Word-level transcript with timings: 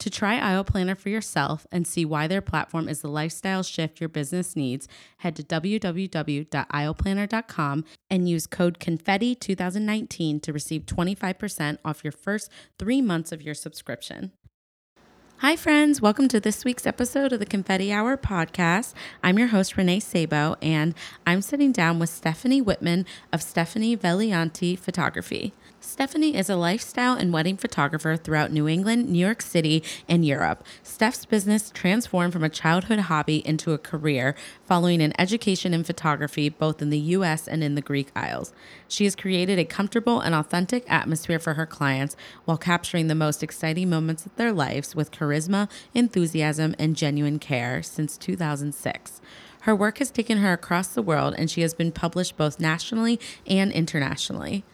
To 0.00 0.10
try 0.10 0.38
Aisle 0.38 0.62
Planner 0.62 0.94
for 0.94 1.08
yourself 1.08 1.66
and 1.72 1.84
see 1.84 2.04
why 2.04 2.28
their 2.28 2.40
platform 2.40 2.88
is 2.88 3.00
the 3.00 3.08
lifestyle 3.08 3.64
shift 3.64 4.00
your 4.00 4.08
business 4.08 4.54
needs, 4.54 4.86
head 5.18 5.34
to 5.36 5.42
www.aisleplanner.com 5.42 7.84
and 8.08 8.28
use 8.28 8.46
code 8.46 8.78
CONFETTI2019 8.78 10.40
to 10.42 10.52
receive 10.52 10.86
25% 10.86 11.78
off 11.84 12.04
your 12.04 12.12
first 12.12 12.48
three 12.78 13.02
months 13.02 13.32
of 13.32 13.42
your 13.42 13.54
subscription. 13.54 14.30
Hi, 15.38 15.56
friends. 15.56 16.00
Welcome 16.00 16.28
to 16.28 16.38
this 16.38 16.64
week's 16.64 16.86
episode 16.86 17.32
of 17.32 17.40
the 17.40 17.46
Confetti 17.46 17.92
Hour 17.92 18.16
podcast. 18.16 18.94
I'm 19.22 19.38
your 19.38 19.46
host, 19.48 19.76
Renee 19.76 20.00
Sabo, 20.00 20.56
and 20.62 20.94
I'm 21.26 21.42
sitting 21.42 21.72
down 21.72 21.98
with 21.98 22.10
Stephanie 22.10 22.62
Witman 22.62 23.04
of 23.32 23.42
Stephanie 23.42 23.96
Vegliante 23.96 24.76
Photography. 24.76 25.52
Stephanie 25.88 26.36
is 26.36 26.50
a 26.50 26.54
lifestyle 26.54 27.14
and 27.14 27.32
wedding 27.32 27.56
photographer 27.56 28.14
throughout 28.14 28.52
New 28.52 28.68
England, 28.68 29.08
New 29.08 29.18
York 29.18 29.40
City, 29.40 29.82
and 30.06 30.22
Europe. 30.22 30.62
Steph's 30.82 31.24
business 31.24 31.70
transformed 31.70 32.34
from 32.34 32.44
a 32.44 32.50
childhood 32.50 32.98
hobby 32.98 33.38
into 33.48 33.72
a 33.72 33.78
career 33.78 34.34
following 34.66 35.00
an 35.00 35.18
education 35.18 35.72
in 35.72 35.82
photography 35.82 36.50
both 36.50 36.82
in 36.82 36.90
the 36.90 36.98
US 36.98 37.48
and 37.48 37.64
in 37.64 37.74
the 37.74 37.80
Greek 37.80 38.08
Isles. 38.14 38.52
She 38.86 39.04
has 39.04 39.16
created 39.16 39.58
a 39.58 39.64
comfortable 39.64 40.20
and 40.20 40.34
authentic 40.34 40.84
atmosphere 40.92 41.38
for 41.38 41.54
her 41.54 41.64
clients 41.64 42.16
while 42.44 42.58
capturing 42.58 43.06
the 43.06 43.14
most 43.14 43.42
exciting 43.42 43.88
moments 43.88 44.26
of 44.26 44.36
their 44.36 44.52
lives 44.52 44.94
with 44.94 45.10
charisma, 45.10 45.70
enthusiasm, 45.94 46.74
and 46.78 46.96
genuine 46.96 47.38
care 47.38 47.82
since 47.82 48.18
2006. 48.18 49.22
Her 49.62 49.74
work 49.74 49.98
has 49.98 50.10
taken 50.10 50.38
her 50.38 50.52
across 50.52 50.88
the 50.88 51.02
world 51.02 51.34
and 51.38 51.50
she 51.50 51.62
has 51.62 51.72
been 51.72 51.92
published 51.92 52.36
both 52.36 52.60
nationally 52.60 53.18
and 53.46 53.72
internationally. 53.72 54.64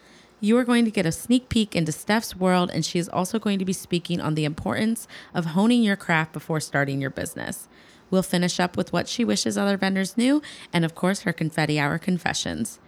You 0.44 0.58
are 0.58 0.64
going 0.64 0.84
to 0.84 0.90
get 0.90 1.06
a 1.06 1.10
sneak 1.10 1.48
peek 1.48 1.74
into 1.74 1.90
Steph's 1.90 2.36
world, 2.36 2.70
and 2.70 2.84
she 2.84 2.98
is 2.98 3.08
also 3.08 3.38
going 3.38 3.58
to 3.60 3.64
be 3.64 3.72
speaking 3.72 4.20
on 4.20 4.34
the 4.34 4.44
importance 4.44 5.08
of 5.32 5.46
honing 5.46 5.82
your 5.82 5.96
craft 5.96 6.34
before 6.34 6.60
starting 6.60 7.00
your 7.00 7.08
business. 7.08 7.66
We'll 8.10 8.22
finish 8.22 8.60
up 8.60 8.76
with 8.76 8.92
what 8.92 9.08
she 9.08 9.24
wishes 9.24 9.56
other 9.56 9.78
vendors 9.78 10.18
knew, 10.18 10.42
and 10.70 10.84
of 10.84 10.94
course, 10.94 11.22
her 11.22 11.32
confetti 11.32 11.80
hour 11.80 11.96
confessions. 11.96 12.78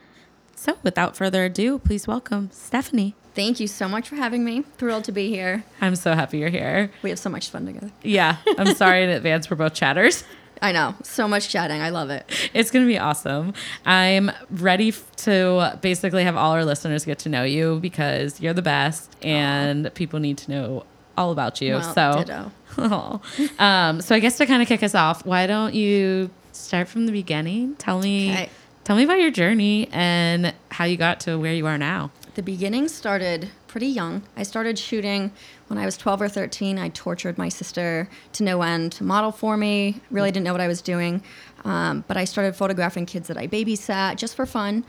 So, 0.54 0.76
without 0.82 1.16
further 1.16 1.47
ado, 1.47 1.78
please 1.78 2.06
welcome 2.06 2.50
Stephanie. 2.53 3.14
Thank 3.34 3.59
you 3.59 3.69
so 3.69 3.88
much 3.88 4.06
for 4.06 4.16
having 4.16 4.44
me. 4.44 4.64
Thrilled 4.76 5.04
to 5.04 5.12
be 5.12 5.30
here. 5.30 5.64
I'm 5.80 5.97
so 5.97 6.12
happy 6.12 6.36
you're 6.36 6.50
here. 6.50 6.91
We 7.00 7.09
have 7.09 7.19
so 7.19 7.30
much 7.30 7.48
fun 7.48 7.64
together. 7.64 7.91
Yeah, 8.03 8.36
I'm 8.59 8.75
sorry 8.75 9.03
in 9.03 9.09
advance. 9.09 9.48
We're 9.48 9.56
both 9.56 9.72
chatters. 9.72 10.25
I 10.62 10.72
know. 10.72 10.94
So 11.02 11.28
much 11.28 11.48
chatting. 11.48 11.80
I 11.80 11.90
love 11.90 12.10
it. 12.10 12.24
It's 12.54 12.70
going 12.70 12.84
to 12.84 12.88
be 12.88 12.98
awesome. 12.98 13.52
I'm 13.84 14.30
ready 14.50 14.92
to 15.18 15.78
basically 15.82 16.24
have 16.24 16.36
all 16.36 16.52
our 16.52 16.64
listeners 16.64 17.04
get 17.04 17.18
to 17.20 17.28
know 17.28 17.42
you 17.44 17.78
because 17.80 18.40
you're 18.40 18.54
the 18.54 18.62
best 18.62 19.14
and 19.22 19.92
people 19.94 20.18
need 20.20 20.38
to 20.38 20.50
know 20.50 20.84
all 21.16 21.30
about 21.32 21.60
you. 21.60 21.74
Well, 21.74 22.52
so, 22.76 23.20
um, 23.58 24.00
so 24.00 24.14
I 24.14 24.18
guess 24.18 24.36
to 24.38 24.46
kind 24.46 24.62
of 24.62 24.68
kick 24.68 24.82
us 24.82 24.94
off, 24.94 25.24
why 25.26 25.46
don't 25.46 25.74
you 25.74 26.30
start 26.52 26.88
from 26.88 27.06
the 27.06 27.12
beginning? 27.12 27.74
Tell 27.76 28.00
me, 28.00 28.30
Okay. 28.30 28.50
tell 28.84 28.96
me 28.96 29.04
about 29.04 29.18
your 29.20 29.30
journey 29.30 29.88
and 29.92 30.54
how 30.70 30.84
you 30.84 30.96
got 30.96 31.20
to 31.20 31.38
where 31.38 31.52
you 31.52 31.66
are 31.66 31.78
now. 31.78 32.10
The 32.34 32.42
beginning 32.42 32.88
started 32.88 33.50
pretty 33.76 33.87
young. 33.88 34.22
I 34.38 34.42
started 34.42 34.78
shooting 34.78 35.31
when 35.66 35.78
I 35.78 35.84
was 35.84 35.98
12 35.98 36.22
or 36.22 36.28
13. 36.31 36.78
I 36.78 36.88
tortured 36.88 37.37
my 37.37 37.50
sister 37.50 38.09
to 38.32 38.42
no 38.42 38.62
end 38.62 38.92
to 38.92 39.04
model 39.04 39.31
for 39.32 39.59
me. 39.59 40.00
Really 40.10 40.31
didn't 40.31 40.44
know 40.44 40.53
what 40.53 40.62
I 40.62 40.66
was 40.66 40.81
doing. 40.81 41.22
Um, 41.62 42.03
but 42.09 42.16
I 42.16 42.25
started 42.25 42.56
photographing 42.56 43.04
kids 43.04 43.28
that 43.28 43.36
I 43.36 43.47
babysat 43.47 44.16
just 44.16 44.34
for 44.34 44.47
fun. 44.47 44.86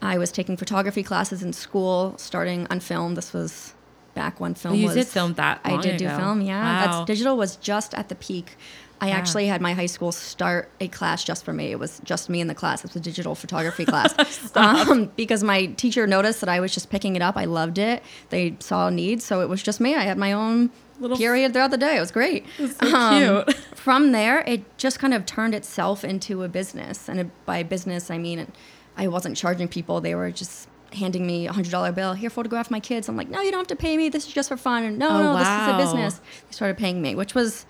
I 0.00 0.18
was 0.18 0.30
taking 0.30 0.56
photography 0.56 1.02
classes 1.02 1.42
in 1.42 1.52
school, 1.52 2.14
starting 2.16 2.68
on 2.70 2.78
film. 2.78 3.16
This 3.16 3.32
was 3.32 3.74
back 4.14 4.38
when 4.38 4.54
film 4.54 4.74
Oh, 4.74 4.76
you 4.76 4.86
was. 4.86 4.94
did 4.94 5.08
film 5.08 5.34
that 5.34 5.60
I 5.64 5.76
did 5.80 5.96
do 5.96 6.08
film, 6.08 6.40
yeah. 6.40 6.62
Wow. 6.62 6.86
That's 6.98 7.06
digital 7.06 7.36
was 7.36 7.56
just 7.56 7.92
at 7.92 8.08
the 8.08 8.14
peak. 8.14 8.56
I 9.00 9.10
actually 9.10 9.46
had 9.46 9.60
my 9.60 9.74
high 9.74 9.86
school 9.86 10.10
start 10.12 10.70
a 10.80 10.88
class 10.88 11.22
just 11.22 11.44
for 11.44 11.52
me. 11.52 11.66
It 11.70 11.78
was 11.78 12.00
just 12.04 12.28
me 12.28 12.40
in 12.40 12.48
the 12.48 12.54
class. 12.54 12.80
It 12.84 12.88
was 12.90 12.96
a 12.96 13.00
digital 13.00 13.34
photography 13.34 13.84
class 13.92 14.14
um, 14.56 15.12
because 15.16 15.44
my 15.44 15.66
teacher 15.66 16.06
noticed 16.06 16.40
that 16.40 16.48
I 16.48 16.58
was 16.60 16.74
just 16.74 16.90
picking 16.90 17.14
it 17.14 17.22
up. 17.22 17.36
I 17.36 17.44
loved 17.44 17.78
it. 17.78 18.02
They 18.30 18.56
saw 18.60 18.88
a 18.88 18.90
need, 18.90 19.22
so 19.22 19.40
it 19.40 19.48
was 19.48 19.62
just 19.62 19.80
me. 19.80 19.94
I 19.94 20.02
had 20.02 20.18
my 20.18 20.32
own 20.32 20.70
Little- 20.98 21.16
period 21.16 21.52
throughout 21.52 21.70
the 21.70 21.78
day. 21.78 21.96
It 21.96 22.00
was 22.00 22.10
great. 22.10 22.44
so 22.56 23.44
cute. 23.46 23.54
from 23.76 24.10
there, 24.12 24.40
it 24.40 24.62
just 24.78 24.98
kind 24.98 25.14
of 25.14 25.24
turned 25.26 25.54
itself 25.54 26.02
into 26.04 26.42
a 26.42 26.48
business, 26.48 27.08
and 27.08 27.20
it, 27.20 27.46
by 27.46 27.62
business 27.62 28.10
I 28.10 28.18
mean 28.18 28.50
I 28.96 29.06
wasn't 29.06 29.36
charging 29.36 29.68
people. 29.68 30.00
They 30.00 30.16
were 30.16 30.32
just 30.32 30.68
handing 30.92 31.24
me 31.24 31.46
a 31.46 31.52
hundred 31.52 31.70
dollar 31.70 31.92
bill. 31.92 32.14
Here, 32.14 32.30
photograph 32.30 32.68
my 32.68 32.80
kids. 32.80 33.08
I'm 33.08 33.16
like, 33.16 33.28
no, 33.28 33.40
you 33.42 33.52
don't 33.52 33.60
have 33.60 33.66
to 33.68 33.76
pay 33.76 33.96
me. 33.96 34.08
This 34.08 34.26
is 34.26 34.32
just 34.32 34.48
for 34.48 34.56
fun. 34.56 34.82
And 34.82 34.98
no, 34.98 35.08
Oh, 35.08 35.22
no, 35.22 35.38
this 35.38 35.46
is 35.46 35.68
a 35.68 35.76
business. 35.76 36.18
They 36.48 36.52
started 36.52 36.76
paying 36.78 37.00
me, 37.00 37.14
which 37.14 37.32
was 37.34 37.64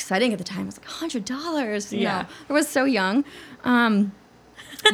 exciting 0.00 0.32
at 0.32 0.38
the 0.38 0.44
time. 0.44 0.62
It 0.62 0.66
was 0.66 0.78
like 0.78 0.86
hundred 0.86 1.24
dollars. 1.24 1.92
Yeah. 1.92 2.22
know, 2.22 2.28
I 2.48 2.52
was 2.52 2.66
so 2.68 2.84
young. 2.84 3.24
Um, 3.64 4.12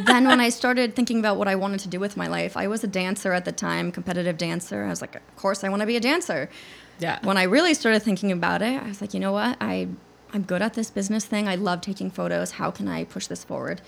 then 0.04 0.26
when 0.26 0.40
I 0.40 0.48
started 0.48 0.96
thinking 0.96 1.20
about 1.20 1.36
what 1.36 1.46
I 1.46 1.54
wanted 1.54 1.80
to 1.80 1.88
do 1.88 2.00
with 2.00 2.16
my 2.16 2.26
life, 2.26 2.56
I 2.56 2.66
was 2.66 2.82
a 2.82 2.88
dancer 2.88 3.32
at 3.32 3.44
the 3.44 3.52
time, 3.52 3.92
competitive 3.92 4.36
dancer. 4.36 4.84
I 4.84 4.88
was 4.88 5.00
like, 5.00 5.14
of 5.14 5.36
course 5.36 5.62
I 5.62 5.68
want 5.68 5.80
to 5.80 5.86
be 5.86 5.96
a 5.96 6.00
dancer. 6.00 6.50
Yeah. 6.98 7.18
When 7.22 7.36
I 7.36 7.44
really 7.44 7.74
started 7.74 8.02
thinking 8.02 8.32
about 8.32 8.62
it, 8.62 8.82
I 8.82 8.88
was 8.88 9.00
like, 9.00 9.14
you 9.14 9.20
know 9.20 9.32
what? 9.32 9.56
I 9.60 9.88
I'm 10.32 10.42
good 10.42 10.60
at 10.60 10.74
this 10.74 10.90
business 10.90 11.24
thing. 11.24 11.48
I 11.48 11.54
love 11.54 11.80
taking 11.80 12.10
photos. 12.10 12.52
How 12.52 12.70
can 12.70 12.88
I 12.88 13.04
push 13.04 13.28
this 13.28 13.44
forward? 13.44 13.80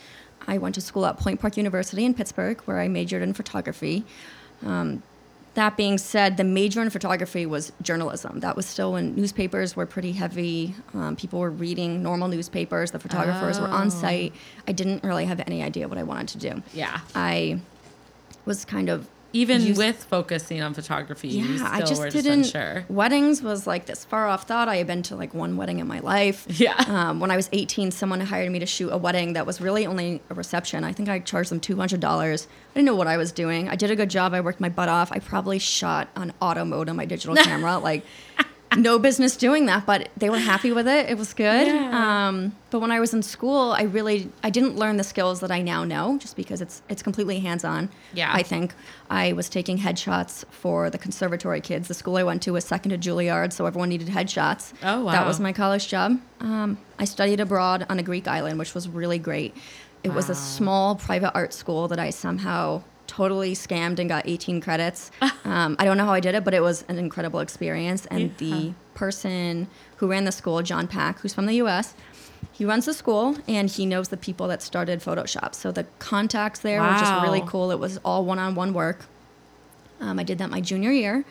I 0.47 0.57
went 0.57 0.77
to 0.77 0.81
school 0.81 1.05
at 1.05 1.19
Point 1.19 1.41
Park 1.41 1.57
University 1.57 2.05
in 2.05 2.15
Pittsburgh, 2.15 2.61
where 2.65 2.79
I 2.79 2.87
majored 2.89 3.23
in 3.23 3.35
photography. 3.35 4.05
Um, 4.65 5.03
that 5.59 5.77
being 5.77 5.99
said, 5.99 6.37
the 6.37 6.45
major 6.45 6.81
in 6.83 6.89
photography 6.91 7.45
was 7.45 7.73
journalism. 7.83 8.39
That 8.41 8.55
was 8.57 8.65
still 8.65 8.93
when 8.93 9.15
newspapers 9.17 9.75
were 9.75 9.87
pretty 9.87 10.13
heavy. 10.13 10.75
Um, 10.95 11.17
people 11.17 11.41
were 11.41 11.51
reading 11.51 12.01
normal 12.03 12.29
newspapers. 12.29 12.93
The 12.93 13.01
photographers 13.01 13.59
were 13.61 13.67
on 13.67 13.89
Oh. 13.89 13.91
site. 13.91 14.33
I 14.69 14.73
didn't 14.73 15.03
really 15.03 15.25
have 15.25 15.41
any 15.47 15.63
idea 15.63 15.89
what 15.89 15.99
I 15.99 16.05
wanted 16.05 16.29
to 16.29 16.39
do. 16.49 16.63
yeah. 16.73 17.01
I 17.15 17.61
was 18.47 18.65
kind 18.65 18.89
of 18.89 19.09
Even 19.35 19.61
used- 19.61 19.79
with 19.79 20.05
focusing 20.05 20.63
on 20.63 20.73
photography, 20.73 21.29
you 21.29 21.45
yeah, 21.45 21.57
still 21.57 21.67
I 21.67 21.81
just 21.81 22.01
were 22.01 22.09
didn't. 22.09 22.45
just 22.45 22.55
unsure. 22.55 22.85
Weddings 22.89 23.43
was 23.43 23.67
like 23.67 23.85
this 23.85 24.05
far 24.05 24.27
off 24.27 24.49
thought. 24.49 24.69
I 24.69 24.77
had 24.77 24.87
been 24.87 25.03
to 25.05 25.17
like 25.17 25.35
one 25.35 25.57
wedding 25.59 25.81
in 25.81 25.87
my 25.87 26.01
life. 26.01 26.47
Yeah. 26.59 26.75
Um, 26.89 27.21
when 27.21 27.31
I 27.31 27.37
was 27.37 27.49
18, 27.53 27.91
someone 27.91 28.21
hired 28.21 28.51
me 28.51 28.59
to 28.61 28.67
shoot 28.67 28.89
a 28.91 28.97
wedding 28.97 29.35
that 29.35 29.45
was 29.47 29.61
really 29.61 29.87
only 29.87 30.23
a 30.31 30.35
reception. 30.35 30.83
I 30.83 30.93
think 30.93 31.09
I 31.11 31.19
charged 31.21 31.51
them 31.51 31.61
$200. 31.61 32.03
I 32.03 32.75
didn't 32.75 32.87
know 32.87 32.97
what 32.97 33.07
I 33.07 33.17
was 33.19 33.31
doing. 33.33 33.69
I 33.69 33.77
did 33.77 33.91
a 33.91 33.97
good 33.97 34.09
job. 34.11 34.33
I 34.35 34.41
worked 34.41 34.61
my 34.61 34.69
butt 34.71 34.89
off. 34.89 35.13
I 35.13 35.19
probably 35.19 35.59
shot 35.59 36.09
on 36.17 36.33
auto 36.41 36.65
mode 36.65 36.89
on 36.89 36.97
my 36.97 37.05
digital 37.05 37.37
camera. 37.45 37.79
Like, 37.79 38.05
no 38.77 38.99
business 38.99 39.37
doing 39.37 39.67
that, 39.67 39.87
but 39.87 40.11
they 40.17 40.29
were 40.31 40.39
happy 40.39 40.73
with 40.73 40.87
it. 40.87 41.09
It 41.09 41.17
was 41.17 41.33
good. 41.33 41.67
Yeah. 41.67 42.29
Um, 42.29 42.55
but 42.71 42.81
when 42.81 42.91
I 42.91 43.01
was 43.01 43.15
in 43.15 43.23
school, 43.23 43.73
I 43.73 43.83
really 43.83 44.31
I 44.43 44.51
didn't 44.51 44.77
learn 44.77 44.99
the 44.99 45.05
skills 45.05 45.41
that 45.41 45.51
I 45.51 45.63
now 45.63 45.85
know, 45.85 46.19
just 46.19 46.37
because 46.37 46.61
it's 46.61 46.83
it's 46.89 47.03
completely 47.03 47.39
hands 47.41 47.65
on. 47.65 47.89
Yeah. 48.13 48.31
I 48.33 48.43
think 48.43 48.75
I 49.09 49.33
was 49.33 49.49
taking 49.49 49.79
headshots 49.79 50.45
for 50.51 50.91
the 50.91 50.99
conservatory 50.99 51.61
kids. 51.61 51.89
The 51.89 51.95
school 51.95 52.17
I 52.17 52.23
went 52.25 52.43
to 52.43 52.53
was 52.53 52.65
second 52.65 52.91
to 52.91 52.99
Juilliard, 52.99 53.53
so 53.53 53.65
everyone 53.67 53.89
needed 53.89 54.09
headshots. 54.09 54.73
Oh, 54.83 55.05
wow, 55.05 55.13
That 55.13 55.27
was 55.27 55.41
my 55.41 55.53
college 55.53 55.89
job. 55.89 56.21
Um, 56.41 56.79
I 56.99 57.05
studied 57.05 57.41
abroad 57.41 57.87
on 57.89 57.99
a 57.99 58.03
Greek 58.03 58.29
island, 58.29 58.59
which 58.59 58.75
was 58.75 58.89
really 58.89 59.19
great. 59.19 59.57
It 60.05 60.11
was 60.11 60.31
a 60.31 60.35
small 60.35 60.95
private 60.95 61.33
art 61.35 61.53
school 61.53 61.89
that 61.89 61.99
I 61.99 62.11
somehow 62.11 62.83
totally 63.19 63.53
scammed 63.53 63.99
and 63.99 64.09
got 64.09 64.23
18 64.29 64.61
credits. 64.61 65.11
um, 65.45 65.75
I 65.81 65.85
don't 65.85 65.97
know 65.97 66.05
how 66.05 66.13
I 66.13 66.21
did 66.21 66.37
it, 66.37 66.45
but 66.45 66.55
it 66.55 66.63
was 66.63 66.85
an 66.89 66.99
incredible 66.99 67.41
experience. 67.41 68.07
And 68.07 68.21
Yeah. 68.21 68.29
the 68.39 68.75
person 68.95 69.67
who 69.97 70.07
ran 70.07 70.25
the 70.25 70.31
school, 70.31 70.63
John 70.63 70.87
Pack, 70.87 71.19
who's 71.21 71.35
from 71.35 71.47
the 71.47 71.55
US, 71.65 71.95
he 72.53 72.65
runs 72.65 72.85
the 72.87 72.95
school 72.95 73.37
and 73.49 73.69
he 73.69 73.85
knows 73.87 74.09
the 74.09 74.17
people 74.17 74.47
that 74.49 74.63
started 74.63 75.01
Photoshop. 75.01 75.55
So 75.57 75.73
the 75.73 75.85
contacts 75.99 76.61
there 76.61 76.81
were 76.81 76.97
just 77.05 77.13
really 77.25 77.43
cool. 77.53 77.73
It 77.73 77.81
was 77.81 77.99
all 78.05 78.25
one 78.25 78.39
on 78.39 78.55
one 78.55 78.73
work. 78.73 79.07
Um, 80.01 80.21
I 80.21 80.23
did 80.23 80.39
that 80.39 80.49
my 80.51 80.61
junior 80.61 80.93
year. 80.93 81.25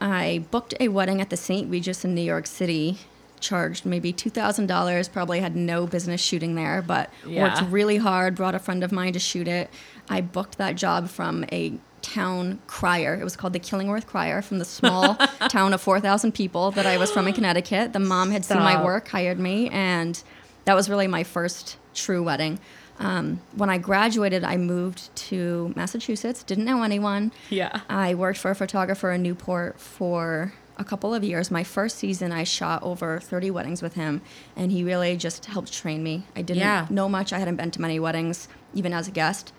I 0.00 0.44
booked 0.52 0.74
a 0.78 0.86
wedding 0.88 1.20
at 1.20 1.30
the 1.30 1.36
St. 1.36 1.68
Regis 1.68 2.04
in 2.04 2.14
New 2.14 2.26
York 2.34 2.46
City, 2.46 2.98
charged 3.40 3.84
maybe 3.84 4.12
$2,000, 4.12 5.12
probably 5.12 5.40
had 5.40 5.54
no 5.56 5.86
business 5.86 6.20
shooting 6.20 6.54
there, 6.54 6.82
but 6.82 7.10
Yeah. 7.26 7.42
worked 7.60 7.70
really 7.70 7.96
hard, 7.98 8.34
brought 8.34 8.54
a 8.54 8.58
friend 8.58 8.82
of 8.82 8.92
mine 8.92 9.12
to 9.14 9.18
shoot 9.18 9.48
it. 9.48 9.70
I 10.08 10.20
booked 10.20 10.58
that 10.58 10.76
job 10.76 11.08
from 11.08 11.44
a 11.52 11.74
town 12.02 12.58
crier. 12.66 13.14
It 13.14 13.24
was 13.24 13.34
called 13.36 13.52
the 13.54 13.58
Killingworth 13.60 14.06
Crier 14.06 14.42
from 14.42 14.58
the 14.58 14.64
small 14.64 15.14
town 15.48 15.72
of 15.72 15.80
4,000 15.80 16.32
people 16.32 16.70
that 16.72 16.84
I 16.86 16.96
was 16.98 17.10
from 17.10 17.26
in 17.26 17.32
Connecticut. 17.34 17.92
The 17.92 17.98
mom 17.98 18.30
had 18.30 18.44
seen 18.44 18.58
my 18.58 18.82
work, 18.82 19.08
hired 19.08 19.38
me, 19.38 19.68
and 19.70 20.22
that 20.66 20.74
was 20.74 20.88
really 20.90 21.06
my 21.06 21.24
first 21.24 21.76
true 21.94 22.22
wedding. 22.22 22.58
Um, 23.00 23.40
when 23.56 23.70
I 23.70 23.78
graduated, 23.78 24.44
I 24.44 24.56
moved 24.56 25.14
to 25.16 25.72
Massachusetts, 25.74 26.42
didn't 26.44 26.64
know 26.64 26.82
anyone. 26.82 27.32
Yeah. 27.50 27.80
I 27.88 28.14
worked 28.14 28.38
for 28.38 28.50
a 28.50 28.54
photographer 28.54 29.10
in 29.10 29.22
Newport 29.22 29.80
for 29.80 30.52
a 30.76 30.84
couple 30.84 31.14
of 31.14 31.22
years. 31.22 31.50
My 31.50 31.62
first 31.64 31.98
season, 31.98 32.32
I 32.32 32.44
shot 32.44 32.82
over 32.82 33.20
30 33.20 33.50
weddings 33.50 33.80
with 33.82 33.94
him, 33.94 34.22
and 34.56 34.72
he 34.72 34.82
really 34.82 35.16
just 35.16 35.46
helped 35.46 35.72
train 35.72 36.02
me. 36.02 36.24
I 36.34 36.42
didn't 36.42 36.60
Yeah. 36.62 36.86
know 36.90 37.08
much. 37.08 37.32
I 37.32 37.38
hadn't 37.38 37.56
been 37.56 37.70
to 37.72 37.80
many 37.80 37.98
weddings, 38.00 38.48
even 38.74 38.92
as 38.92 39.06
a 39.08 39.10
guest. 39.12 39.52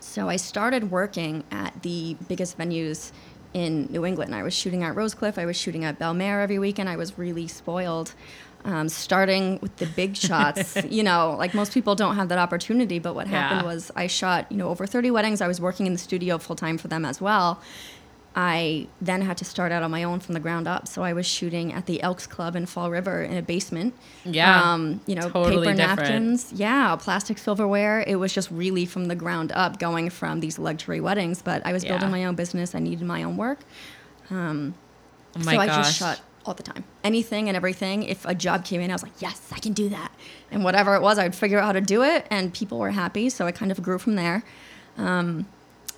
So 0.00 0.28
I 0.28 0.36
started 0.36 0.90
working 0.90 1.44
at 1.50 1.82
the 1.82 2.16
biggest 2.28 2.58
venues 2.58 3.12
in 3.52 3.86
New 3.90 4.04
England. 4.04 4.34
I 4.34 4.42
was 4.42 4.52
shooting 4.52 4.82
at 4.82 4.94
Rosecliff. 4.96 5.38
I 5.38 5.46
was 5.46 5.56
shooting 5.56 5.84
at 5.84 5.98
Belle 5.98 6.14
Mer 6.14 6.40
every 6.40 6.58
weekend. 6.58 6.88
I 6.88 6.96
was 6.96 7.16
really 7.18 7.46
spoiled. 7.46 8.12
Um, 8.66 8.88
starting 8.88 9.58
with 9.60 9.76
the 9.76 9.84
big 9.84 10.16
shots, 10.16 10.76
you 10.88 11.02
know, 11.02 11.36
like 11.38 11.52
most 11.52 11.72
people 11.74 11.94
don't 11.94 12.16
have 12.16 12.30
that 12.30 12.38
opportunity. 12.38 12.98
But 12.98 13.14
what 13.14 13.26
happened 13.26 13.66
was 13.66 13.92
I 13.94 14.06
shot, 14.06 14.46
you 14.50 14.56
know, 14.56 14.68
over 14.70 14.86
30 14.86 15.10
weddings. 15.10 15.42
I 15.42 15.46
was 15.48 15.60
working 15.60 15.86
in 15.86 15.92
the 15.92 15.98
studio 15.98 16.38
full 16.38 16.56
time 16.56 16.78
for 16.78 16.88
them 16.88 17.04
as 17.04 17.20
well. 17.20 17.60
I 18.36 18.88
then 19.00 19.20
had 19.22 19.36
to 19.38 19.44
start 19.44 19.70
out 19.70 19.82
on 19.84 19.90
my 19.92 20.02
own 20.02 20.18
from 20.18 20.34
the 20.34 20.40
ground 20.40 20.66
up. 20.66 20.88
So 20.88 21.02
I 21.02 21.12
was 21.12 21.24
shooting 21.24 21.72
at 21.72 21.86
the 21.86 22.02
Elks 22.02 22.26
Club 22.26 22.56
in 22.56 22.66
Fall 22.66 22.90
River 22.90 23.22
in 23.22 23.36
a 23.36 23.42
basement. 23.42 23.94
Yeah. 24.24 24.72
Um, 24.72 25.00
you 25.06 25.14
know, 25.14 25.28
Totally 25.30 25.66
paper 25.68 25.76
different. 25.76 25.98
napkins. 26.00 26.52
Yeah, 26.52 26.96
plastic 26.96 27.38
silverware. 27.38 28.02
It 28.06 28.16
was 28.16 28.32
just 28.32 28.50
really 28.50 28.86
from 28.86 29.04
the 29.06 29.14
ground 29.14 29.52
up 29.52 29.78
going 29.78 30.10
from 30.10 30.40
these 30.40 30.58
luxury 30.58 31.00
weddings. 31.00 31.42
But 31.42 31.64
I 31.64 31.72
was 31.72 31.84
Yeah. 31.84 31.90
building 31.90 32.10
my 32.10 32.24
own 32.24 32.34
business. 32.34 32.74
I 32.74 32.80
needed 32.80 33.06
my 33.06 33.22
own 33.22 33.36
work. 33.36 33.60
oh 34.30 34.34
my 34.34 34.72
so 35.42 35.52
gosh. 35.52 35.58
I 35.60 35.66
just 35.66 35.96
shot 35.98 36.20
all 36.46 36.54
the 36.54 36.62
time. 36.62 36.84
Anything 37.02 37.48
and 37.48 37.56
everything. 37.56 38.02
If 38.02 38.24
a 38.26 38.34
job 38.34 38.64
came 38.64 38.80
in, 38.80 38.90
I 38.90 38.94
was 38.94 39.02
like, 39.02 39.12
yes, 39.20 39.50
I 39.52 39.58
can 39.60 39.72
do 39.72 39.88
that. 39.90 40.10
And 40.50 40.62
whatever 40.64 40.94
it 40.94 41.02
was, 41.02 41.18
I 41.18 41.22
would 41.24 41.34
figure 41.34 41.58
out 41.58 41.66
how 41.66 41.72
to 41.72 41.80
do 41.80 42.02
it. 42.02 42.26
And 42.30 42.52
people 42.52 42.78
were 42.78 42.90
happy. 42.90 43.30
So 43.30 43.46
I 43.46 43.52
kind 43.52 43.70
of 43.70 43.82
grew 43.82 43.98
from 43.98 44.16
there. 44.16 44.44
Um, 44.98 45.46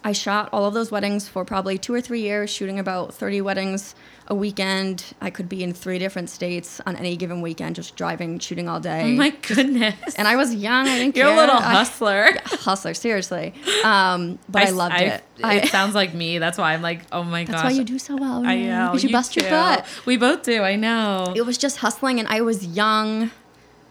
I 0.06 0.12
shot 0.12 0.48
all 0.52 0.66
of 0.66 0.72
those 0.72 0.92
weddings 0.92 1.26
for 1.26 1.44
probably 1.44 1.78
two 1.78 1.92
or 1.92 2.00
three 2.00 2.20
years, 2.20 2.48
shooting 2.48 2.78
about 2.78 3.12
30 3.12 3.40
weddings 3.40 3.96
a 4.28 4.36
weekend. 4.36 5.02
I 5.20 5.30
could 5.30 5.48
be 5.48 5.64
in 5.64 5.72
three 5.72 5.98
different 5.98 6.30
states 6.30 6.80
on 6.86 6.94
any 6.94 7.16
given 7.16 7.40
weekend, 7.40 7.74
just 7.74 7.96
driving, 7.96 8.38
shooting 8.38 8.68
all 8.68 8.78
day. 8.78 9.02
Oh 9.02 9.16
my 9.16 9.30
goodness. 9.30 10.14
and 10.14 10.28
I 10.28 10.36
was 10.36 10.54
young. 10.54 10.86
I 10.86 10.98
didn't 10.98 11.16
You're 11.16 11.26
a 11.26 11.30
care. 11.30 11.36
little 11.40 11.56
I- 11.56 11.72
hustler. 11.72 12.28
hustler, 12.44 12.94
seriously. 12.94 13.52
Um, 13.82 14.38
but 14.48 14.62
I 14.62 14.70
loved 14.70 14.94
I- 14.94 15.00
it. 15.02 15.24
It 15.38 15.44
I, 15.44 15.64
sounds 15.66 15.96
like 15.96 16.14
me. 16.14 16.38
That's 16.38 16.56
why 16.56 16.72
I'm 16.74 16.82
like, 16.82 17.00
oh 17.10 17.24
my 17.24 17.42
that's 17.42 17.50
gosh. 17.50 17.62
That's 17.62 17.74
why 17.74 17.78
you 17.80 17.84
do 17.84 17.98
so 17.98 18.14
well. 18.16 18.46
I 18.46 18.60
know. 18.60 18.90
Because 18.92 19.02
you, 19.02 19.10
bust 19.10 19.34
your 19.34 19.50
butt. 19.50 19.86
We 20.06 20.16
both 20.16 20.44
do. 20.44 20.62
I 20.62 20.76
know. 20.76 21.32
It 21.34 21.42
was 21.44 21.58
just 21.58 21.78
hustling, 21.78 22.20
and 22.20 22.28
I 22.28 22.42
was 22.42 22.64
young, 22.64 23.32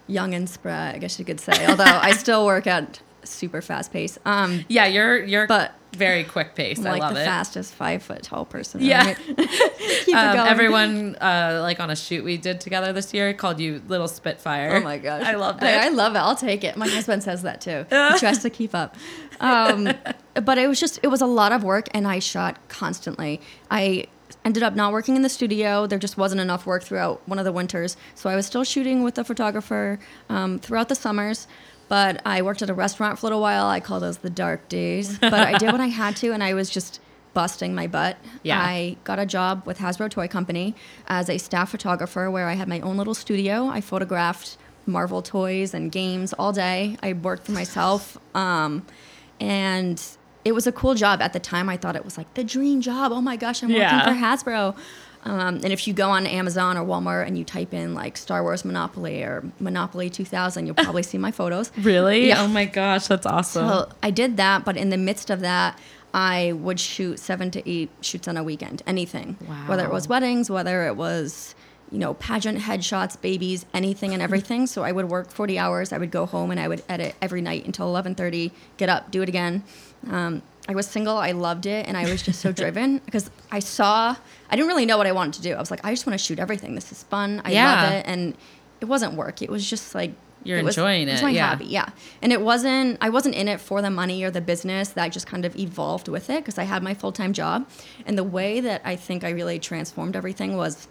young 0.07 0.33
and 0.33 0.49
spry, 0.49 0.93
I 0.93 0.97
guess 0.97 1.19
you 1.19 1.25
could 1.25 1.41
say. 1.41 1.65
Although 1.67 1.83
I 1.83 2.11
still 2.23 2.45
work 2.45 2.67
at 2.67 3.01
super 3.25 3.61
fast 3.61 3.91
pace. 3.91 4.17
Um, 4.25 4.65
yeah, 4.67 4.85
you're 4.85 5.23
you're 5.23 5.47
But- 5.47 5.73
very 5.95 6.25
quick 6.25 6.55
pace. 6.55 6.77
I'm 6.79 6.87
I 6.87 6.91
like 6.91 7.01
love 7.03 7.13
the 7.13 7.21
it. 7.21 7.25
fastest 7.25 7.73
five 7.73 8.03
foot 8.03 8.21
tall 8.21 8.43
person. 8.43 8.81
Yeah. 8.81 9.05
right? 9.05 9.17
Keep 9.27 9.37
it 9.37 10.13
Um, 10.13 10.35
going. 10.35 10.47
everyone, 10.49 11.15
uh, 11.21 11.59
like 11.61 11.79
on 11.79 11.89
a 11.89 11.95
shoot 11.95 12.25
we 12.25 12.35
did 12.35 12.59
together 12.59 12.91
this 12.91 13.13
year, 13.13 13.33
called 13.33 13.61
you 13.61 13.81
Little 13.87 14.09
Spitfire. 14.09 14.75
Oh 14.75 14.81
my 14.81 14.97
gosh. 14.97 15.23
I 15.25 15.35
love 15.35 15.55
it. 15.63 15.65
I, 15.65 15.85
I 15.85 15.89
love 15.89 16.15
it. 16.15 16.19
I'll 16.19 16.35
take 16.35 16.65
it. 16.65 16.75
My 16.75 16.87
husband 16.89 17.23
says 17.23 17.43
that 17.43 17.61
too. 17.61 17.85
He 18.13 18.19
tries 18.19 18.39
to 18.39 18.49
keep 18.49 18.75
up. 18.75 18.97
Um, 19.39 19.89
but 20.43 20.57
it 20.57 20.67
was 20.67 20.81
just, 20.81 20.99
it 21.01 21.07
was 21.07 21.21
a 21.21 21.25
lot 21.25 21.53
of 21.53 21.63
work 21.63 21.87
and 21.93 22.05
I 22.05 22.19
shot 22.19 22.57
constantly. 22.67 23.39
I 23.71 24.07
ended 24.43 24.63
up 24.63 24.75
not 24.75 24.91
working 24.91 25.15
in 25.15 25.21
the 25.21 25.29
studio. 25.29 25.87
There 25.87 25.97
just 25.99 26.17
wasn't 26.17 26.41
enough 26.41 26.65
work 26.65 26.83
throughout 26.83 27.21
one 27.25 27.39
of 27.39 27.45
the 27.45 27.53
winters. 27.53 27.95
So 28.15 28.29
I 28.29 28.35
was 28.35 28.45
still 28.45 28.65
shooting 28.65 29.01
with 29.01 29.15
the 29.15 29.23
photographer 29.23 29.97
um, 30.29 30.59
throughout 30.59 30.89
the 30.89 30.95
summers. 30.95 31.47
But 31.87 32.21
I 32.25 32.41
worked 32.41 32.61
at 32.61 32.69
a 32.69 32.73
restaurant 32.73 33.19
for 33.19 33.25
a 33.25 33.27
little 33.27 33.41
while. 33.41 33.67
I 33.67 33.79
call 33.79 33.99
those 33.99 34.17
the 34.17 34.29
dark 34.29 34.67
days. 34.69 35.19
But 35.19 35.33
I 35.33 35.57
did 35.57 35.71
what 35.71 35.81
I 35.81 35.87
had 35.87 36.15
to 36.17 36.31
and 36.33 36.43
I 36.43 36.53
was 36.53 36.69
just 36.69 36.99
busting 37.33 37.75
my 37.75 37.85
butt. 37.85 38.17
Yeah. 38.43 38.59
I 38.59 38.95
got 39.03 39.19
a 39.19 39.25
job 39.25 39.63
with 39.65 39.77
Hasbro 39.79 40.09
Toy 40.09 40.27
Company 40.27 40.73
as 41.07 41.29
a 41.29 41.37
staff 41.37 41.69
photographer 41.69 42.31
where 42.31 42.47
I 42.47 42.53
had 42.53 42.67
my 42.67 42.79
own 42.79 42.97
little 42.97 43.13
studio. 43.13 43.67
I 43.67 43.81
photographed 43.81 44.57
Marvel 44.87 45.21
toys 45.21 45.73
and 45.73 45.91
games 45.91 46.33
all 46.33 46.53
day. 46.53 46.97
I 47.03 47.13
worked 47.13 47.45
for 47.45 47.51
myself. 47.51 48.17
Um, 48.33 48.85
and 49.39 50.01
it 50.43 50.53
was 50.53 50.67
a 50.67 50.71
cool 50.71 50.95
job. 50.95 51.21
At 51.21 51.33
the 51.33 51.39
time, 51.39 51.69
I 51.69 51.77
thought 51.77 51.95
it 51.95 52.05
was 52.05 52.17
like 52.17 52.31
the 52.35 52.43
dream 52.43 52.81
job. 52.81 53.11
Oh 53.11 53.21
my 53.21 53.35
gosh, 53.35 53.63
I'm 53.63 53.69
Yeah. 53.71 53.97
working 54.07 54.13
for 54.13 54.19
Hasbro. 54.25 54.77
Um, 55.25 55.55
and 55.55 55.73
if 55.73 55.87
you 55.87 55.93
go 55.93 56.09
on 56.11 56.27
Amazon 56.27 56.77
or 56.77 56.85
Walmart 56.85 57.25
and 57.25 57.35
you 57.37 57.43
type 57.43 57.73
in 57.73 57.95
like 57.95 58.15
Star 58.15 58.43
Wars 58.43 58.63
Monopoly 58.63 59.23
or 59.23 59.43
Monopoly 59.59 60.09
2000, 60.09 60.65
you'll 60.67 60.75
probably 60.75 61.03
see 61.03 61.17
my 61.17 61.31
photos. 61.31 61.71
Really? 61.81 62.27
Yeah. 62.27 62.43
Oh 62.43 62.47
my 62.47 62.65
gosh, 62.65 63.07
that's 63.07 63.25
awesome. 63.25 63.67
So 63.67 63.89
I 64.03 64.11
did 64.11 64.37
that, 64.37 64.63
but 64.65 64.77
in 64.77 64.89
the 64.89 64.97
midst 64.97 65.29
of 65.29 65.39
that, 65.41 65.79
I 66.13 66.53
would 66.53 66.79
shoot 66.79 67.19
seven 67.19 67.51
to 67.51 67.69
eight 67.69 67.89
shoots 68.01 68.27
on 68.27 68.37
a 68.37 68.43
weekend, 68.43 68.81
anything. 68.87 69.37
Wow. 69.47 69.55
Whether 69.67 69.85
it 69.85 69.91
was 69.91 70.07
weddings, 70.07 70.49
whether 70.49 70.85
it 70.87 70.95
was, 70.95 71.53
you 71.91 71.97
know, 71.99 72.13
pageant 72.15 72.59
headshots, 72.59 73.19
babies, 73.19 73.65
anything 73.73 74.13
and 74.13 74.21
everything. 74.21 74.65
so 74.67 74.83
I 74.83 74.91
would 74.91 75.09
work 75.09 75.29
40 75.31 75.59
hours. 75.59 75.91
I 75.91 75.97
would 75.97 76.11
go 76.11 76.25
home 76.25 76.51
and 76.51 76.59
I 76.59 76.67
would 76.67 76.83
edit 76.87 77.15
every 77.21 77.41
night 77.41 77.65
until 77.65 77.87
11:30. 77.93 78.51
Get 78.77 78.89
up, 78.89 79.11
do 79.11 79.21
it 79.21 79.29
again. 79.29 79.63
Um, 80.09 80.41
I 80.67 80.73
was 80.75 80.87
single. 80.87 81.17
I 81.17 81.31
loved 81.31 81.65
it, 81.65 81.87
and 81.87 81.95
I 81.95 82.09
was 82.09 82.21
just 82.23 82.41
so 82.41 82.51
driven 82.61 82.99
because 82.99 83.29
I 83.51 83.59
saw. 83.59 84.15
I 84.49 84.55
didn't 84.55 84.67
really 84.67 84.85
know 84.85 84.97
what 84.97 85.07
I 85.07 85.11
wanted 85.11 85.33
to 85.35 85.41
do. 85.41 85.53
I 85.53 85.59
was 85.59 85.69
like, 85.71 85.81
I 85.85 85.91
just 85.91 86.05
want 86.07 86.17
to 86.19 86.23
shoot 86.23 86.39
everything. 86.39 86.75
This 86.75 86.91
is 86.91 87.03
fun. 87.03 87.41
I 87.45 87.51
Yeah. 87.51 87.81
love 87.83 87.91
it, 87.93 88.05
and 88.07 88.35
it 88.81 88.85
wasn't 88.85 89.13
work. 89.13 89.41
It 89.41 89.49
was 89.49 89.67
just 89.69 89.93
like 89.95 90.13
You're 90.43 90.57
it 90.59 90.63
was, 90.65 90.77
enjoying 90.77 91.07
It 91.07 91.11
was 91.13 91.21
it, 91.21 91.23
my 91.23 91.29
yeah. 91.31 91.47
hobby, 91.49 91.65
yeah. 91.65 91.89
And 92.21 92.31
it 92.31 92.41
wasn't. 92.41 92.97
I 93.01 93.09
wasn't 93.09 93.35
in 93.35 93.47
it 93.47 93.59
for 93.61 93.81
the 93.81 93.89
money 93.91 94.23
or 94.23 94.31
the 94.31 94.41
business. 94.41 94.89
That 94.89 95.09
just 95.11 95.27
kind 95.27 95.45
of 95.45 95.55
evolved 95.55 96.07
with 96.07 96.29
it 96.29 96.39
because 96.43 96.57
I 96.57 96.63
had 96.63 96.81
my 96.83 96.93
full 96.93 97.11
time 97.11 97.33
job, 97.33 97.67
and 98.05 98.17
the 98.17 98.23
way 98.23 98.59
that 98.59 98.81
I 98.83 98.95
think 98.95 99.23
I 99.23 99.29
really 99.29 99.59
transformed 99.59 100.15
everything 100.15 100.57
was. 100.57 100.87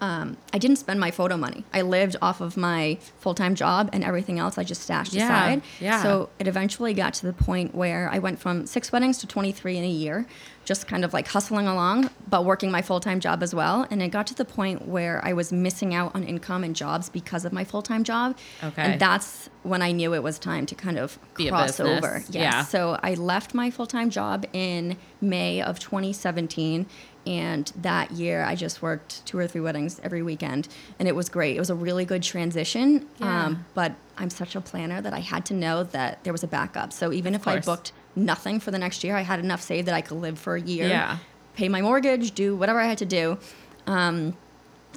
Um, 0.00 0.36
I 0.52 0.58
didn't 0.58 0.76
spend 0.76 1.00
my 1.00 1.10
photo 1.10 1.36
money. 1.36 1.64
I 1.72 1.82
lived 1.82 2.16
off 2.22 2.40
of 2.40 2.56
my 2.56 2.98
full 3.18 3.34
time 3.34 3.54
job, 3.54 3.90
and 3.92 4.04
everything 4.04 4.38
else 4.38 4.56
I 4.58 4.64
just 4.64 4.82
stashed 4.82 5.12
Yeah, 5.12 5.24
aside. 5.24 5.62
yeah. 5.80 6.02
So 6.02 6.28
it 6.38 6.46
eventually 6.46 6.94
got 6.94 7.14
to 7.14 7.26
the 7.26 7.32
point 7.32 7.74
where 7.74 8.08
I 8.12 8.18
went 8.18 8.38
from 8.38 8.66
six 8.66 8.92
weddings 8.92 9.18
to 9.18 9.26
23 9.26 9.76
in 9.76 9.84
a 9.84 9.88
year, 9.88 10.26
just 10.64 10.86
kind 10.86 11.04
of 11.04 11.12
like 11.12 11.26
hustling 11.28 11.66
along, 11.66 12.10
but 12.28 12.44
working 12.44 12.70
my 12.70 12.82
full 12.82 13.00
time 13.00 13.18
job 13.20 13.42
as 13.42 13.54
well. 13.54 13.86
And 13.90 14.00
it 14.02 14.08
got 14.08 14.26
to 14.28 14.34
the 14.34 14.44
point 14.44 14.86
where 14.86 15.20
I 15.24 15.32
was 15.32 15.52
missing 15.52 15.94
out 15.94 16.14
on 16.14 16.22
income 16.24 16.62
and 16.62 16.76
jobs 16.76 17.08
because 17.08 17.44
of 17.44 17.52
my 17.52 17.64
full 17.64 17.82
time 17.82 18.04
job. 18.04 18.36
Okay. 18.62 18.82
And 18.82 19.00
that's 19.00 19.48
when 19.64 19.82
I 19.82 19.90
knew 19.92 20.14
it 20.14 20.22
was 20.22 20.38
time 20.38 20.64
to 20.66 20.74
kind 20.74 20.98
of 20.98 21.18
Be 21.34 21.48
cross 21.48 21.80
over. 21.80 22.22
Yes. 22.28 22.34
Yeah. 22.34 22.62
So 22.64 22.98
I 23.02 23.14
left 23.14 23.52
my 23.54 23.70
full 23.70 23.86
time 23.86 24.10
job 24.10 24.46
in 24.52 24.96
May 25.20 25.60
of 25.60 25.78
2017. 25.80 26.86
And 27.26 27.70
that 27.82 28.10
year, 28.12 28.42
I 28.42 28.54
just 28.54 28.80
worked 28.80 29.24
two 29.26 29.38
or 29.38 29.46
three 29.46 29.60
weddings 29.60 30.00
every 30.02 30.22
weekend, 30.22 30.68
and 30.98 31.06
it 31.06 31.14
was 31.14 31.28
great. 31.28 31.56
It 31.56 31.60
was 31.60 31.68
a 31.70 31.74
really 31.74 32.04
good 32.06 32.22
transition. 32.22 33.06
Yeah. 33.18 33.46
Um, 33.46 33.66
but 33.74 33.92
I'm 34.16 34.30
such 34.30 34.56
a 34.56 34.60
planner 34.60 35.00
that 35.02 35.12
I 35.12 35.20
had 35.20 35.44
to 35.46 35.54
know 35.54 35.82
that 35.84 36.24
there 36.24 36.32
was 36.32 36.42
a 36.42 36.46
backup. 36.46 36.92
So 36.92 37.12
even 37.12 37.34
if 37.34 37.46
I 37.46 37.60
booked 37.60 37.92
nothing 38.16 38.60
for 38.60 38.70
the 38.70 38.78
next 38.78 39.04
year, 39.04 39.14
I 39.14 39.20
had 39.22 39.40
enough 39.40 39.60
saved 39.60 39.88
that 39.88 39.94
I 39.94 40.00
could 40.00 40.18
live 40.18 40.38
for 40.38 40.56
a 40.56 40.60
year, 40.60 40.88
Yeah. 40.88 41.18
pay 41.54 41.68
my 41.68 41.82
mortgage, 41.82 42.32
do 42.34 42.56
whatever 42.56 42.80
I 42.80 42.86
had 42.86 42.98
to 42.98 43.06
do. 43.06 43.38
Um, 43.86 44.34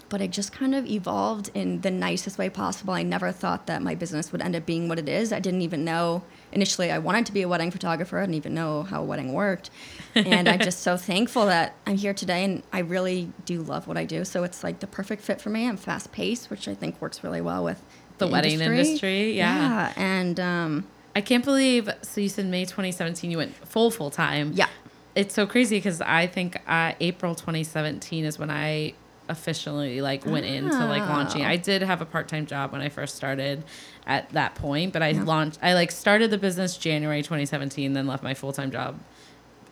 but 0.10 0.22
it 0.22 0.32
just 0.32 0.52
kind 0.52 0.74
of 0.74 0.86
evolved 0.86 1.50
in 1.54 1.82
the 1.82 1.92
nicest 1.92 2.38
way 2.38 2.50
possible. 2.50 2.94
I 2.94 3.04
never 3.04 3.32
thought 3.32 3.68
that 3.68 3.82
my 3.82 3.96
business 3.96 4.32
would 4.32 4.42
end 4.42 4.56
up 4.56 4.66
being 4.66 4.88
what 4.90 5.00
it 5.00 5.08
is. 5.08 5.32
I 5.32 5.40
didn't 5.40 5.62
even 5.62 5.84
know 5.86 6.24
initially 6.52 6.92
I 6.92 6.98
wanted 7.00 7.26
to 7.28 7.32
be 7.32 7.42
a 7.42 7.48
wedding 7.48 7.72
photographer. 7.72 8.18
I 8.18 8.22
didn't 8.24 8.36
even 8.36 8.54
know 8.54 8.84
how 8.84 9.02
a 9.02 9.06
wedding 9.06 9.34
worked. 9.34 9.70
And 10.16 10.48
I'm 10.50 10.60
just 10.60 10.80
so 10.84 10.98
thankful 10.98 11.46
that 11.48 11.76
I'm 11.86 11.98
here 11.98 12.14
today 12.14 12.44
and 12.44 12.64
I 12.72 12.80
really 12.80 13.32
do 13.46 13.62
love 13.62 13.88
what 13.88 13.98
I 13.98 14.06
do. 14.06 14.26
So 14.26 14.44
it's 14.44 14.64
like 14.64 14.80
the 14.80 14.88
perfect 14.88 15.22
fit 15.22 15.42
for 15.42 15.50
me. 15.50 15.68
I'm 15.68 15.78
fast 15.78 16.12
paced, 16.12 16.50
which 16.50 16.68
I 16.68 16.74
think 16.76 17.02
works 17.02 17.24
really 17.24 17.42
well 17.42 17.64
with 17.64 17.82
The 18.18 18.28
wedding 18.28 18.60
industry, 18.60 19.34
yeah. 19.34 19.94
and 19.96 20.40
um, 20.40 20.88
I 21.16 21.22
can't 21.22 21.44
believe. 21.44 21.90
So 22.02 22.22
you 22.22 22.30
said 22.30 22.46
May 22.46 22.66
2017, 22.66 23.32
you 23.32 23.38
went 23.38 23.56
full 23.68 23.92
full 23.92 24.12
time. 24.12 24.52
yeah, 24.54 24.68
It's 25.16 25.34
so 25.34 25.46
crazy 25.48 25.78
because 25.78 26.02
I 26.02 26.28
think 26.28 26.58
uh, 26.68 26.94
April 27.00 27.36
2017 27.36 28.26
is 28.26 28.38
when 28.38 28.50
I 28.52 28.94
officially 29.30 30.02
like 30.02 30.26
went 30.26 30.46
into 30.46 30.78
like 30.86 31.02
launching. 31.08 31.44
Oh. 31.44 31.48
I 31.48 31.56
did 31.56 31.82
have 31.82 32.02
a 32.02 32.06
part 32.06 32.28
time 32.28 32.46
job 32.46 32.72
when 32.74 32.82
I 32.82 32.90
first 32.90 33.16
started 33.16 33.64
at 34.06 34.30
that 34.32 34.56
point, 34.56 34.94
but 34.94 35.02
I 35.02 35.12
launched. 35.14 35.60
I 35.62 35.74
like 35.74 35.92
started 35.92 36.32
the 36.32 36.38
business 36.38 36.78
January 36.78 37.22
2017, 37.22 37.94
then 37.94 38.08
left 38.08 38.24
my 38.24 38.34
full 38.34 38.52
time 38.54 38.72
job. 38.72 39.00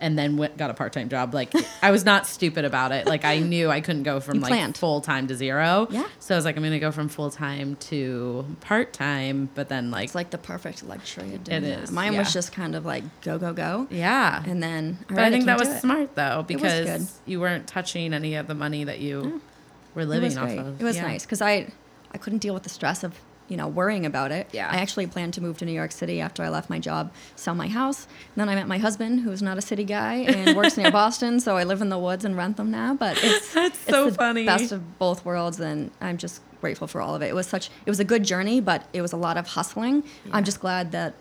And 0.02 0.18
then 0.18 0.38
went, 0.38 0.56
got 0.56 0.70
a 0.70 0.74
part 0.74 0.94
time 0.94 1.10
job. 1.10 1.34
Like 1.34 1.52
I 1.82 1.92
was 1.92 2.06
not 2.06 2.26
stupid 2.26 2.64
about 2.64 2.94
it. 2.94 3.06
Like 3.06 3.26
I 3.26 3.40
knew 3.52 3.70
I 3.70 3.82
couldn't 3.82 4.04
go 4.04 4.20
from 4.22 4.36
You 4.36 4.42
like 4.42 4.50
planned. 4.50 4.78
full 4.78 5.02
time 5.02 5.28
to 5.28 5.36
zero. 5.36 5.88
Yeah. 5.92 6.08
So 6.20 6.36
I 6.36 6.38
was 6.38 6.46
like, 6.46 6.56
I'm 6.56 6.64
gonna 6.64 6.80
go 6.80 6.92
from 6.92 7.10
full 7.10 7.30
time 7.30 7.76
to 7.92 8.46
part 8.62 8.94
time. 8.94 9.50
But 9.56 9.68
then 9.68 9.92
like, 9.92 10.06
it's 10.06 10.16
like 10.16 10.30
the 10.30 10.38
perfect 10.38 10.84
luxury 10.86 11.30
of 11.36 11.42
It 11.42 11.44
doing 11.44 11.64
is, 11.66 11.92
Mine 11.92 12.14
yeah. 12.14 12.20
was 12.20 12.32
just 12.32 12.54
kind 12.54 12.76
of 12.76 12.86
like 12.86 13.04
go 13.22 13.38
go 13.38 13.52
go, 13.52 13.88
yeah. 13.90 14.42
and 14.48 14.64
then 14.64 15.00
But 15.10 15.20
I 15.20 15.30
think 15.32 15.46
that 15.48 15.60
was 15.60 15.68
it. 15.68 15.82
smart 15.82 16.16
though 16.16 16.44
because 16.48 17.20
you 17.26 17.40
weren't 17.42 17.68
touching 17.68 18.14
any 18.14 18.36
of 18.36 18.48
the 18.48 18.56
money 18.56 18.86
that 18.86 19.00
you 19.00 19.42
were 19.96 20.06
living 20.06 20.38
off 20.38 20.46
great. 20.48 20.60
of. 20.60 20.80
It 20.82 20.84
was 20.86 20.96
Yeah. 20.96 21.08
nice 21.08 21.26
because 21.26 21.42
I 21.42 21.72
I 22.14 22.18
couldn't 22.18 22.40
deal 22.40 22.54
with 22.54 22.64
the 22.64 22.70
stress 22.70 23.04
of 23.04 23.20
you 23.50 23.58
know 23.58 23.68
worrying 23.68 24.06
about 24.06 24.32
it. 24.32 24.48
Yeah. 24.54 24.70
I 24.72 24.78
actually 24.78 25.08
planned 25.08 25.34
to 25.34 25.42
move 25.42 25.58
to 25.58 25.66
New 25.66 25.74
York 25.74 25.92
City 25.92 26.22
after 26.22 26.44
I 26.44 26.50
left 26.50 26.70
my 26.70 26.80
job, 26.80 27.12
sell 27.36 27.56
my 27.56 27.68
house. 27.68 28.06
And 28.06 28.42
then 28.42 28.48
I 28.50 28.56
met 28.56 28.68
my 28.68 28.78
husband, 28.78 29.22
who's 29.22 29.42
not 29.42 29.58
a 29.58 29.62
city 29.62 29.84
guy 29.84 30.16
and 30.16 30.56
works 30.58 30.78
near 30.78 30.92
Boston, 30.92 31.40
so 31.40 31.58
I 31.58 31.64
live 31.66 31.82
in 31.82 31.90
the 31.90 32.00
woods 32.00 32.24
and 32.24 32.38
rent 32.38 32.56
them 32.58 32.72
now. 32.72 32.94
But 32.94 33.18
it's 33.22 33.54
That's 33.54 33.78
it's 33.82 33.90
so 33.90 34.10
the 34.10 34.16
funny. 34.16 34.46
Best 34.46 34.72
of 34.72 34.98
both 35.00 35.26
worlds, 35.26 35.60
and 35.60 35.92
I'm 36.00 36.18
just 36.18 36.42
grateful 36.62 36.88
for 36.88 37.02
all 37.02 37.16
of 37.16 37.22
it. 37.22 37.28
It 37.28 37.36
was 37.36 37.48
such 37.48 37.70
it 37.86 37.90
was 37.90 38.00
a 38.00 38.06
good 38.06 38.24
journey, 38.24 38.62
but 38.62 38.86
it 38.94 39.02
was 39.02 39.12
a 39.14 39.18
lot 39.18 39.36
of 39.38 39.48
hustling. 39.48 40.04
I'm 40.32 40.44
just 40.44 40.60
glad 40.60 40.92
that 40.94 41.16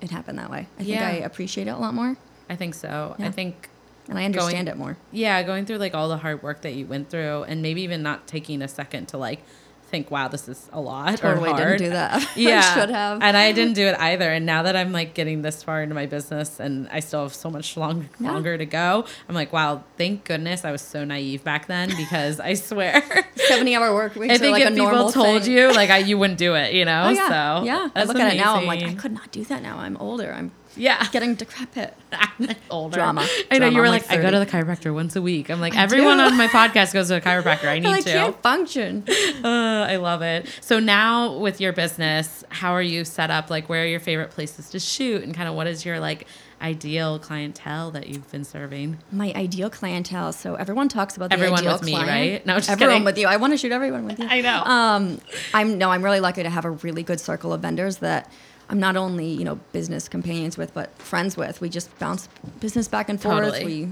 it 0.00 0.10
happened 0.10 0.38
that 0.38 0.50
way. 0.50 0.66
I 0.78 0.84
think 0.84 0.88
Yeah. 0.88 1.06
I 1.08 1.12
appreciate 1.12 1.66
it 1.66 1.70
a 1.70 1.78
lot 1.78 1.94
more, 1.94 2.16
I 2.50 2.56
think 2.56 2.74
so. 2.74 3.16
I 3.18 3.30
think 3.30 3.68
and 4.08 4.18
I 4.18 4.24
understand 4.24 4.68
it 4.68 4.76
more. 4.76 4.96
yeah, 5.12 5.42
going 5.44 5.64
through 5.64 5.78
like 5.78 5.94
all 5.94 6.08
the 6.08 6.16
hard 6.18 6.42
work 6.42 6.62
that 6.62 6.74
you 6.74 6.86
went 6.86 7.08
through 7.08 7.44
and 7.44 7.62
maybe 7.62 7.82
even 7.82 8.02
not 8.02 8.26
taking 8.26 8.60
a 8.62 8.66
second 8.68 9.06
to 9.08 9.16
like 9.16 9.42
think, 9.92 10.10
wow, 10.10 10.26
this 10.26 10.48
is 10.48 10.68
a 10.72 10.80
lot. 10.80 11.18
Totally 11.18 11.50
or 11.50 11.54
didn't 11.56 11.66
hard. 11.68 11.78
do 11.78 11.90
that. 11.90 12.26
Yeah. 12.36 12.74
Should 12.74 12.90
have. 12.90 13.22
And 13.22 13.36
I 13.36 13.52
didn't 13.52 13.74
do 13.74 13.86
it 13.86 13.94
either. 14.00 14.28
And 14.32 14.44
now 14.44 14.64
that 14.64 14.74
I'm 14.74 14.90
like 14.90 15.14
getting 15.14 15.42
this 15.42 15.62
far 15.62 15.82
into 15.82 15.94
my 15.94 16.06
business 16.06 16.58
and 16.58 16.88
I 16.90 16.98
still 17.00 17.22
have 17.22 17.34
so 17.34 17.48
much 17.50 17.76
long, 17.76 18.08
Yeah. 18.18 18.32
longer 18.32 18.58
to 18.58 18.66
go, 18.66 19.04
I'm 19.28 19.34
like, 19.36 19.52
wow, 19.52 19.84
thank 19.98 20.24
goodness 20.24 20.64
I 20.64 20.72
was 20.72 20.82
so 20.82 21.04
naive 21.04 21.44
back 21.44 21.66
then 21.68 21.90
because 21.96 22.40
I 22.40 22.54
swear. 22.54 23.02
70 23.36 23.76
hour 23.76 23.94
work 23.94 24.14
weeks 24.16 24.32
I 24.32 24.36
are 24.36 24.38
think 24.38 24.52
like 24.54 24.62
if 24.62 24.68
a 24.68 24.72
people 24.72 24.86
normal 24.88 25.12
told 25.12 25.42
thing. 25.44 25.52
you, 25.52 25.72
like, 25.72 25.90
I, 25.90 25.98
you 25.98 26.16
wouldn't 26.18 26.38
do 26.38 26.54
it, 26.56 26.72
you 26.72 26.84
know? 26.84 27.04
Oh 27.06 27.10
yeah, 27.10 27.28
So 27.60 27.64
yeah. 27.66 27.88
I 27.94 28.04
look 28.04 28.18
at 28.18 28.34
it 28.34 28.36
now. 28.38 28.56
I'm 28.56 28.66
like, 28.66 28.82
I 28.82 28.94
could 28.94 29.12
not 29.12 29.30
do 29.30 29.44
that 29.44 29.62
now. 29.62 29.78
I'm 29.78 29.96
older. 29.98 30.32
I'm 30.32 30.50
yeah. 30.76 31.06
getting 31.12 31.34
decrepit. 31.34 31.94
older. 32.70 32.96
Drama. 32.96 33.22
I 33.50 33.58
know 33.58 33.70
Drama. 33.70 33.74
you 33.74 33.80
were 33.80 33.88
like, 33.88 34.08
like 34.08 34.18
I 34.18 34.22
go 34.22 34.30
to 34.30 34.38
the 34.38 34.46
chiropractor 34.46 34.94
once 34.94 35.16
a 35.16 35.22
week. 35.22 35.50
I'm 35.50 35.60
like, 35.60 35.74
I 35.74 35.82
everyone 35.82 36.18
do. 36.18 36.24
on 36.24 36.36
my 36.36 36.46
podcast 36.48 36.92
goes 36.92 37.08
to 37.08 37.16
a 37.16 37.20
chiropractor. 37.20 37.66
I 37.68 37.78
need 37.80 37.88
I 37.88 38.00
to. 38.00 38.10
can't 38.12 38.42
function. 38.42 39.04
Uh, 39.42 39.86
I 39.88 39.96
love 39.96 40.22
it. 40.22 40.46
So 40.60 40.78
now 40.78 41.36
with 41.38 41.60
your 41.60 41.72
business, 41.72 42.44
how 42.50 42.72
are 42.72 42.82
you 42.82 43.04
set 43.04 43.30
up? 43.30 43.50
Like, 43.50 43.68
where 43.68 43.82
are 43.82 43.86
your 43.86 43.98
favorite 43.98 44.30
places 44.30 44.70
to 44.70 44.78
shoot, 44.78 45.22
and 45.24 45.34
kind 45.34 45.48
of 45.48 45.54
what 45.56 45.66
is 45.66 45.84
your 45.84 45.98
like 45.98 46.26
ideal 46.60 47.18
clientele 47.18 47.90
that 47.90 48.06
you've 48.08 48.30
been 48.30 48.44
serving? 48.44 48.98
My 49.10 49.32
ideal 49.34 49.68
clientele. 49.68 50.32
So 50.32 50.54
everyone 50.54 50.88
talks 50.88 51.16
about 51.16 51.30
the 51.30 51.34
Everyone 51.34 51.58
ideal 51.60 51.72
with 51.72 51.82
me, 51.82 51.92
client. 51.92 52.08
right? 52.10 52.46
No, 52.46 52.54
just 52.56 52.70
everyone 52.70 52.94
kidding. 52.94 53.04
with 53.04 53.18
you. 53.18 53.26
I 53.26 53.36
want 53.36 53.52
to 53.52 53.56
shoot 53.56 53.72
everyone 53.72 54.04
with 54.06 54.20
you. 54.20 54.26
I 54.28 54.40
know. 54.42 54.62
Um, 54.62 55.20
I'm 55.54 55.76
no, 55.78 55.90
I'm 55.90 56.02
really 56.04 56.20
lucky 56.20 56.44
to 56.44 56.50
have 56.50 56.64
a 56.64 56.70
really 56.70 57.02
good 57.02 57.18
circle 57.18 57.52
of 57.52 57.60
vendors 57.62 57.96
that 57.98 58.30
I'm 58.68 58.80
not 58.80 58.96
only 58.96 59.26
you 59.26 59.44
know 59.44 59.56
business 59.72 60.08
companions 60.08 60.56
with, 60.56 60.72
but 60.74 60.96
friends 60.98 61.36
with. 61.36 61.60
We 61.60 61.68
just 61.68 61.96
bounce 61.98 62.28
business 62.60 62.88
back 62.88 63.08
and 63.08 63.20
forth. 63.20 63.44
Totally. 63.44 63.64
We 63.64 63.88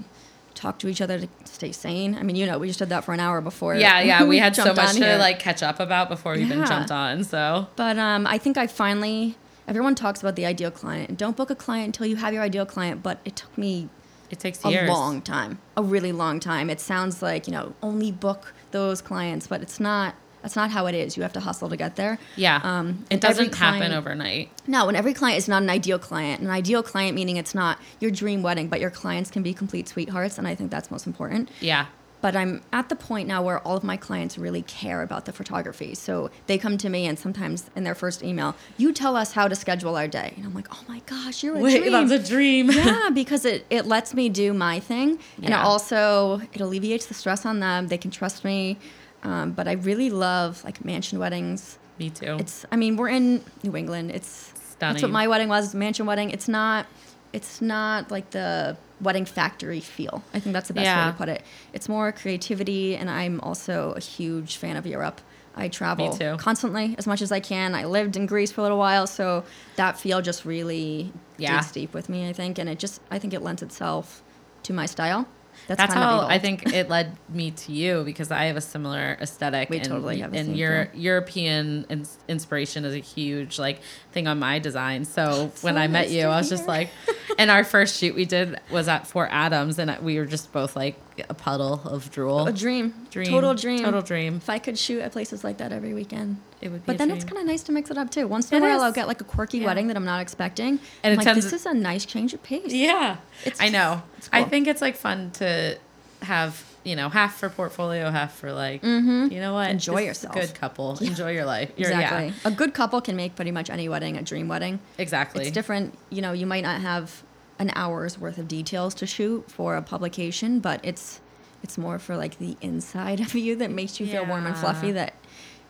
talk 0.55 0.79
to 0.81 0.89
each 0.89 1.01
other 1.01 1.21
to 1.21 1.29
stay 1.45 1.73
sane. 1.73 2.15
I 2.15 2.23
mean, 2.23 2.37
you 2.37 2.47
know, 2.47 2.59
we 2.59 2.67
just 2.67 2.79
did 2.79 2.89
that 2.91 3.05
for 3.05 3.13
an 3.15 3.21
hour 3.21 3.41
before. 3.41 3.75
yeah, 3.77 4.01
yeah. 4.01 4.25
We 4.25 4.39
had 4.47 4.55
so 4.57 4.75
much 4.75 4.93
to 4.95 5.05
here. 5.05 5.17
like 5.19 5.39
catch 5.39 5.63
up 5.63 5.81
about 5.81 6.09
before 6.09 6.35
we 6.35 6.43
even 6.43 6.65
jumped 6.67 6.91
on. 6.91 7.25
So 7.25 7.69
But 7.77 7.99
um, 7.99 8.27
I 8.27 8.39
think 8.39 8.57
I 8.57 8.67
finally. 8.67 9.37
Everyone 9.69 9.95
talks 9.95 10.21
about 10.21 10.35
the 10.35 10.45
ideal 10.47 10.73
client, 10.73 11.11
and 11.11 11.19
don't 11.19 11.37
book 11.37 11.49
a 11.49 11.55
client 11.55 11.87
until 11.87 12.07
you 12.07 12.17
have 12.17 12.35
your 12.35 12.43
ideal 12.43 12.67
client. 12.67 13.05
But 13.05 13.21
it 13.25 13.37
took 13.37 13.57
me 13.57 13.89
it 14.31 14.39
takes 14.39 14.65
a 14.65 14.71
years. 14.71 14.89
long 14.89 15.21
time, 15.23 15.59
a 15.77 15.83
really 15.83 16.13
long 16.13 16.41
time. 16.41 16.71
It 16.71 16.81
sounds 16.81 17.23
like 17.23 17.47
you 17.47 17.53
know 17.53 17.75
only 17.83 18.11
book 18.11 18.53
those 18.71 19.01
clients, 19.01 19.47
but 19.47 19.61
it's 19.63 19.79
not. 19.81 20.15
That's 20.43 20.57
not 20.57 20.71
how 20.71 20.87
it 20.87 20.95
is. 20.95 21.17
You 21.17 21.23
have 21.23 21.33
to 21.35 21.41
hustle 21.41 21.69
to 21.69 21.77
get 21.77 21.97
there. 21.97 22.19
Yeah. 22.37 22.61
Um, 22.63 23.05
it 23.11 23.21
doesn't 23.21 23.55
happen 23.55 23.93
overnight. 23.93 24.51
No, 24.67 24.89
and 24.89 24.97
every 24.97 25.15
client 25.15 25.39
is 25.39 25.49
not 25.49 25.63
an 25.63 25.71
ideal 25.71 25.99
client. 25.99 26.41
An 26.41 26.49
ideal 26.49 26.83
client 26.83 27.15
meaning 27.15 27.37
it's 27.37 27.55
not 27.55 27.79
your 27.99 28.11
dream 28.11 28.43
wedding, 28.43 28.69
but 28.69 28.81
your 28.81 28.91
clients 28.91 29.31
can 29.31 29.43
be 29.43 29.53
complete 29.53 29.89
sweethearts, 29.89 30.39
and 30.39 30.47
I 30.49 30.55
think 30.55 30.71
that's 30.71 30.91
most 30.91 31.07
important. 31.07 31.51
Yeah. 31.61 31.87
But 32.23 32.37
I'm 32.37 32.61
at 32.71 32.91
the 32.91 32.97
point 32.97 33.29
now 33.29 33.43
where 33.43 33.61
all 33.61 33.79
of 33.79 33.83
my 33.83 33.97
clients 33.97 34.37
really 34.37 34.61
care 34.61 35.01
about 35.01 35.25
the 35.25 35.33
photography. 35.33 35.95
So 35.95 36.31
they 36.49 36.59
come 36.59 36.77
to 36.77 36.91
me, 36.91 37.07
and 37.07 37.19
sometimes 37.19 37.71
in 37.75 37.85
their 37.85 37.95
first 37.95 38.23
email, 38.23 38.55
you 38.77 38.93
tell 38.93 39.17
us 39.17 39.33
how 39.33 39.49
to 39.49 39.55
schedule 39.55 39.97
our 39.97 40.07
day. 40.07 40.35
And 40.37 40.45
I'm 40.45 40.53
like, 40.53 40.69
oh 40.71 40.85
my 40.87 41.01
gosh, 41.07 41.43
you're 41.43 41.57
a 41.57 41.61
Wait, 41.61 41.81
dream. 41.81 41.93
that's 41.93 42.13
a 42.13 42.19
dream. 42.31 42.71
yeah, 42.71 43.09
because 43.15 43.47
it, 43.47 43.65
it 43.71 43.87
lets 43.87 44.13
me 44.13 44.29
do 44.29 44.53
my 44.53 44.81
thing. 44.81 45.19
And 45.37 45.47
it 45.47 45.53
also, 45.55 46.43
it 46.53 46.61
alleviates 46.61 47.07
the 47.07 47.15
stress 47.15 47.47
on 47.47 47.61
them. 47.61 47.89
They 47.89 47.99
can 47.99 48.11
trust 48.11 48.45
me. 48.45 48.77
Um, 49.23 49.53
but 49.53 49.69
I 49.69 49.73
really 49.73 50.11
love 50.11 50.63
like 50.65 50.85
mansion 50.85 51.19
weddings. 51.19 51.79
Me 51.99 52.11
too. 52.11 52.37
It's, 52.39 52.65
I 52.73 52.77
mean, 52.77 52.97
we're 52.97 53.09
in 53.11 53.45
New 53.63 53.77
England. 53.77 54.11
It's 54.13 54.53
stunning. 54.73 54.95
That's 54.95 55.03
what 55.03 55.11
my 55.11 55.29
wedding 55.29 55.49
was, 55.49 55.75
mansion 55.75 56.07
wedding. 56.07 56.31
It's 56.31 56.49
not, 56.49 56.87
it's 57.33 57.61
not 57.61 58.11
like 58.11 58.31
the 58.31 58.77
wedding 59.01 59.25
factory 59.27 59.81
feel. 59.81 60.23
I 60.33 60.41
think 60.41 60.53
that's 60.55 60.69
the 60.69 60.75
best 60.75 60.87
way 60.97 61.13
to 61.13 61.17
put 61.17 61.29
it. 61.29 61.43
It's 61.73 61.89
more 61.89 62.13
creativity, 62.13 62.97
and 62.97 63.11
I'm 63.11 63.41
also 63.41 63.93
a 63.93 64.01
huge 64.01 64.57
fan 64.57 64.77
of 64.77 64.87
Europe. 64.87 65.21
I 65.55 65.69
travel 65.69 66.17
constantly 66.39 66.95
as 66.97 67.07
much 67.07 67.21
as 67.23 67.33
I 67.33 67.41
can. 67.41 67.75
I 67.75 67.85
lived 67.85 68.17
in 68.17 68.25
Greece 68.27 68.53
for 68.53 68.61
a 68.61 68.65
little 68.65 68.79
while, 68.79 69.07
so 69.07 69.45
that 69.77 69.99
feel 69.99 70.23
just 70.23 70.45
really 70.45 71.13
Yeah. 71.39 71.59
digs 71.61 71.73
deep 71.73 71.93
with 71.93 72.09
me. 72.09 72.29
I 72.29 72.33
think, 72.33 72.59
and 72.59 72.69
it 72.69 72.79
just 72.79 73.01
I 73.11 73.19
think 73.19 73.35
it 73.35 73.43
lends 73.43 73.61
itself 73.63 74.23
to 74.63 74.73
my 74.73 74.87
style. 74.87 75.27
That's, 75.71 75.79
That's 75.79 75.95
how. 75.95 76.27
I 76.27 76.41
think 76.41 76.73
it 76.73 76.89
led 76.89 77.17
me 77.29 77.53
to 77.53 77.71
you 77.71 78.03
because 78.03 78.33
I 78.33 78.47
have 78.47 78.57
a 78.57 78.61
similar 78.61 79.17
aesthetic. 79.21 79.71
We 79.71 79.77
and, 79.77 79.87
totally 79.87 80.19
have 80.19 80.35
and 80.35 80.57
your 80.57 80.87
thing. 80.87 81.01
European 81.01 81.87
ins- 81.89 82.19
inspiration 82.27 82.85
is 82.85 82.93
a 82.93 82.99
huge 82.99 83.57
like 83.57 83.81
thing 84.11 84.27
on 84.27 84.41
my 84.41 84.59
design. 84.59 85.05
So 85.05 85.53
when 85.61 85.75
so 85.75 85.81
I 85.81 85.87
met 85.87 86.11
you, 86.11 86.23
I 86.23 86.39
was 86.39 86.49
just 86.49 86.67
like, 86.67 86.91
and 87.39 87.53
our 87.53 87.63
first 87.63 88.01
shoot 88.01 88.17
we 88.17 88.25
did 88.25 88.59
was 88.73 88.89
at 88.89 89.07
Fort 89.07 89.29
Adams, 89.31 89.79
and 89.79 89.97
we 90.03 90.19
were 90.19 90.27
just 90.27 90.53
both 90.53 90.75
like 90.75 90.97
a 91.29 91.35
puddle 91.35 91.81
of 91.85 92.11
drool. 92.11 92.47
a 92.47 92.53
dream, 92.53 92.95
Dream. 93.11 93.27
total 93.29 93.55
dream, 93.55 93.81
Total 93.85 94.03
dream. 94.03 94.37
If 94.37 94.49
I 94.51 94.59
could 94.59 94.79
shoot 94.79 95.01
at 95.01 95.13
places 95.13 95.45
like 95.45 95.59
that 95.59 95.73
every 95.73 95.95
weekend, 95.95 96.39
It 96.61 96.71
would 96.71 96.83
be. 96.83 96.87
But 96.87 96.95
a 96.97 96.99
then 96.99 97.11
it's 97.11 97.25
kind 97.25 97.39
of 97.39 97.47
nice 97.47 97.63
to 97.65 97.73
mix 97.73 97.91
it 97.91 97.99
up 97.99 98.11
too. 98.11 98.27
Once 98.29 98.51
in 98.51 98.57
It 98.57 98.67
a 98.67 98.69
while, 98.69 98.79
is. 98.79 98.83
I'll 98.83 98.93
get 98.93 99.07
like 99.09 99.21
a 99.21 99.25
quirky 99.25 99.59
Yeah. 99.59 99.67
wedding 99.67 99.87
that 99.89 99.97
I'm 99.97 100.05
not 100.05 100.21
expecting. 100.21 100.79
And 101.03 101.13
I'm 101.15 101.21
it 101.21 101.25
like, 101.27 101.35
this 101.35 101.53
is 101.53 101.67
a 101.67 101.75
nice 101.75 102.05
change 102.05 102.35
of 102.35 102.43
pace. 102.43 102.73
Yeah, 102.73 103.17
It's 103.45 103.61
I 103.61 103.69
know. 103.69 104.03
it's 104.19 104.29
I 104.33 104.45
think 104.45 104.67
it's 104.69 104.81
like 104.83 104.97
fun 104.97 105.31
to 105.33 105.79
have 106.23 106.65
you 106.85 106.97
know 106.97 107.09
half 107.11 107.37
for 107.39 107.49
portfolio, 107.51 108.11
half 108.11 108.35
for 108.37 108.53
like 108.53 108.83
mm-hmm. 108.83 109.33
you 109.33 109.41
know 109.41 109.53
what. 109.55 109.71
Enjoy 109.71 109.93
This 110.07 110.19
is 110.19 110.25
a 110.25 110.29
yourself. 110.29 110.35
Good 110.35 110.55
couple, 110.55 110.99
enjoy 111.01 111.33
your 111.33 111.45
life. 111.45 111.71
You're- 111.77 111.93
Exactly. 111.93 112.27
Yeah, 112.29 112.33
A 112.45 112.51
good 112.51 112.73
couple 112.75 113.01
can 113.01 113.17
make 113.17 113.35
pretty 113.37 113.51
much 113.51 113.69
any 113.71 113.89
wedding 113.89 114.17
a 114.17 114.23
dream 114.23 114.49
wedding. 114.49 114.81
exactly. 114.99 115.43
It's 115.45 115.53
different. 115.53 115.97
You 116.11 116.23
know, 116.23 116.33
you 116.33 116.47
might 116.47 116.63
not 116.63 116.81
have 116.81 117.23
an 117.61 117.71
hour's 117.77 118.19
worth 118.19 118.39
of 118.39 118.49
details 118.49 118.95
to 118.95 119.07
shoot 119.07 119.49
for 119.51 119.77
a 119.77 119.83
publication, 119.83 120.59
but 120.59 120.81
it's 120.83 121.21
it's 121.63 121.77
more 121.77 121.99
for 121.99 122.17
like 122.17 122.39
the 122.39 122.57
inside 122.61 123.21
of 123.27 123.35
you 123.35 123.55
that 123.57 123.71
makes 123.71 124.01
you 124.01 124.07
feel 124.07 124.27
warm 124.27 124.47
and 124.47 124.57
fluffy. 124.57 124.91
That 124.93 125.15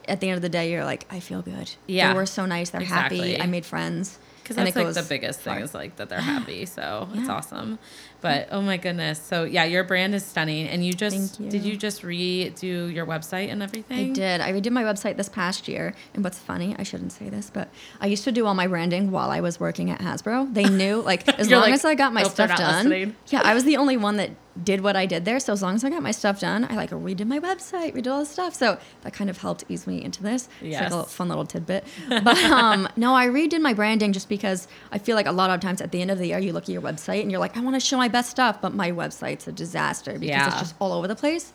at 0.08 0.20
the 0.20 0.28
end 0.30 0.36
of 0.36 0.42
the 0.42 0.48
day, 0.48 0.70
you're 0.72 0.84
like, 0.84 1.04
I 1.10 1.20
feel 1.20 1.42
good. 1.42 1.72
Yeah. 1.86 2.12
They 2.12 2.16
were 2.16 2.26
so 2.26 2.46
nice. 2.46 2.70
They're 2.70 2.80
Exactly. 2.80 3.32
happy. 3.32 3.42
I 3.42 3.46
made 3.46 3.66
friends. 3.66 4.18
Because 4.42 4.56
that's 4.56 4.74
like 4.74 4.94
the 4.94 5.02
biggest 5.08 5.40
thing 5.40 5.58
is 5.58 5.74
like 5.74 5.96
that 5.96 6.08
they're 6.08 6.20
happy. 6.20 6.66
So 6.66 7.08
it's 7.14 7.28
awesome. 7.28 7.78
But 8.20 8.48
oh 8.50 8.60
my 8.60 8.76
goodness. 8.76 9.20
So 9.20 9.44
yeah, 9.44 9.64
your 9.64 9.84
brand 9.84 10.14
is 10.14 10.24
stunning. 10.24 10.68
And 10.68 10.84
you 10.84 10.92
just 10.92 11.36
Thank 11.36 11.50
did 11.50 11.62
you. 11.64 11.72
you 11.72 11.76
just 11.76 12.02
redo 12.02 12.92
your 12.92 13.06
website 13.06 13.50
and 13.50 13.62
everything? 13.62 14.10
I 14.10 14.12
did. 14.12 14.40
I 14.40 14.52
redid 14.52 14.70
my 14.72 14.84
website 14.84 15.16
this 15.16 15.28
past 15.28 15.68
year. 15.68 15.94
And 16.14 16.22
what's 16.24 16.38
funny, 16.38 16.76
I 16.78 16.82
shouldn't 16.82 17.12
say 17.12 17.28
this, 17.28 17.50
but 17.50 17.68
I 18.00 18.06
used 18.06 18.24
to 18.24 18.32
do 18.32 18.46
all 18.46 18.54
my 18.54 18.66
branding 18.66 19.10
while 19.10 19.30
I 19.30 19.40
was 19.40 19.58
working 19.58 19.90
at 19.90 20.00
Hasbro. 20.00 20.52
They 20.52 20.64
knew, 20.64 21.00
like, 21.02 21.28
as 21.38 21.50
long 21.50 21.62
like, 21.62 21.74
as 21.74 21.84
I 21.84 21.94
got 21.94 22.12
my 22.12 22.24
stuff 22.24 22.56
done. 22.56 22.88
listening." 22.88 23.16
Yeah, 23.28 23.42
I 23.44 23.54
was 23.54 23.64
the 23.64 23.76
only 23.76 23.96
one 23.96 24.16
that 24.16 24.30
did 24.64 24.80
what 24.80 24.96
I 24.96 25.06
did 25.06 25.24
there. 25.24 25.38
So 25.38 25.52
as 25.52 25.62
long 25.62 25.76
as 25.76 25.84
I 25.84 25.90
got 25.90 26.02
my 26.02 26.10
stuff 26.10 26.40
done, 26.40 26.64
I 26.68 26.74
like 26.74 26.90
redid 26.90 27.26
my 27.26 27.38
website, 27.38 27.94
redid 27.94 28.08
all 28.08 28.18
the 28.20 28.26
stuff. 28.26 28.54
So 28.54 28.78
that 29.02 29.12
kind 29.12 29.30
of 29.30 29.38
helped 29.38 29.64
ease 29.68 29.86
me 29.86 30.02
into 30.02 30.22
this. 30.22 30.48
It's 30.60 30.80
like 30.80 30.92
a 30.92 31.04
fun 31.04 31.28
little 31.28 31.46
tidbit. 31.46 31.84
But 32.08 32.26
um, 32.44 32.88
no, 32.96 33.14
I 33.14 33.28
redid 33.28 33.60
my 33.60 33.74
branding 33.74 34.12
just 34.12 34.28
because 34.28 34.66
I 34.90 34.98
feel 34.98 35.14
like 35.16 35.26
a 35.26 35.32
lot 35.32 35.50
of 35.50 35.60
times 35.60 35.80
at 35.80 35.92
the 35.92 36.00
end 36.02 36.10
of 36.10 36.18
the 36.18 36.26
year, 36.26 36.38
you 36.40 36.52
look 36.52 36.64
at 36.64 36.68
your 36.70 36.82
website 36.82 37.22
and 37.22 37.30
you're 37.30 37.40
like, 37.40 37.56
I 37.56 37.60
want 37.60 37.76
to 37.76 37.80
show 37.80 37.96
my 37.96 38.08
best 38.08 38.28
stuff, 38.30 38.60
but 38.60 38.74
my 38.74 38.90
website's 38.90 39.46
a 39.46 39.52
disaster 39.52 40.12
because 40.14 40.28
Yeah. 40.28 40.48
it's 40.48 40.58
just 40.58 40.74
all 40.80 40.92
over 40.92 41.06
the 41.06 41.16
place. 41.16 41.52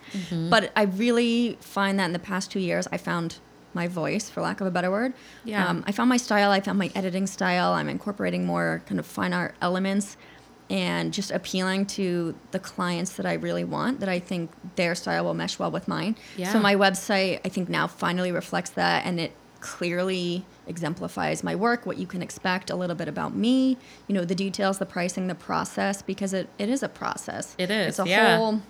But 0.50 0.72
I 0.76 0.84
really 0.84 1.58
find 1.60 2.00
that 2.00 2.06
in 2.06 2.14
the 2.14 2.20
past 2.20 2.50
two 2.50 2.60
years, 2.60 2.88
I 2.92 2.98
found 2.98 3.38
my 3.74 3.90
voice, 3.90 4.30
for 4.30 4.40
lack 4.40 4.62
of 4.62 4.68
a 4.68 4.72
better 4.72 4.90
word. 4.90 5.12
Yeah. 5.44 5.68
Um, 5.68 5.84
I 5.86 5.92
found 5.92 6.08
my 6.08 6.16
style. 6.16 6.50
I 6.50 6.62
found 6.62 6.80
my 6.80 6.90
editing 6.96 7.28
style. 7.28 7.74
I'm 7.74 7.90
incorporating 7.90 8.46
more 8.46 8.82
kind 8.86 9.00
of 9.00 9.06
fine 9.06 9.34
art 9.34 9.54
elements 9.62 10.16
and 10.70 11.14
just 11.14 11.32
appealing 11.32 11.86
to 11.86 12.36
the 12.52 12.60
clients 12.60 13.18
that 13.18 13.26
I 13.26 13.34
really 13.34 13.64
want, 13.64 14.00
that 14.00 14.10
I 14.10 14.20
think 14.20 14.52
their 14.76 14.96
style 14.96 15.26
will 15.26 15.34
mesh 15.34 15.60
well 15.60 15.72
with 15.72 15.88
mine. 15.88 16.16
Yeah. 16.38 16.52
So 16.52 16.60
my 16.60 16.76
website, 16.76 17.42
I 17.46 17.50
think 17.50 17.70
now 17.70 17.88
finally 17.88 18.32
reflects 18.32 18.72
that 18.72 19.06
and 19.06 19.20
it 19.20 19.34
clearly 19.60 20.46
exemplifies 20.68 21.44
my 21.44 21.56
work, 21.56 21.86
what 21.86 21.98
you 21.98 22.08
can 22.08 22.22
expect, 22.22 22.70
a 22.70 22.76
little 22.76 22.96
bit 22.96 23.08
about 23.08 23.36
me, 23.36 23.78
you 24.08 24.14
know, 24.14 24.26
the 24.26 24.36
details, 24.36 24.78
the 24.78 24.86
pricing, 24.86 25.28
the 25.28 25.36
process, 25.36 26.02
because 26.02 26.34
it, 26.34 26.50
it 26.58 26.70
is 26.70 26.84
a 26.84 26.90
process. 26.90 27.56
It 27.58 27.72
is, 27.72 27.88
It's 27.90 28.00
a 28.00 28.08
yeah. 28.08 28.38
whole 28.38 28.62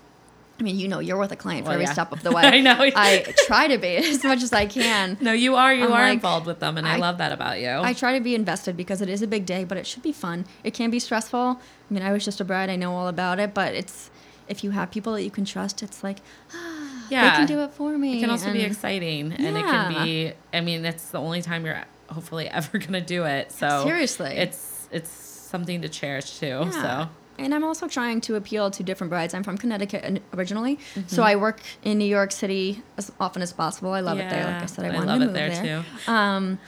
I 0.58 0.64
mean, 0.64 0.80
you 0.80 0.88
know, 0.88 1.00
you're 1.00 1.18
with 1.18 1.32
a 1.34 1.36
client 1.36 1.66
for 1.66 1.70
Well, 1.70 1.74
every 1.74 1.86
yeah. 1.86 1.92
step 1.94 2.12
of 2.14 2.24
the 2.24 2.32
way. 2.38 2.44
I 2.44 2.62
know. 2.62 2.76
I 2.80 3.34
try 3.46 3.68
to 3.68 3.78
be 3.78 3.98
as 4.14 4.24
much 4.24 4.42
as 4.42 4.54
I 4.54 4.66
can. 4.66 5.18
No, 5.20 5.34
you 5.34 5.56
are. 5.56 5.74
You 5.74 5.86
I'm 5.86 5.92
are 5.92 6.04
like, 6.04 6.14
involved 6.14 6.46
with 6.48 6.60
them, 6.60 6.78
and 6.78 6.88
I, 6.88 6.96
I- 6.96 6.98
love 6.98 7.18
that 7.18 7.32
about 7.34 7.60
you. 7.60 7.70
I 7.70 7.94
try 7.94 8.18
to 8.18 8.24
be 8.24 8.36
invested 8.36 8.78
because 8.78 9.02
it 9.02 9.10
is 9.10 9.22
a 9.22 9.28
big 9.28 9.46
day, 9.46 9.64
but 9.66 9.78
it 9.78 9.86
should 9.86 10.04
be 10.04 10.14
fun. 10.14 10.46
It 10.64 10.74
can 10.74 10.90
be 10.90 11.00
stressful. 11.00 11.60
I 11.90 11.94
mean, 11.94 12.04
I 12.04 12.12
was 12.14 12.24
just 12.24 12.40
a 12.40 12.46
bride. 12.46 12.70
I 12.70 12.78
know 12.78 12.94
all 12.94 13.08
about 13.08 13.40
it, 13.40 13.54
but 13.54 13.74
it's 13.76 14.10
if 14.48 14.64
you 14.64 14.72
have 14.72 14.92
people 14.92 15.12
that 15.14 15.24
you 15.24 15.32
can 15.32 15.44
trust, 15.44 15.84
it's 15.84 16.04
like 16.04 16.20
ah, 16.54 17.06
Yeah. 17.10 17.24
they 17.32 17.38
can 17.38 17.48
do 17.48 17.60
it 17.62 17.72
for 17.74 17.98
me. 17.98 18.18
It 18.18 18.22
can 18.22 18.30
also 18.30 18.52
be 18.54 18.62
and- 18.64 18.72
exciting, 18.72 19.34
and 19.34 19.58
it 19.58 19.64
can 19.64 20.06
be. 20.06 20.32
I 20.54 20.62
mean, 20.62 20.86
it's 20.86 21.10
the 21.10 21.20
only 21.20 21.42
time 21.42 21.66
you're 21.66 21.84
hopefully 22.10 22.48
ever 22.48 22.78
gonna 22.78 23.02
do 23.02 23.26
it. 23.26 23.52
So 23.52 23.84
Seriously. 23.84 24.36
it's 24.38 24.88
it's 24.92 25.10
something 25.10 25.82
to 25.82 25.90
cherish 25.90 26.40
too. 26.40 26.46
Yeah. 26.48 26.70
So 26.72 27.10
And 27.38 27.54
I'm 27.54 27.64
also 27.64 27.88
trying 27.88 28.22
to 28.22 28.36
appeal 28.36 28.72
to 28.72 28.84
different 28.84 29.10
brides. 29.10 29.34
I'm 29.34 29.44
from 29.44 29.58
Connecticut 29.58 30.22
originally, 30.34 30.78
Mm-hmm. 30.78 31.08
so 31.08 31.22
I 31.24 31.36
work 31.36 31.60
in 31.84 31.98
New 31.98 32.06
York 32.06 32.32
City 32.32 32.82
as 32.98 33.12
often 33.20 33.42
as 33.42 33.52
possible. 33.54 33.92
I 33.92 34.00
love 34.00 34.20
it 34.20 34.30
there. 34.30 34.46
Like 34.46 34.64
I 34.64 34.66
said, 34.68 34.86
I, 34.86 34.96
I 34.96 35.00
love 35.00 35.08
to 35.08 35.14
it 35.16 35.20
move 35.26 35.34
there, 35.34 35.50
there, 35.50 35.84
too. 36.08 36.12
Um, 36.12 36.60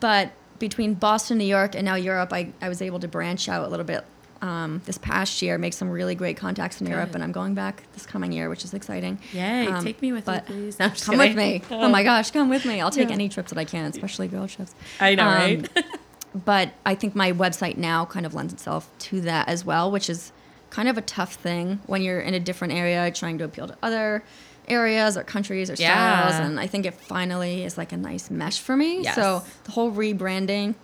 but 0.00 0.32
between 0.58 0.94
Boston, 0.94 1.38
New 1.38 1.44
York, 1.44 1.74
and 1.74 1.84
now 1.84 1.94
Europe, 1.94 2.32
I, 2.32 2.52
I 2.60 2.68
was 2.68 2.80
able 2.82 3.00
to 3.00 3.08
branch 3.08 3.48
out 3.48 3.64
a 3.64 3.68
little 3.68 3.84
bit 3.86 4.04
um, 4.40 4.80
this 4.86 4.98
past 4.98 5.42
year, 5.42 5.58
make 5.58 5.72
some 5.72 5.90
really 5.90 6.14
great 6.14 6.36
contacts 6.36 6.80
in 6.80 6.86
Europe, 6.86 7.14
and 7.14 7.22
I'm 7.24 7.32
going 7.32 7.54
back 7.54 7.82
this 7.92 8.06
coming 8.06 8.30
year, 8.32 8.48
which 8.48 8.64
is 8.64 8.72
exciting. 8.72 9.18
yay, 9.32 9.66
Um, 9.66 9.84
take 9.84 10.00
me 10.00 10.12
with 10.12 10.28
you, 10.28 10.40
please. 10.46 10.78
No, 10.78 10.90
Come 10.90 11.18
with 11.18 11.36
me. 11.36 11.60
Oh 11.70 11.88
my 11.88 12.02
gosh, 12.10 12.30
come 12.30 12.48
with 12.48 12.64
me. 12.64 12.80
I'll 12.80 12.90
take 12.90 13.08
Yeah. 13.08 13.14
any 13.14 13.28
trips 13.28 13.50
that 13.50 13.58
I 13.58 13.64
can, 13.64 13.84
especially 13.90 14.28
girl 14.28 14.46
trips. 14.48 14.74
I 15.00 15.14
know, 15.16 15.24
Um, 15.24 15.28
right? 15.34 15.84
but 16.44 16.72
I 16.86 16.94
think 16.94 17.14
my 17.14 17.32
website 17.32 17.76
now 17.76 18.04
kind 18.04 18.26
of 18.26 18.34
lends 18.34 18.52
itself 18.52 18.90
to 19.00 19.20
that 19.22 19.48
as 19.48 19.64
well, 19.64 19.90
which 19.90 20.08
is 20.10 20.32
kind 20.70 20.88
of 20.88 20.98
a 20.98 21.02
tough 21.02 21.34
thing 21.34 21.80
when 21.86 22.02
you're 22.02 22.20
in 22.20 22.34
a 22.34 22.40
different 22.40 22.74
area 22.74 23.10
trying 23.10 23.38
to 23.38 23.44
appeal 23.44 23.66
to 23.68 23.76
other 23.82 24.22
areas 24.68 25.16
or 25.16 25.24
countries 25.24 25.70
or 25.70 25.76
styles. 25.76 26.32
Yeah. 26.34 26.44
And 26.44 26.60
I 26.60 26.66
think 26.66 26.84
it 26.84 26.94
finally 26.94 27.64
is 27.64 27.78
like 27.78 27.92
a 27.92 27.96
nice 27.96 28.30
mesh 28.30 28.58
for 28.60 28.76
me. 28.76 29.02
Yes. 29.02 29.14
So 29.14 29.42
the 29.64 29.70
whole 29.72 29.90
rebranding 29.90 30.74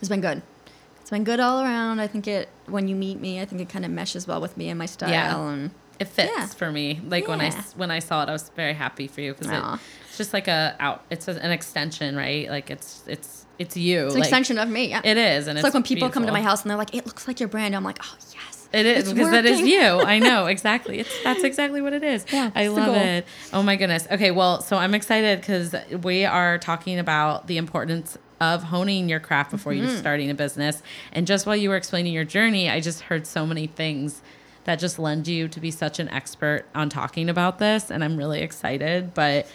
has 0.00 0.08
been 0.08 0.20
good. 0.20 0.42
It's 1.00 1.10
been 1.10 1.24
good 1.24 1.38
all 1.40 1.62
around. 1.62 2.00
I 2.00 2.06
think 2.08 2.26
it 2.26 2.48
when 2.66 2.88
you 2.88 2.96
meet 2.96 3.20
me, 3.20 3.40
I 3.40 3.44
think 3.44 3.60
it 3.60 3.68
kind 3.68 3.84
of 3.84 3.90
meshes 3.90 4.26
well 4.26 4.40
with 4.40 4.56
me 4.56 4.68
and 4.68 4.78
my 4.78 4.86
style. 4.86 5.10
Yeah. 5.10 5.38
And 5.40 5.70
it 6.00 6.08
fits 6.08 6.32
Yeah. 6.36 6.46
for 6.46 6.72
me. 6.72 7.00
Like 7.06 7.28
when 7.28 7.40
I 7.40 7.50
when 7.76 7.90
I 7.92 8.00
saw 8.00 8.24
it, 8.24 8.28
I 8.28 8.32
was 8.32 8.50
very 8.56 8.74
happy 8.74 9.06
for 9.06 9.20
you 9.20 9.34
because 9.34 9.50
it, 9.52 9.80
it's 10.12 10.18
just 10.18 10.34
like 10.34 10.46
a 10.46 10.76
out. 10.78 11.02
It's 11.08 11.26
an 11.26 11.50
extension, 11.50 12.14
right? 12.14 12.50
Like 12.50 12.70
it's 12.70 13.02
it's 13.06 13.46
it's 13.58 13.78
you. 13.78 14.04
it's 14.04 14.14
an 14.14 14.20
like, 14.20 14.28
extension 14.28 14.58
of 14.58 14.68
me. 14.68 14.90
Yeah. 14.90 15.00
It 15.02 15.16
is, 15.16 15.46
and 15.46 15.56
it's, 15.56 15.60
it's, 15.60 15.64
like 15.64 15.72
when 15.72 15.82
people 15.82 16.10
come 16.10 16.26
to 16.26 16.32
my 16.32 16.42
house 16.42 16.60
and 16.60 16.70
they're 16.70 16.76
like, 16.76 16.94
"It 16.94 17.06
looks 17.06 17.26
like 17.26 17.40
your 17.40 17.48
brand." 17.48 17.74
I'm 17.74 17.82
like, 17.82 17.98
"Oh 18.02 18.14
yes, 18.34 18.68
It 18.74 18.84
is 18.84 19.10
because 19.10 19.30
that 19.30 19.46
is 19.46 19.62
you. 19.62 19.80
I 19.80 20.18
know 20.18 20.48
exactly. 20.48 20.98
It's 20.98 21.22
that's 21.22 21.44
exactly 21.44 21.80
what 21.80 21.94
it 21.94 22.04
is. 22.04 22.26
Yeah, 22.30 22.50
I 22.54 22.66
love 22.66 22.94
it. 22.94 23.24
Oh 23.54 23.62
my 23.62 23.76
goodness. 23.76 24.06
Okay, 24.10 24.30
well, 24.32 24.60
so 24.60 24.76
I'm 24.76 24.94
excited 24.94 25.40
because 25.40 25.74
we 26.02 26.26
are 26.26 26.58
talking 26.58 26.98
about 26.98 27.46
the 27.46 27.56
importance 27.56 28.18
of 28.38 28.64
honing 28.64 29.08
your 29.08 29.20
craft 29.20 29.50
before 29.50 29.72
Mm-hmm. 29.72 29.86
you're 29.88 29.96
starting 29.96 30.28
a 30.28 30.34
business. 30.34 30.82
And 31.14 31.26
just 31.26 31.46
while 31.46 31.56
you 31.56 31.70
were 31.70 31.76
explaining 31.76 32.12
your 32.12 32.24
journey, 32.24 32.68
I 32.68 32.80
just 32.80 33.00
heard 33.00 33.26
so 33.26 33.46
many 33.46 33.66
things 33.66 34.20
that 34.64 34.78
just 34.78 34.98
lend 34.98 35.26
you 35.26 35.48
to 35.48 35.58
be 35.58 35.70
such 35.70 35.98
an 35.98 36.08
expert 36.10 36.64
on 36.74 36.90
talking 36.90 37.30
about 37.30 37.58
this, 37.58 37.90
and 37.90 38.04
I'm 38.04 38.18
really 38.18 38.42
excited. 38.42 39.14
But 39.14 39.46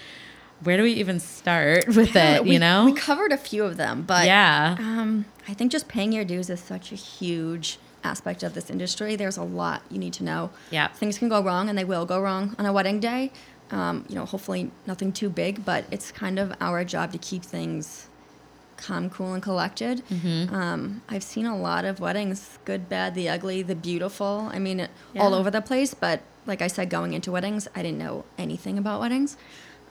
where 0.63 0.77
do 0.77 0.83
we 0.83 0.93
even 0.93 1.19
start 1.19 1.87
with 1.95 2.15
it? 2.15 2.43
we, 2.43 2.53
you 2.53 2.59
know? 2.59 2.85
we 2.85 2.93
covered 2.93 3.31
a 3.31 3.37
few 3.37 3.63
of 3.63 3.77
them, 3.77 4.03
but 4.03 4.25
yeah. 4.25 4.75
Um, 4.79 5.25
I 5.47 5.53
think 5.53 5.71
just 5.71 5.87
paying 5.87 6.11
your 6.11 6.25
dues 6.25 6.49
is 6.49 6.59
such 6.59 6.91
a 6.91 6.95
huge 6.95 7.79
aspect 8.03 8.43
of 8.43 8.53
this 8.53 8.69
industry. 8.69 9.15
There's 9.15 9.37
a 9.37 9.43
lot 9.43 9.81
you 9.89 9.97
need 9.97 10.13
to 10.13 10.23
know. 10.23 10.51
Yeah. 10.71 10.87
Things 10.89 11.17
can 11.17 11.29
go 11.29 11.41
wrong, 11.41 11.69
and 11.69 11.77
they 11.77 11.85
will 11.85 12.05
go 12.05 12.19
wrong 12.19 12.55
on 12.57 12.65
a 12.65 12.73
wedding 12.73 12.99
day. 12.99 13.31
Um, 13.69 14.05
you 14.07 14.15
know, 14.15 14.25
hopefully 14.25 14.71
nothing 14.85 15.11
too 15.11 15.29
big, 15.29 15.65
but 15.65 15.85
it's 15.91 16.11
kind 16.11 16.39
of 16.39 16.53
our 16.61 16.83
job 16.85 17.11
to 17.11 17.17
keep 17.17 17.43
things 17.43 18.07
calm, 18.77 19.09
cool, 19.09 19.33
and 19.33 19.43
collected. 19.43 20.03
Mm-hmm. 20.09 20.53
Um, 20.53 21.01
I've 21.09 21.23
seen 21.23 21.45
a 21.45 21.57
lot 21.57 21.83
of 21.83 21.99
weddings 21.99 22.59
good, 22.63 22.87
bad, 22.87 23.15
the 23.15 23.27
ugly, 23.27 23.63
the 23.63 23.75
beautiful. 23.75 24.49
I 24.51 24.59
mean, 24.59 24.87
all 25.17 25.33
over 25.33 25.51
the 25.51 25.61
place, 25.61 25.93
but 25.93 26.21
like 26.45 26.61
I 26.61 26.67
said, 26.67 26.89
going 26.89 27.13
into 27.13 27.31
weddings, 27.31 27.67
I 27.75 27.81
didn't 27.81 27.97
know 27.97 28.23
anything 28.37 28.77
about 28.77 29.01
weddings. 29.01 29.35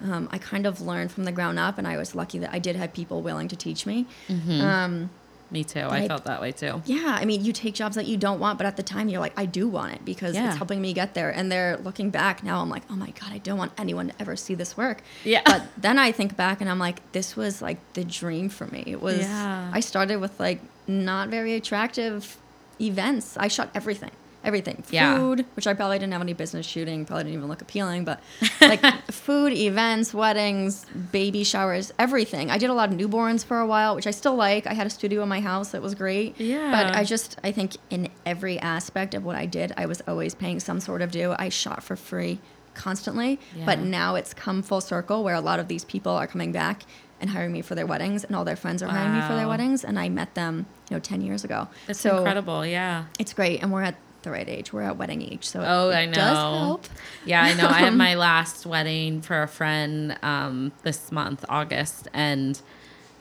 Um, 0.04 0.28
I 0.30 0.38
kind 0.38 0.66
of 0.66 0.80
learned 0.80 1.10
from 1.12 1.24
the 1.24 1.32
ground 1.32 1.58
up, 1.58 1.78
and 1.78 1.86
I 1.86 1.96
was 1.96 2.14
lucky 2.14 2.38
that 2.40 2.52
I 2.52 2.58
did 2.58 2.76
have 2.76 2.92
people 2.92 3.22
willing 3.22 3.48
to 3.48 3.56
teach 3.56 3.86
me. 3.86 4.06
Um, 4.28 5.10
Me 5.50 5.62
too. 5.64 5.80
I 5.80 5.98
I- 6.02 6.08
felt 6.08 6.24
that 6.24 6.40
way 6.40 6.52
too. 6.52 6.82
yeah, 6.84 7.16
I 7.20 7.24
mean, 7.24 7.44
you 7.44 7.52
take 7.52 7.74
jobs 7.74 7.94
that 7.96 8.06
you 8.06 8.16
don't 8.16 8.38
want, 8.40 8.58
but 8.58 8.66
at 8.66 8.76
the 8.76 8.82
time 8.82 9.08
you're 9.08 9.20
like, 9.20 9.32
I 9.38 9.46
do 9.46 9.68
want 9.68 9.94
it 9.94 10.04
because 10.04 10.34
Yeah. 10.34 10.48
it's 10.48 10.56
helping 10.56 10.80
me 10.82 10.92
get 10.92 11.14
there. 11.14 11.30
And 11.30 11.50
they're 11.50 11.76
looking 11.78 12.10
back 12.10 12.42
now, 12.42 12.60
I'm 12.60 12.68
like, 12.68 12.82
oh 12.90 12.96
my 12.96 13.10
God, 13.10 13.30
I 13.32 13.38
don't 13.38 13.56
want 13.56 13.72
anyone 13.78 14.08
to 14.08 14.14
ever 14.20 14.34
see 14.36 14.54
this 14.54 14.76
work. 14.76 15.02
Yeah. 15.24 15.42
But 15.46 15.62
then 15.78 15.98
I 15.98 16.10
think 16.12 16.36
back 16.36 16.60
and 16.60 16.68
I'm 16.68 16.78
like, 16.80 17.00
this 17.12 17.36
was 17.36 17.62
like 17.62 17.78
the 17.94 18.04
dream 18.04 18.48
for 18.48 18.66
me. 18.66 18.82
It 18.86 19.00
was, 19.00 19.20
Yeah. 19.20 19.70
I 19.72 19.80
started 19.80 20.16
with 20.16 20.38
like 20.40 20.60
not 20.88 21.28
very 21.28 21.54
attractive 21.54 22.36
events. 22.80 23.36
I 23.36 23.48
shot 23.48 23.70
everything. 23.74 24.10
Everything. 24.46 24.84
Yeah. 24.90 25.18
Food, 25.18 25.44
which 25.56 25.66
I 25.66 25.74
probably 25.74 25.98
didn't 25.98 26.12
have 26.12 26.22
any 26.22 26.32
business 26.32 26.64
shooting, 26.64 27.04
probably 27.04 27.24
didn't 27.24 27.34
even 27.34 27.48
look 27.48 27.60
appealing, 27.60 28.04
but 28.04 28.20
like 28.60 28.80
food, 29.10 29.52
events, 29.52 30.14
weddings, 30.14 30.86
baby 31.10 31.42
showers, 31.44 31.92
everything. 31.98 32.50
I 32.50 32.56
did 32.56 32.70
a 32.70 32.74
lot 32.74 32.92
of 32.92 32.96
newborns 32.96 33.44
for 33.44 33.58
a 33.58 33.66
while, 33.66 33.96
which 33.96 34.06
I 34.06 34.12
still 34.12 34.36
like. 34.36 34.66
I 34.66 34.72
had 34.72 34.86
a 34.86 34.90
studio 34.90 35.22
in 35.22 35.28
my 35.28 35.40
house 35.40 35.72
that 35.72 35.82
was 35.82 35.94
great. 35.94 36.40
Yeah. 36.40 36.70
But 36.70 36.94
I 36.94 37.02
just, 37.02 37.38
I 37.42 37.50
think 37.50 37.76
in 37.90 38.08
every 38.24 38.58
aspect 38.60 39.14
of 39.14 39.24
what 39.24 39.36
I 39.36 39.46
did, 39.46 39.72
I 39.76 39.86
was 39.86 40.00
always 40.06 40.34
paying 40.34 40.60
some 40.60 40.80
sort 40.80 41.02
of 41.02 41.10
due. 41.10 41.34
I 41.36 41.48
shot 41.48 41.82
for 41.82 41.96
free 41.96 42.38
constantly. 42.74 43.40
But 43.64 43.80
now 43.80 44.14
it's 44.14 44.32
come 44.32 44.62
full 44.62 44.80
circle 44.80 45.24
where 45.24 45.34
a 45.34 45.40
lot 45.40 45.58
of 45.58 45.66
these 45.66 45.84
people 45.84 46.12
are 46.12 46.26
coming 46.26 46.52
back 46.52 46.84
and 47.20 47.30
hiring 47.30 47.50
me 47.50 47.62
for 47.62 47.74
their 47.74 47.86
weddings, 47.86 48.24
and 48.24 48.36
all 48.36 48.44
their 48.44 48.56
friends 48.56 48.82
are 48.82 48.88
hiring 48.88 49.14
me 49.14 49.22
for 49.22 49.34
their 49.34 49.48
weddings. 49.48 49.84
And 49.84 49.98
I 49.98 50.10
met 50.10 50.34
them, 50.34 50.66
you 50.90 50.96
know, 50.96 51.00
10 51.00 51.22
years 51.22 51.44
ago. 51.44 51.66
It's 51.88 51.98
so 51.98 52.18
incredible. 52.18 52.64
Yeah. 52.66 53.06
It's 53.18 53.32
great. 53.32 53.62
And 53.62 53.72
we're 53.72 53.82
at 53.82 53.96
the 54.26 54.32
right 54.32 54.48
age. 54.48 54.72
We're 54.72 54.82
at 54.82 54.98
wedding 54.98 55.22
age. 55.22 55.44
So 55.46 55.62
Oh, 55.66 55.88
it 55.90 55.94
I 55.94 56.04
know. 56.06 56.12
does 56.12 56.36
help. 56.36 56.86
Yeah, 57.24 57.42
I 57.42 57.54
know. 57.54 57.66
I 57.68 57.78
had 57.78 57.94
my 57.94 58.14
last 58.28 58.66
wedding 58.66 59.22
for 59.22 59.42
a 59.42 59.48
friend 59.48 60.18
um, 60.22 60.72
this 60.82 61.10
month, 61.10 61.44
August, 61.48 62.08
and 62.12 62.60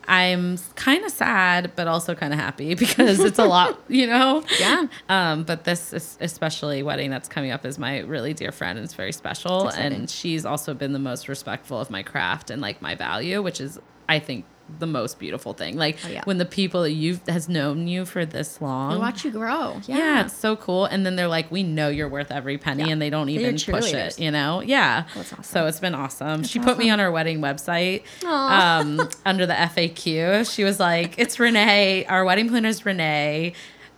I'm 0.07 0.57
kind 0.75 1.03
of 1.03 1.11
sad, 1.11 1.71
but 1.75 1.87
also 1.87 2.13
kind 2.13 2.31
of 2.33 2.39
happy 2.39 2.75
because 2.85 3.19
it's 3.19 3.39
a 3.39 3.45
lot, 3.45 3.79
you 3.87 4.05
know. 4.07 4.43
Yeah. 4.59 4.85
Um, 5.09 5.43
but 5.43 5.63
this 5.63 5.93
is 5.93 6.17
especially 6.21 6.83
wedding 6.83 7.09
that's 7.09 7.27
coming 7.29 7.51
up 7.51 7.65
is 7.65 7.79
my 7.79 7.99
really 8.01 8.33
dear 8.33 8.51
friend, 8.51 8.77
and 8.77 8.85
it's 8.85 8.93
very 8.93 9.11
special. 9.11 9.67
It's 9.69 9.77
and 9.77 10.09
she's 10.09 10.45
also 10.45 10.73
been 10.73 10.93
the 10.93 10.99
most 10.99 11.27
respectful 11.27 11.79
of 11.79 11.89
my 11.89 12.03
craft 12.03 12.49
and 12.51 12.61
like 12.61 12.81
my 12.81 12.95
value, 12.95 13.41
which 13.41 13.59
is, 13.61 13.79
I 14.09 14.19
think, 14.19 14.45
the 14.79 14.87
most 14.87 15.19
beautiful 15.19 15.53
thing. 15.53 15.77
Like 15.77 15.97
Oh, 16.05 16.09
yeah. 16.09 16.21
when 16.25 16.37
the 16.39 16.45
people 16.45 16.81
that 16.83 16.91
you've 16.91 17.25
has 17.27 17.47
known 17.47 17.87
you 17.87 18.03
for 18.05 18.25
this 18.25 18.59
long, 18.61 18.93
We 18.93 18.97
watch 18.97 19.23
you 19.23 19.31
grow. 19.31 19.79
Yeah. 19.87 19.97
yeah. 19.97 20.25
it's 20.25 20.35
so 20.35 20.55
cool. 20.55 20.85
And 20.85 21.05
then 21.05 21.15
they're 21.15 21.27
like, 21.27 21.51
we 21.51 21.63
know 21.63 21.89
you're 21.89 22.09
worth 22.09 22.31
every 22.31 22.57
penny, 22.57 22.85
Yeah. 22.85 22.89
and 22.93 23.01
they 23.01 23.09
don't 23.09 23.29
even 23.29 23.57
push 23.57 23.93
it, 23.93 24.19
you 24.19 24.31
know? 24.31 24.61
Yeah. 24.61 25.05
Awesome. 25.15 25.43
So 25.43 25.67
it's 25.67 25.79
been 25.79 25.93
awesome. 25.95 26.41
That's 26.41 26.49
she 26.49 26.59
put 26.59 26.77
me 26.77 26.89
on 26.89 26.99
her 26.99 27.11
wedding 27.11 27.41
website 27.41 28.03
um, 28.25 29.07
under 29.25 29.45
the 29.45 29.53
FAQ. 29.53 30.51
She 30.53 30.63
was 30.63 30.79
like, 30.79 31.15
it's 31.19 31.39
Renee. 31.39 32.05
Our 32.05 32.25
wedding 32.25 32.49
planner 32.49 32.69
is 32.69 32.85
Renee. 32.85 33.53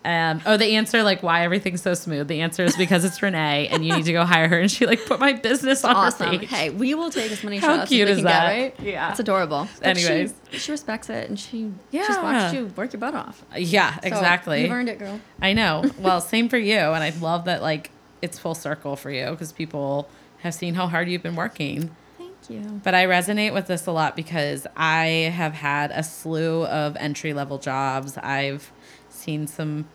Um, 0.08 0.42
oh, 0.46 0.56
the 0.56 0.78
answer, 0.78 1.04
like, 1.04 1.22
why 1.22 1.44
everything's 1.44 1.82
so 1.82 1.94
smooth. 1.94 2.30
The 2.30 2.40
answer 2.40 2.64
is 2.64 2.78
because 2.78 3.04
it's 3.04 3.22
Renee, 3.22 3.68
and 3.68 3.86
you 3.86 3.94
need 3.94 4.06
to 4.06 4.14
go 4.14 4.24
hire 4.24 4.48
her. 4.48 4.58
And 4.60 4.72
she 4.72 4.86
like 4.86 5.06
put 5.06 5.20
my 5.20 5.34
business 5.34 5.84
on 5.84 5.96
Awesome. 5.98 6.32
her 6.32 6.40
page. 6.40 6.50
Hey, 6.50 6.70
we 6.70 6.96
will 6.96 7.10
take 7.10 7.30
as 7.30 7.44
many 7.44 7.58
How 7.58 7.76
shots 7.80 7.90
cute 7.90 8.08
as 8.08 8.20
is 8.20 8.24
we 8.24 8.30
can 8.30 8.32
that? 8.32 8.56
get, 8.56 8.80
right? 8.80 8.88
Yeah. 8.94 9.10
It's 9.12 9.20
adorable. 9.20 9.68
But 9.84 9.98
she- 9.98 10.08
Anyways. 10.08 10.34
She, 10.52 10.72
respects 10.72 11.10
it 11.10 11.28
and 11.30 11.38
she 11.38 11.74
Yeah. 11.92 12.08
just 12.08 12.24
watched 12.24 12.54
you 12.56 12.68
work 12.78 12.94
your 12.94 13.02
butt 13.02 13.16
off. 13.16 13.44
Yeah, 13.58 13.96
So, 14.00 14.08
exactly. 14.08 14.62
You've 14.62 14.72
earned 14.72 14.88
it, 14.88 14.98
girl. 14.98 15.20
I 15.42 15.52
know. 15.52 15.84
Well, 16.00 16.22
same 16.22 16.48
for 16.48 16.58
you. 16.58 16.78
And 16.78 17.04
I 17.04 17.10
love 17.20 17.44
that 17.46 17.62
like 17.62 17.92
it's 18.22 18.40
full 18.40 18.56
circle 18.56 18.96
for 18.96 19.12
you 19.12 19.32
because 19.32 19.52
people 19.52 20.08
have 20.40 20.54
seen 20.54 20.76
how 20.76 20.88
hard 20.88 21.10
you've 21.10 21.24
been 21.24 21.36
working. 21.36 21.94
Thank 22.18 22.34
you. 22.50 22.80
But 22.82 22.94
I 22.96 23.06
resonate 23.08 23.54
with 23.54 23.68
this 23.68 23.86
a 23.88 23.92
lot 23.92 24.16
because 24.16 24.66
I 24.78 25.06
have 25.36 25.52
had 25.54 25.92
a 25.92 26.02
slew 26.02 26.64
of 26.66 26.96
entry 26.96 27.34
level 27.34 27.58
jobs. 27.58 28.18
I've 28.20 28.72
seen 29.10 29.48
some 29.48 29.90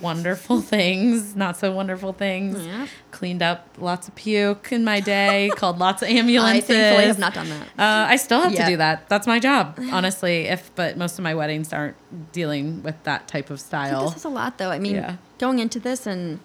wonderful 0.00 0.60
things, 0.74 1.34
not 1.36 1.56
so 1.56 1.72
wonderful 1.72 2.12
things. 2.12 2.64
Yeah. 2.66 2.86
Cleaned 3.10 3.42
up 3.42 3.66
lots 3.78 4.08
of 4.08 4.14
puke 4.14 4.72
in 4.72 4.84
my 4.84 5.00
day, 5.00 5.50
called 5.56 5.78
lots 5.78 6.02
of 6.02 6.08
I 6.08 6.12
ambulances. 6.12 6.66
thankfully 6.66 7.06
have 7.06 7.18
not 7.18 7.34
done 7.34 7.48
that. 7.48 7.66
Uh, 7.78 8.08
I 8.10 8.16
still 8.16 8.40
have 8.40 8.52
Yeah. 8.52 8.64
to 8.64 8.70
do 8.72 8.76
that. 8.78 9.08
That's 9.08 9.26
my 9.26 9.38
job, 9.38 9.78
honestly. 9.92 10.46
If 10.46 10.70
but 10.74 10.96
most 10.96 11.18
of 11.18 11.22
my 11.24 11.34
weddings 11.34 11.72
aren't 11.72 11.96
dealing 12.32 12.82
with 12.82 13.02
that 13.04 13.28
type 13.28 13.50
of 13.50 13.58
I 13.58 13.62
style. 13.62 14.06
this 14.08 14.16
is 14.18 14.24
a 14.24 14.28
lot, 14.28 14.58
though. 14.58 14.70
I 14.70 14.78
mean, 14.78 14.96
Yeah. 14.96 15.16
going 15.38 15.58
into 15.58 15.78
this 15.80 16.06
and 16.06 16.40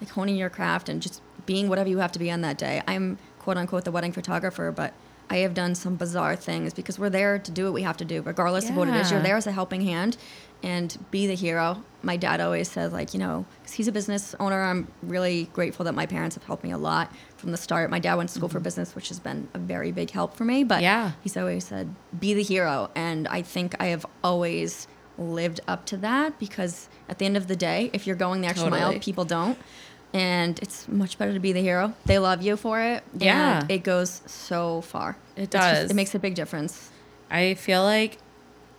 like 0.00 0.10
honing 0.10 0.36
your 0.36 0.50
craft 0.50 0.88
and 0.88 1.02
just 1.02 1.20
being 1.46 1.68
whatever 1.68 1.88
you 1.88 1.98
have 1.98 2.12
to 2.12 2.18
be 2.18 2.30
on 2.30 2.40
that 2.42 2.58
day. 2.58 2.82
I'm 2.86 3.18
quote 3.38 3.56
unquote 3.56 3.84
the 3.84 3.90
wedding 3.92 4.12
photographer, 4.12 4.70
but 4.70 4.92
I 5.30 5.38
have 5.38 5.52
done 5.54 5.74
some 5.74 5.96
bizarre 5.96 6.36
things 6.36 6.72
because 6.72 6.98
we're 6.98 7.10
there 7.10 7.38
to 7.38 7.50
do 7.50 7.64
what 7.64 7.74
we 7.74 7.82
have 7.82 7.96
to 7.98 8.04
do, 8.04 8.22
regardless 8.22 8.70
of 8.70 8.76
what 8.76 8.88
it 8.88 8.94
is. 8.96 9.10
You're 9.10 9.22
there 9.22 9.36
as 9.36 9.46
a 9.46 9.52
helping 9.52 9.82
hand 9.82 10.16
and 10.62 10.96
be 11.10 11.26
the 11.26 11.34
hero. 11.34 11.82
My 12.02 12.16
dad 12.16 12.40
always 12.40 12.68
says, 12.70 12.92
like, 12.92 13.12
you 13.14 13.20
know, 13.20 13.44
'cause 13.62 13.72
he's 13.74 13.86
a 13.88 13.92
business 13.92 14.34
owner. 14.40 14.62
I'm 14.62 14.88
really 15.02 15.50
grateful 15.52 15.84
that 15.84 15.94
my 15.94 16.06
parents 16.06 16.34
have 16.34 16.44
helped 16.44 16.64
me 16.64 16.70
a 16.70 16.78
lot 16.78 17.12
from 17.36 17.52
the 17.52 17.56
start. 17.58 17.90
My 17.90 17.98
dad 17.98 18.14
went 18.14 18.30
to 18.30 18.34
school 18.34 18.48
for 18.48 18.58
business, 18.58 18.94
which 18.94 19.08
has 19.08 19.20
been 19.20 19.48
a 19.54 19.58
very 19.58 19.92
big 19.92 20.10
help 20.10 20.34
for 20.34 20.44
me. 20.44 20.64
But 20.64 20.76
Mm-hmm. 20.76 20.82
Yeah. 20.84 21.10
he's 21.22 21.36
always 21.36 21.64
said, 21.66 21.94
be 22.18 22.34
the 22.34 22.42
hero. 22.42 22.90
And 22.96 23.28
I 23.28 23.42
think 23.42 23.74
I 23.78 23.86
have 23.86 24.04
always 24.24 24.88
lived 25.18 25.60
up 25.68 25.84
to 25.86 25.96
that 25.98 26.38
because 26.38 26.88
at 27.08 27.18
the 27.18 27.26
end 27.26 27.36
of 27.36 27.48
the 27.48 27.56
day, 27.56 27.90
if 27.92 28.06
you're 28.06 28.16
going 28.16 28.40
the 28.40 28.46
extra 28.48 28.70
mile, 28.70 28.92
people 29.00 29.24
don't. 29.24 29.58
And 30.14 30.58
it's 30.60 30.88
much 30.88 31.18
better 31.18 31.34
to 31.34 31.40
be 31.40 31.52
the 31.52 31.60
hero. 31.60 31.92
They 32.06 32.18
love 32.18 32.40
you 32.42 32.56
for 32.56 32.80
it. 32.80 33.02
Yeah. 33.16 33.64
It 33.68 33.82
goes 33.84 34.22
so 34.26 34.80
far. 34.80 35.16
It 35.36 35.42
It's 35.44 35.52
just- 35.52 35.74
does. 35.82 35.90
it 35.90 35.94
makes 35.94 36.14
a 36.14 36.18
big 36.18 36.34
difference. 36.34 36.90
I 37.30 37.54
feel 37.54 37.82
like, 37.82 38.18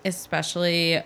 especially 0.06 0.98
uh, 0.98 1.04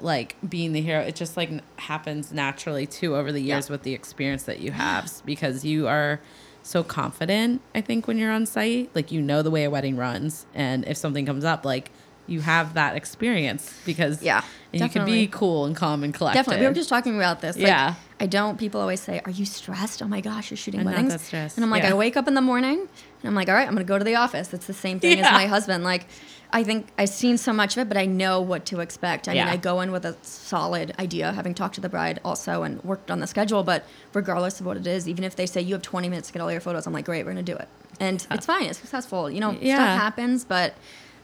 like 0.00 0.36
being 0.48 0.72
the 0.72 0.80
hero, 0.80 1.00
it 1.00 1.14
just 1.14 1.36
like 1.36 1.50
happens 1.78 2.32
naturally 2.32 2.86
too 2.86 3.16
over 3.16 3.32
the 3.32 3.40
years 3.40 3.68
Yeah. 3.68 3.72
with 3.72 3.82
the 3.82 3.92
experience 3.94 4.44
that 4.44 4.60
you 4.60 4.72
have 4.72 5.10
because 5.24 5.64
you 5.64 5.86
are 5.88 6.20
so 6.62 6.82
confident. 6.82 7.60
I 7.74 7.80
think 7.82 8.06
when 8.06 8.16
you're 8.16 8.32
on 8.32 8.46
site, 8.46 8.90
like 8.94 9.12
you 9.12 9.20
know 9.20 9.42
the 9.42 9.50
way 9.50 9.64
a 9.64 9.70
wedding 9.70 9.96
runs, 9.96 10.46
and 10.54 10.86
if 10.86 10.96
something 10.96 11.26
comes 11.26 11.44
up, 11.44 11.64
like 11.66 11.90
you 12.26 12.40
have 12.40 12.74
that 12.74 12.96
experience 12.96 13.78
because 13.84 14.22
Yeah, 14.22 14.42
and 14.72 14.80
you 14.82 14.88
can 14.88 15.04
be 15.04 15.26
cool 15.26 15.66
and 15.66 15.76
calm 15.76 16.02
and 16.02 16.12
collected. 16.14 16.38
Definitely. 16.38 16.62
We 16.62 16.68
were 16.68 16.74
just 16.74 16.88
talking 16.88 17.16
about 17.16 17.40
this. 17.40 17.56
Like, 17.56 17.66
Yeah. 17.66 17.94
I 18.20 18.26
don't, 18.26 18.58
people 18.58 18.80
always 18.80 19.00
say, 19.00 19.20
Are 19.24 19.30
you 19.30 19.44
stressed? 19.44 20.02
Oh 20.02 20.08
my 20.08 20.20
gosh, 20.20 20.50
you're 20.50 20.56
shooting 20.56 20.80
I'm 20.80 20.86
not 20.86 20.94
weddings. 20.94 21.12
that 21.12 21.20
stressed. 21.20 21.56
And 21.58 21.64
I'm 21.64 21.70
like, 21.70 21.82
Yeah. 21.82 21.90
I 21.90 21.94
wake 21.94 22.16
up 22.16 22.26
in 22.28 22.34
the 22.34 22.40
morning 22.40 22.78
and 22.80 22.88
I'm 23.28 23.34
like, 23.34 23.48
All 23.48 23.54
right, 23.54 23.66
I'm 23.68 23.74
going 23.74 23.84
to 23.84 23.88
go 23.88 23.98
to 23.98 24.04
the 24.04 24.14
office. 24.14 24.54
It's 24.54 24.66
the 24.66 24.72
same 24.72 25.00
thing 25.00 25.18
Yeah. 25.18 25.26
as 25.26 25.32
my 25.32 25.46
husband. 25.46 25.84
Like, 25.84 26.06
I 26.52 26.62
think 26.62 26.86
I've 26.96 27.08
seen 27.08 27.36
so 27.36 27.52
much 27.52 27.76
of 27.76 27.80
it, 27.82 27.88
but 27.88 27.96
I 27.98 28.06
know 28.06 28.40
what 28.40 28.64
to 28.66 28.78
expect. 28.80 29.28
I 29.28 29.32
mean, 29.34 29.42
I 29.48 29.56
go 29.56 29.80
in 29.80 29.90
with 29.90 30.04
a 30.06 30.16
solid 30.22 30.94
idea, 31.00 31.32
having 31.32 31.52
talked 31.52 31.74
to 31.74 31.80
the 31.80 31.88
bride 31.88 32.20
also 32.24 32.62
and 32.62 32.82
worked 32.84 33.10
on 33.10 33.18
the 33.18 33.26
schedule. 33.26 33.64
But 33.64 33.84
regardless 34.14 34.60
of 34.60 34.66
what 34.66 34.76
it 34.76 34.86
is, 34.86 35.08
even 35.08 35.24
if 35.24 35.34
they 35.34 35.46
say 35.46 35.60
you 35.60 35.74
have 35.74 35.82
20 35.82 36.08
minutes 36.08 36.28
to 36.28 36.32
get 36.32 36.40
all 36.40 36.52
your 36.52 36.60
photos, 36.60 36.86
I'm 36.86 36.92
like, 36.92 37.04
Great, 37.06 37.26
we're 37.26 37.32
going 37.32 37.44
to 37.44 37.52
do 37.52 37.58
it. 37.58 37.68
And 38.00 38.24
it's 38.30 38.46
fine. 38.46 38.64
It's 38.66 38.78
successful. 38.78 39.28
You 39.30 39.40
know, 39.40 39.56
Yeah. 39.60 39.76
stuff 39.76 40.00
happens, 40.00 40.44
but 40.44 40.74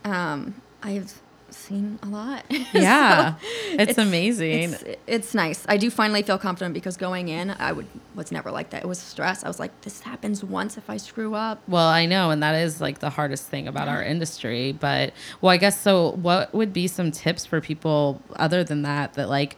um, 0.04 0.54
I've 0.82 1.20
seen 1.50 1.98
a 2.02 2.06
lot. 2.06 2.44
Yeah, 2.72 3.34
So 3.34 3.40
it's, 3.72 3.98
amazing. 3.98 4.72
It's, 4.72 4.84
it's 5.06 5.34
nice. 5.34 5.64
I 5.68 5.76
do 5.76 5.90
finally 5.90 6.22
feel 6.22 6.38
confident 6.38 6.72
because 6.72 6.96
going 6.96 7.28
in, 7.28 7.50
I 7.50 7.72
would 7.72 7.86
was 8.14 8.30
never 8.30 8.50
like 8.50 8.70
that. 8.70 8.84
It 8.84 8.86
was 8.86 8.98
stress. 8.98 9.42
I 9.44 9.48
was 9.48 9.58
like, 9.58 9.78
this 9.82 10.00
happens 10.00 10.44
once 10.44 10.78
if 10.78 10.88
I 10.88 10.96
screw 10.96 11.34
up. 11.34 11.60
Well, 11.66 11.88
I 11.88 12.06
know, 12.06 12.30
and 12.30 12.42
that 12.42 12.54
is 12.54 12.80
like 12.80 13.00
the 13.00 13.10
hardest 13.10 13.48
thing 13.48 13.66
about 13.66 13.88
our 13.88 14.02
industry. 14.02 14.72
But 14.72 15.12
well, 15.40 15.50
I 15.50 15.56
guess 15.56 15.80
so. 15.80 16.12
What 16.12 16.54
would 16.54 16.72
be 16.72 16.86
some 16.86 17.10
tips 17.10 17.44
for 17.44 17.60
people 17.60 18.22
other 18.36 18.62
than 18.62 18.82
that 18.82 19.14
that 19.14 19.28
like, 19.28 19.56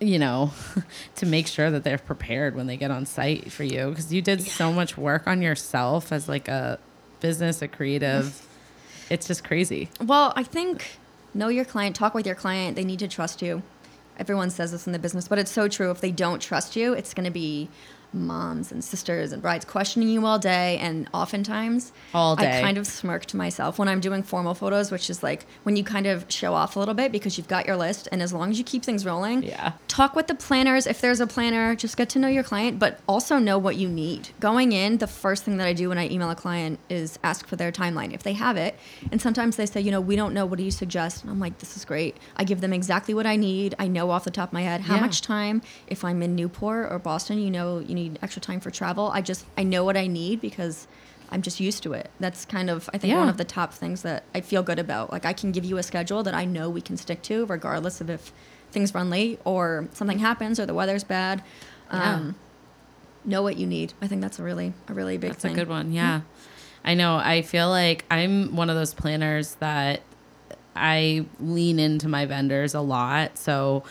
you 0.00 0.18
know, 0.18 0.52
to 1.16 1.26
make 1.26 1.46
sure 1.46 1.70
that 1.70 1.84
they're 1.84 1.98
prepared 1.98 2.56
when 2.56 2.66
they 2.66 2.76
get 2.76 2.90
on 2.90 3.06
site 3.06 3.52
for 3.52 3.62
you 3.64 3.90
because 3.90 4.12
you 4.12 4.20
did 4.20 4.42
so 4.42 4.72
much 4.72 4.96
work 4.98 5.26
on 5.28 5.42
yourself 5.42 6.10
as 6.12 6.28
like 6.28 6.48
a 6.48 6.78
business, 7.20 7.62
a 7.62 7.68
creative. 7.68 8.46
It's 9.12 9.26
just 9.26 9.44
crazy. 9.44 9.90
Well, 10.00 10.32
I 10.36 10.42
think 10.42 10.98
know 11.34 11.48
your 11.48 11.66
client, 11.66 11.94
talk 11.94 12.14
with 12.14 12.26
your 12.26 12.34
client. 12.34 12.76
They 12.76 12.84
need 12.84 12.98
to 13.00 13.08
trust 13.08 13.42
you. 13.42 13.62
Everyone 14.18 14.50
says 14.50 14.72
this 14.72 14.86
in 14.86 14.92
the 14.92 14.98
business, 14.98 15.28
but 15.28 15.38
it's 15.38 15.50
so 15.50 15.68
true. 15.68 15.90
If 15.90 16.00
they 16.00 16.10
don't 16.10 16.40
trust 16.40 16.76
you, 16.76 16.94
it's 16.94 17.12
going 17.14 17.24
to 17.24 17.30
be 17.30 17.68
moms 18.14 18.70
and 18.72 18.84
sisters 18.84 19.32
and 19.32 19.40
brides 19.42 19.64
questioning 19.64 20.08
you 20.08 20.24
all 20.26 20.38
day 20.38 20.78
and 20.78 21.08
oftentimes 21.14 21.92
All 22.14 22.36
day. 22.36 22.58
I 22.58 22.62
kind 22.62 22.78
of 22.78 22.86
smirk 22.86 23.26
to 23.26 23.36
myself 23.36 23.78
when 23.78 23.88
I'm 23.88 24.00
doing 24.00 24.22
formal 24.22 24.54
photos, 24.54 24.90
which 24.90 25.08
is 25.08 25.22
like 25.22 25.46
when 25.62 25.76
you 25.76 25.84
kind 25.84 26.06
of 26.06 26.26
show 26.28 26.52
off 26.54 26.76
a 26.76 26.78
little 26.78 26.94
bit 26.94 27.10
because 27.12 27.38
you've 27.38 27.48
got 27.48 27.66
your 27.66 27.76
list 27.76 28.08
and 28.12 28.22
as 28.22 28.32
long 28.32 28.50
as 28.50 28.58
you 28.58 28.64
keep 28.64 28.82
things 28.84 29.06
rolling, 29.06 29.42
Yeah. 29.42 29.72
talk 29.88 30.14
with 30.14 30.26
the 30.26 30.34
planners 30.34 30.86
if 30.86 31.00
there's 31.00 31.20
a 31.20 31.26
planner, 31.26 31.74
just 31.74 31.96
get 31.96 32.08
to 32.10 32.18
know 32.18 32.28
your 32.28 32.42
client, 32.42 32.78
but 32.78 33.00
also 33.08 33.38
know 33.38 33.58
what 33.58 33.76
you 33.76 33.88
need. 33.88 34.28
Going 34.40 34.72
in, 34.72 34.98
the 34.98 35.06
first 35.06 35.44
thing 35.44 35.56
that 35.58 35.66
I 35.66 35.72
do 35.72 35.88
when 35.88 35.98
I 35.98 36.08
email 36.08 36.30
a 36.30 36.34
client 36.34 36.78
is 36.90 37.18
ask 37.24 37.46
for 37.46 37.56
their 37.56 37.72
timeline 37.72 38.12
if 38.12 38.22
they 38.22 38.32
have 38.34 38.56
it. 38.56 38.76
And 39.10 39.20
sometimes 39.22 39.56
they 39.56 39.66
say, 39.66 39.80
you 39.80 39.90
know, 39.90 40.00
we 40.00 40.16
don't 40.16 40.34
know, 40.34 40.44
what 40.46 40.58
do 40.58 40.64
you 40.64 40.70
suggest? 40.70 41.22
And 41.22 41.30
I'm 41.30 41.40
like, 41.40 41.58
this 41.58 41.76
is 41.76 41.84
great. 41.84 42.16
I 42.36 42.44
give 42.44 42.60
them 42.60 42.72
exactly 42.72 43.14
what 43.14 43.26
I 43.26 43.36
need. 43.36 43.74
I 43.78 43.88
know 43.88 44.10
off 44.10 44.24
the 44.24 44.30
top 44.30 44.50
of 44.50 44.52
my 44.52 44.62
head 44.62 44.82
how 44.82 44.96
Yeah. 44.96 45.00
much 45.02 45.22
time. 45.22 45.62
If 45.86 46.04
I'm 46.04 46.22
in 46.22 46.34
Newport 46.34 46.90
or 46.92 46.98
Boston, 46.98 47.38
you 47.38 47.50
know, 47.50 47.78
you 47.78 47.94
need 47.94 48.01
extra 48.22 48.40
time 48.42 48.60
for 48.60 48.70
travel. 48.70 49.10
I 49.12 49.20
just, 49.20 49.44
I 49.56 49.62
know 49.62 49.84
what 49.84 49.96
I 49.96 50.06
need 50.06 50.40
because 50.40 50.86
I'm 51.30 51.40
just 51.42 51.60
used 51.60 51.82
to 51.84 51.92
it. 51.94 52.10
That's 52.20 52.44
kind 52.44 52.68
of, 52.68 52.88
I 52.92 52.98
think, 52.98 53.12
Yeah. 53.12 53.20
one 53.20 53.28
of 53.28 53.36
the 53.36 53.44
top 53.44 53.72
things 53.72 54.02
that 54.02 54.24
I 54.34 54.40
feel 54.40 54.62
good 54.62 54.78
about. 54.78 55.10
Like, 55.12 55.24
I 55.24 55.32
can 55.32 55.50
give 55.52 55.64
you 55.64 55.78
a 55.78 55.82
schedule 55.82 56.22
that 56.24 56.34
I 56.34 56.44
know 56.44 56.68
we 56.68 56.80
can 56.80 56.96
stick 56.96 57.22
to, 57.22 57.46
regardless 57.46 58.00
of 58.00 58.10
if 58.10 58.32
things 58.70 58.94
run 58.94 59.08
late 59.10 59.40
or 59.44 59.88
something 59.92 60.18
happens 60.18 60.58
or 60.60 60.66
the 60.66 60.74
weather's 60.74 61.04
bad. 61.04 61.42
Yeah. 61.92 62.14
Um, 62.16 62.34
know 63.24 63.42
what 63.42 63.56
you 63.56 63.66
need. 63.66 63.92
I 64.02 64.08
think 64.08 64.20
that's 64.20 64.38
a 64.38 64.42
really, 64.42 64.72
a 64.88 64.94
really 64.94 65.16
big 65.16 65.30
That's 65.32 65.42
thing. 65.42 65.52
a 65.52 65.54
good 65.54 65.68
one. 65.68 65.92
Yeah. 65.92 66.22
I 66.84 66.94
know. 66.94 67.16
I 67.16 67.42
feel 67.42 67.68
like 67.68 68.04
I'm 68.10 68.56
one 68.56 68.68
of 68.68 68.76
those 68.76 68.92
planners 68.94 69.54
that 69.56 70.02
I 70.74 71.24
lean 71.38 71.78
into 71.78 72.08
my 72.08 72.26
vendors 72.26 72.74
a 72.74 72.80
lot. 72.80 73.38
So, 73.38 73.84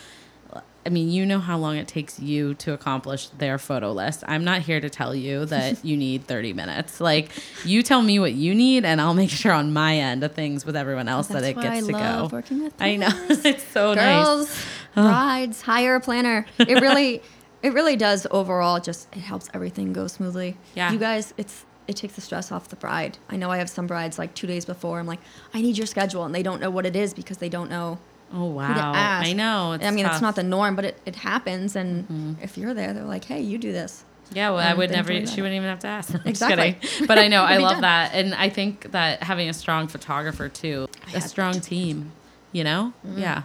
I 0.85 0.89
mean, 0.89 1.11
you 1.11 1.25
know 1.25 1.39
how 1.39 1.57
long 1.57 1.77
it 1.77 1.87
takes 1.87 2.19
you 2.19 2.55
to 2.55 2.73
accomplish 2.73 3.27
their 3.29 3.57
photo 3.57 3.91
list. 3.91 4.23
I'm 4.27 4.43
not 4.43 4.61
here 4.61 4.81
to 4.81 4.89
tell 4.89 5.13
you 5.13 5.45
that 5.45 5.83
you 5.85 5.95
need 5.95 6.25
30 6.25 6.53
minutes. 6.53 6.99
Like, 6.99 7.29
you 7.63 7.83
tell 7.83 8.01
me 8.01 8.17
what 8.19 8.33
you 8.33 8.55
need, 8.55 8.83
and 8.83 8.99
I'll 8.99 9.13
make 9.13 9.29
sure 9.29 9.51
on 9.51 9.73
my 9.73 9.97
end 9.97 10.23
of 10.23 10.33
things 10.33 10.65
with 10.65 10.75
everyone 10.75 11.07
else 11.07 11.27
that 11.27 11.43
it 11.43 11.55
why 11.55 11.63
gets 11.63 11.87
I 11.87 11.91
to 11.91 11.97
love 11.97 12.31
go. 12.31 12.37
working 12.37 12.63
with 12.63 12.73
I 12.81 12.95
know. 12.95 13.09
it's 13.29 13.63
so 13.63 13.93
nice. 13.93 14.25
Girls, 14.25 14.65
brides, 14.95 15.61
hire 15.61 15.95
a 15.95 15.99
planner. 15.99 16.45
It 16.57 16.81
really, 16.81 17.21
it 17.61 17.73
really 17.73 17.95
does 17.95 18.25
overall. 18.31 18.79
Just 18.79 19.07
it 19.15 19.19
helps 19.19 19.49
everything 19.53 19.93
go 19.93 20.07
smoothly. 20.07 20.57
Yeah. 20.73 20.91
You 20.91 20.97
guys, 20.97 21.33
it's 21.37 21.65
it 21.87 21.95
takes 21.95 22.15
the 22.15 22.21
stress 22.21 22.51
off 22.51 22.69
the 22.69 22.75
bride. 22.75 23.17
I 23.29 23.35
know 23.37 23.51
I 23.51 23.57
have 23.57 23.69
some 23.69 23.85
brides 23.85 24.17
like 24.17 24.33
two 24.33 24.47
days 24.47 24.65
before. 24.65 24.99
I'm 24.99 25.07
like, 25.07 25.19
I 25.53 25.61
need 25.61 25.77
your 25.77 25.87
schedule, 25.87 26.23
and 26.23 26.33
they 26.33 26.43
don't 26.43 26.59
know 26.59 26.69
what 26.71 26.85
it 26.87 26.95
is 26.95 27.13
because 27.13 27.37
they 27.37 27.49
don't 27.49 27.69
know 27.69 27.99
Oh, 28.33 28.45
wow. 28.45 28.93
I 28.95 29.33
know. 29.33 29.73
It's 29.73 29.83
I 29.85 29.91
mean, 29.91 30.05
tough. 30.05 30.13
It's 30.13 30.21
not 30.21 30.35
the 30.35 30.43
norm, 30.43 30.75
but 30.75 30.85
it, 30.85 31.01
it 31.05 31.15
happens. 31.15 31.75
And 31.75 32.37
if 32.41 32.57
you're 32.57 32.73
there, 32.73 32.93
they're 32.93 33.03
like, 33.03 33.25
hey, 33.25 33.41
you 33.41 33.57
do 33.57 33.71
this. 33.71 34.03
Yeah, 34.33 34.51
well, 34.51 34.59
I 34.59 34.73
would 34.73 34.91
never. 34.91 35.11
She 35.25 35.41
wouldn't 35.41 35.57
even 35.57 35.67
have 35.67 35.79
to 35.79 35.87
ask. 35.87 36.13
Exactly. 36.25 36.77
But 37.05 37.17
I 37.19 37.27
know 37.27 37.43
I 37.55 37.57
love 37.57 37.73
done. 37.73 37.81
that, 37.81 38.13
and 38.13 38.33
I 38.33 38.47
think 38.49 38.91
that 38.91 39.21
having 39.23 39.49
a 39.49 39.53
strong 39.53 39.87
photographer 39.89 40.47
too, 40.47 40.87
a 41.13 41.19
strong 41.19 41.59
team, 41.59 42.11
you 42.53 42.63
know, 42.63 42.93
Mm-hmm. 43.05 43.19
yeah. 43.19 43.41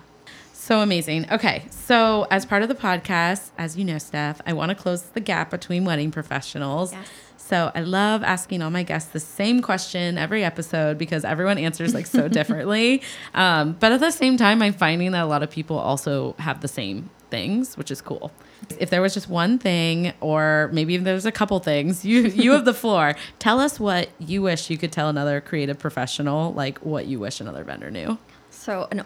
So 0.52 0.80
amazing. 0.80 1.26
Okay, 1.30 1.64
so 1.70 2.26
as 2.30 2.44
part 2.44 2.62
of 2.62 2.68
the 2.68 2.74
podcast, 2.74 3.50
as 3.58 3.76
you 3.76 3.84
know, 3.84 3.98
Steph, 3.98 4.40
I 4.46 4.52
want 4.52 4.70
to 4.70 4.74
close 4.74 5.02
the 5.02 5.20
gap 5.20 5.50
between 5.50 5.84
wedding 5.84 6.10
professionals. 6.12 6.92
Yes. 6.92 7.08
So 7.46 7.70
I 7.76 7.82
love 7.82 8.24
asking 8.24 8.60
all 8.60 8.70
my 8.70 8.82
guests 8.82 9.12
the 9.12 9.20
same 9.20 9.62
question 9.62 10.18
every 10.18 10.42
episode 10.42 10.98
because 10.98 11.24
everyone 11.24 11.58
answers 11.58 11.94
like 11.94 12.06
so 12.06 12.26
differently. 12.38 13.02
Um, 13.34 13.76
but 13.78 13.92
at 13.92 14.00
the 14.00 14.10
same 14.10 14.36
time, 14.36 14.62
I'm 14.62 14.72
finding 14.72 15.12
that 15.12 15.22
a 15.22 15.26
lot 15.26 15.44
of 15.44 15.50
people 15.50 15.78
also 15.78 16.34
have 16.40 16.60
the 16.60 16.66
same 16.66 17.08
things, 17.30 17.76
which 17.76 17.92
is 17.92 18.00
cool. 18.00 18.32
If 18.80 18.90
there 18.90 19.00
was 19.00 19.14
just 19.14 19.28
one 19.28 19.58
thing, 19.60 20.12
or 20.20 20.70
maybe 20.72 20.94
even 20.94 21.04
there's 21.04 21.24
a 21.24 21.30
couple 21.30 21.60
things, 21.60 22.04
you 22.04 22.22
you 22.22 22.50
have 22.50 22.64
the 22.64 22.74
floor. 22.84 23.14
Tell 23.38 23.60
us 23.60 23.78
what 23.78 24.08
you 24.18 24.42
wish 24.42 24.68
you 24.68 24.76
could 24.76 24.90
tell 24.90 25.08
another 25.08 25.40
creative 25.40 25.78
professional, 25.78 26.52
like 26.52 26.78
what 26.78 27.06
you 27.06 27.20
wish 27.20 27.40
another 27.40 27.62
vendor 27.62 27.92
knew. 27.92 28.18
So, 28.50 28.88
an, 28.90 29.04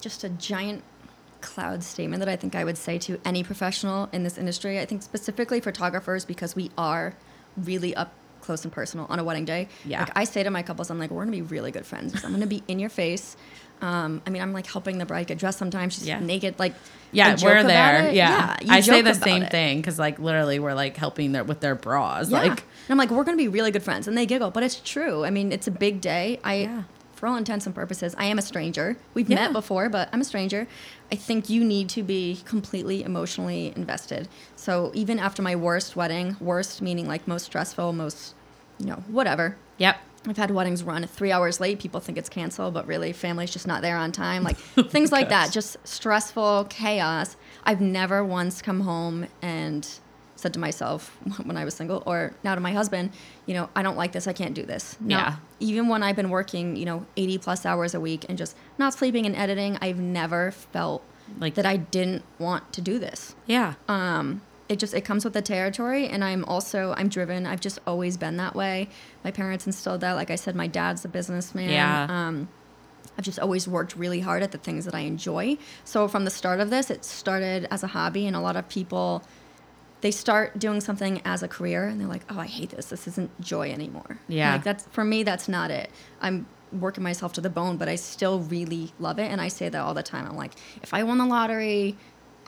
just 0.00 0.24
a 0.24 0.28
giant 0.28 0.82
cloud 1.40 1.84
statement 1.84 2.18
that 2.18 2.28
I 2.28 2.34
think 2.34 2.56
I 2.56 2.64
would 2.64 2.76
say 2.76 2.98
to 2.98 3.20
any 3.24 3.44
professional 3.44 4.08
in 4.12 4.24
this 4.24 4.36
industry. 4.36 4.80
I 4.80 4.86
think 4.86 5.02
specifically 5.02 5.60
photographers 5.60 6.24
because 6.24 6.56
we 6.56 6.72
are 6.76 7.14
really 7.56 7.94
up 7.94 8.12
close 8.40 8.62
and 8.64 8.72
personal 8.72 9.06
on 9.08 9.18
a 9.18 9.24
wedding 9.24 9.44
day. 9.44 9.68
Yeah. 9.84 10.00
Like 10.00 10.12
I 10.16 10.24
say 10.24 10.42
to 10.42 10.50
my 10.50 10.62
couples, 10.62 10.88
I'm 10.90 10.98
like, 10.98 11.10
we're 11.10 11.22
gonna 11.24 11.32
be 11.36 11.42
really 11.42 11.72
good 11.72 11.84
friends. 11.86 12.24
I'm 12.24 12.30
gonna 12.32 12.46
be 12.46 12.62
in 12.68 12.78
your 12.78 12.90
face. 12.90 13.36
Um, 13.82 14.22
I 14.26 14.30
mean, 14.30 14.40
I'm 14.40 14.52
like 14.54 14.66
helping 14.66 14.96
the 14.98 15.04
bride 15.04 15.26
get 15.26 15.36
dressed 15.38 15.58
sometimes. 15.58 15.94
She's 15.94 16.06
Yeah. 16.06 16.18
naked. 16.20 16.58
Like, 16.58 16.74
Yeah, 17.12 17.36
we're 17.42 17.62
there. 17.62 18.10
Yeah, 18.12 18.56
you 18.62 18.72
I 18.72 18.80
say 18.80 19.02
the 19.02 19.14
same 19.14 19.42
it. 19.42 19.50
thing 19.50 19.78
because 19.78 19.98
like 19.98 20.18
literally 20.18 20.58
we're 20.58 20.74
like 20.74 20.96
helping 20.96 21.32
their 21.32 21.44
with 21.44 21.60
their 21.60 21.74
bras. 21.74 22.30
Yeah. 22.30 22.38
Like 22.42 22.50
and 22.60 22.90
I'm 22.90 22.96
like, 22.98 23.10
we're 23.10 23.24
gonna 23.24 23.36
be 23.36 23.48
really 23.48 23.70
good 23.72 23.82
friends, 23.82 24.06
and 24.08 24.16
they 24.16 24.26
giggle, 24.26 24.50
but 24.50 24.62
it's 24.62 24.80
true. 24.80 25.24
I 25.24 25.30
mean, 25.30 25.50
it's 25.52 25.66
a 25.66 25.70
big 25.72 26.00
day. 26.00 26.38
I 26.44 26.54
Yeah. 26.54 26.82
For 27.16 27.26
all 27.26 27.36
intents 27.36 27.66
and 27.66 27.74
purposes, 27.74 28.14
I 28.16 28.26
am 28.26 28.38
a 28.38 28.42
stranger. 28.42 28.96
We've 29.14 29.28
Yeah. 29.28 29.36
met 29.36 29.52
before, 29.52 29.88
but 29.88 30.08
I'm 30.12 30.20
a 30.20 30.24
stranger. 30.24 30.68
I 31.10 31.16
think 31.16 31.48
you 31.50 31.64
need 31.64 31.88
to 31.90 32.02
be 32.02 32.40
completely 32.44 33.02
emotionally 33.02 33.72
invested. 33.74 34.28
So 34.54 34.90
even 34.94 35.18
after 35.18 35.42
my 35.42 35.56
worst 35.56 35.96
wedding, 35.96 36.36
worst 36.40 36.80
meaning 36.82 37.08
like 37.08 37.26
most 37.26 37.46
stressful, 37.46 37.92
most, 37.94 38.34
you 38.78 38.86
know, 38.86 39.02
whatever. 39.08 39.56
Yep. 39.78 39.96
I've 40.28 40.36
had 40.36 40.50
weddings 40.50 40.82
run 40.82 41.06
three 41.06 41.30
hours 41.32 41.60
late. 41.60 41.78
People 41.78 42.00
think 42.00 42.18
it's 42.18 42.28
canceled, 42.28 42.74
but 42.74 42.86
really, 42.86 43.12
family's 43.12 43.52
just 43.52 43.66
not 43.66 43.80
there 43.80 43.96
on 43.96 44.10
time. 44.12 44.42
Like 44.42 44.56
oh 44.76 44.82
things 44.82 45.10
like 45.12 45.28
that, 45.30 45.52
just 45.52 45.76
stressful 45.86 46.66
chaos. 46.68 47.36
I've 47.64 47.80
never 47.80 48.24
once 48.24 48.60
come 48.60 48.80
home 48.80 49.26
and 49.40 49.88
said 50.36 50.52
to 50.54 50.60
myself 50.60 51.08
when 51.44 51.56
I 51.56 51.64
was 51.64 51.74
single, 51.74 52.02
or 52.06 52.32
now 52.44 52.54
to 52.54 52.60
my 52.60 52.72
husband, 52.72 53.10
you 53.46 53.54
know, 53.54 53.68
I 53.74 53.82
don't 53.82 53.96
like 53.96 54.12
this. 54.12 54.26
I 54.26 54.32
can't 54.32 54.54
do 54.54 54.64
this. 54.64 54.96
No. 55.00 55.16
Yeah. 55.16 55.36
Even 55.60 55.88
when 55.88 56.02
I've 56.02 56.16
been 56.16 56.30
working, 56.30 56.76
you 56.76 56.84
know, 56.84 57.06
80 57.16 57.38
plus 57.38 57.66
hours 57.66 57.94
a 57.94 58.00
week 58.00 58.26
and 58.28 58.36
just 58.38 58.56
not 58.78 58.94
sleeping 58.94 59.26
and 59.26 59.34
editing, 59.34 59.78
I've 59.80 59.98
never 59.98 60.50
felt 60.52 61.02
Like- 61.40 61.54
that 61.54 61.66
I 61.66 61.76
didn't 61.76 62.22
want 62.38 62.72
to 62.74 62.80
do 62.80 62.98
this 62.98 63.34
Yeah. 63.46 63.74
um, 63.88 64.42
it 64.68 64.78
just 64.80 64.94
it 64.94 65.02
comes 65.02 65.24
with 65.24 65.32
the 65.32 65.42
territory 65.42 66.08
and 66.08 66.24
i'm 66.24 66.44
also 66.46 66.92
i'm 66.96 67.06
driven 67.08 67.46
i've 67.46 67.60
just 67.60 67.78
always 67.86 68.16
been 68.16 68.36
that 68.38 68.56
way 68.56 68.88
my 69.22 69.30
parents 69.30 69.64
instilled 69.64 70.00
that 70.00 70.14
like 70.14 70.28
i 70.28 70.34
said 70.34 70.56
my 70.56 70.66
dad's 70.66 71.04
a 71.04 71.08
businessman 71.08 71.70
Yeah. 71.70 72.06
um, 72.10 72.48
i've 73.16 73.24
just 73.24 73.38
always 73.38 73.68
worked 73.68 73.94
really 73.94 74.18
hard 74.18 74.42
at 74.42 74.50
the 74.50 74.58
things 74.58 74.84
that 74.84 74.92
i 74.94 75.00
enjoy 75.00 75.56
so 75.84 76.08
from 76.08 76.24
the 76.24 76.32
start 76.32 76.58
of 76.58 76.70
this 76.70 76.90
it 76.90 77.04
started 77.04 77.68
as 77.70 77.84
a 77.84 77.86
hobby 77.88 78.26
and 78.26 78.34
a 78.34 78.40
lot 78.40 78.56
of 78.56 78.68
people 78.68 79.22
they 80.02 80.10
start 80.10 80.58
doing 80.58 80.80
something 80.80 81.20
as 81.24 81.42
a 81.42 81.48
career 81.48 81.86
and 81.86 82.00
they're 82.00 82.06
like 82.08 82.24
oh 82.30 82.38
i 82.38 82.46
hate 82.46 82.70
this. 82.70 82.86
This 82.86 83.06
isn't 83.08 83.30
joy 83.40 83.70
anymore. 83.70 84.18
Yeah. 84.28 84.52
like 84.52 84.64
that's 84.64 84.84
for 84.88 85.04
me 85.04 85.22
that's 85.22 85.48
not 85.48 85.70
it. 85.70 85.90
I'm 86.20 86.46
working 86.72 87.02
myself 87.02 87.32
to 87.34 87.40
the 87.40 87.50
bone 87.50 87.76
but 87.76 87.88
i 87.88 87.94
still 87.94 88.40
really 88.40 88.92
love 88.98 89.18
it. 89.18 89.30
And 89.30 89.40
i 89.40 89.48
say 89.48 89.68
that 89.68 89.80
all 89.80 89.94
the 89.94 90.02
time. 90.02 90.26
I'm 90.26 90.36
like 90.36 90.52
if 90.82 90.92
i 90.94 91.02
won 91.02 91.18
the 91.18 91.26
lottery 91.26 91.96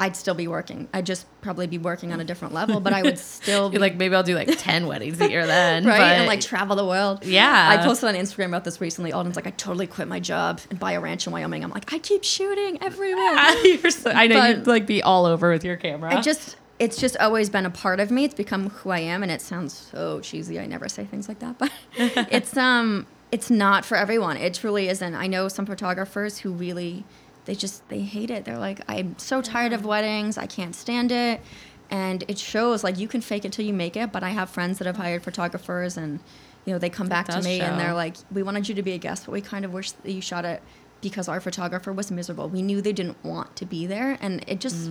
i'd 0.00 0.14
still 0.14 0.34
be 0.34 0.46
working. 0.46 0.88
I'd 0.94 1.06
just 1.06 1.26
probably 1.40 1.66
be 1.66 1.78
working 1.78 2.12
on 2.12 2.20
a 2.20 2.24
different 2.24 2.54
level 2.54 2.78
but 2.80 2.92
i 2.92 3.02
would 3.02 3.18
still 3.38 3.68
be 3.70 3.74
You're 3.74 3.80
like, 3.80 3.96
maybe 3.96 4.14
I'll 4.14 4.22
do 4.22 4.34
like 4.36 4.48
10 4.56 4.86
weddings 4.86 5.20
a 5.20 5.28
year 5.28 5.44
then. 5.56 5.84
right? 5.86 5.98
But- 5.98 6.02
and 6.18 6.26
like 6.28 6.40
travel 6.40 6.76
the 6.76 6.84
world. 6.84 7.24
Yeah. 7.24 7.68
i 7.72 7.82
posted 7.84 8.08
on 8.10 8.14
instagram 8.14 8.46
about 8.48 8.64
this 8.64 8.80
recently. 8.80 9.12
Alden's 9.12 9.34
like 9.36 9.46
i 9.46 9.50
totally 9.50 9.86
quit 9.88 10.06
my 10.06 10.20
job 10.20 10.60
and 10.70 10.78
buy 10.78 10.92
a 10.92 11.00
ranch 11.00 11.26
in 11.26 11.32
wyoming. 11.32 11.64
I'm 11.64 11.70
like 11.70 11.92
i 11.92 11.98
keep 11.98 12.22
shooting 12.24 12.78
everywhere. 12.82 13.54
You're 13.64 13.90
so, 13.90 14.10
I 14.10 14.26
know 14.28 14.38
But- 14.38 14.48
you'd 14.58 14.66
like 14.66 14.86
be 14.86 15.02
all 15.02 15.24
over 15.26 15.50
with 15.50 15.64
your 15.64 15.76
camera. 15.76 16.16
I 16.16 16.20
just 16.20 16.56
it's 16.78 16.96
just 16.96 17.16
always 17.16 17.50
been 17.50 17.66
a 17.66 17.70
part 17.70 18.00
of 18.00 18.10
me. 18.10 18.24
It's 18.24 18.34
become 18.34 18.70
who 18.70 18.90
I 18.90 19.00
am 19.00 19.22
and 19.22 19.32
it 19.32 19.40
sounds 19.40 19.74
so 19.74 20.20
cheesy. 20.20 20.60
I 20.60 20.66
never 20.66 20.88
say 20.88 21.04
things 21.04 21.28
like 21.28 21.40
that, 21.40 21.58
but 21.58 21.72
it's 21.96 22.56
um 22.56 23.06
it's 23.32 23.50
not 23.50 23.84
for 23.84 23.96
everyone. 23.96 24.36
It 24.36 24.54
truly 24.54 24.88
isn't. 24.88 25.14
I 25.14 25.26
know 25.26 25.48
some 25.48 25.66
photographers 25.66 26.38
who 26.38 26.52
really 26.52 27.04
they 27.44 27.54
just 27.54 27.88
they 27.88 28.00
hate 28.00 28.30
it. 28.30 28.44
They're 28.44 28.58
like 28.58 28.80
I'm 28.88 29.18
so 29.18 29.42
tired 29.42 29.72
of 29.72 29.84
weddings. 29.84 30.38
I 30.38 30.46
can't 30.46 30.74
stand 30.74 31.10
it. 31.12 31.40
And 31.90 32.22
it 32.28 32.38
shows 32.38 32.84
like 32.84 32.98
you 32.98 33.08
can 33.08 33.22
fake 33.22 33.44
it 33.44 33.52
till 33.52 33.64
you 33.64 33.72
make 33.72 33.96
it, 33.96 34.12
but 34.12 34.22
I 34.22 34.30
have 34.30 34.50
friends 34.50 34.78
that 34.78 34.86
have 34.86 34.98
hired 34.98 35.22
photographers 35.22 35.96
and 35.96 36.20
you 36.64 36.74
know, 36.74 36.78
they 36.78 36.90
come 36.90 37.08
back 37.08 37.26
to 37.28 37.40
me 37.40 37.60
and 37.60 37.80
they're 37.80 37.94
like, 37.94 38.16
"We 38.30 38.42
wanted 38.42 38.68
you 38.68 38.74
to 38.74 38.82
be 38.82 38.92
a 38.92 38.98
guest, 38.98 39.24
but 39.24 39.32
we 39.32 39.40
kind 39.40 39.64
of 39.64 39.72
wish 39.72 39.92
that 39.92 40.12
you 40.12 40.20
shot 40.20 40.44
it 40.44 40.62
because 41.00 41.26
our 41.26 41.40
photographer 41.40 41.92
was 41.94 42.10
miserable. 42.10 42.46
We 42.50 42.60
knew 42.60 42.82
they 42.82 42.92
didn't 42.92 43.16
want 43.24 43.56
to 43.56 43.64
be 43.64 43.86
there." 43.86 44.18
And 44.20 44.44
it 44.46 44.60
just 44.60 44.90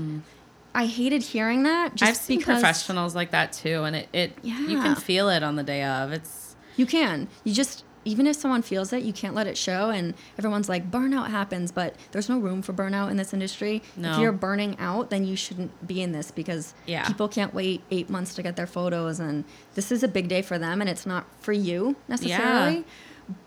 I 0.78 0.86
hated 0.86 1.24
hearing 1.24 1.64
that 1.64 1.96
just. 1.96 2.10
I've 2.10 2.18
seen 2.18 2.38
because 2.38 2.62
professionals 2.62 3.16
like 3.16 3.32
that 3.32 3.52
too, 3.52 3.84
and 3.84 3.96
it, 3.96 4.10
it 4.14 4.34
you 4.44 4.80
can 4.80 4.96
feel 4.96 5.28
it 5.30 5.42
on 5.42 5.56
the 5.56 5.64
day 5.64 5.84
of. 5.84 6.12
It's 6.12 6.56
you 6.76 6.86
can. 6.86 7.28
You 7.44 7.54
just 7.54 7.84
even 8.06 8.26
if 8.26 8.38
someone 8.38 8.62
feels 8.62 8.94
it, 8.94 9.04
you 9.04 9.12
can't 9.12 9.36
let 9.36 9.48
it 9.48 9.58
show. 9.58 9.90
And 9.90 10.14
everyone's 10.38 10.70
like, 10.70 10.90
burnout 10.90 11.30
happens, 11.30 11.74
but 11.74 11.94
there's 12.12 12.30
no 12.30 12.40
room 12.40 12.62
for 12.62 12.72
burnout 12.72 13.12
in 13.12 13.18
this 13.18 13.34
industry. 13.34 13.84
No. 13.98 14.14
If 14.14 14.20
you're 14.20 14.32
burning 14.32 14.78
out, 14.80 15.10
then 15.10 15.26
you 15.26 15.36
shouldn't 15.36 15.86
be 15.86 16.02
in 16.02 16.14
this 16.14 16.32
because 16.32 16.74
Yeah. 16.86 17.06
people 17.06 17.28
can't 17.28 17.54
wait 17.54 17.82
eight 17.92 18.10
months 18.10 18.34
to 18.36 18.44
get 18.44 18.56
their 18.56 18.66
photos. 18.68 19.20
And 19.20 19.44
this 19.76 19.92
is 19.92 20.04
a 20.04 20.08
big 20.08 20.30
day 20.30 20.42
for 20.42 20.58
them, 20.58 20.80
and 20.80 20.90
it's 20.90 21.06
not 21.06 21.26
for 21.42 21.52
you 21.52 21.98
necessarily. 22.08 22.86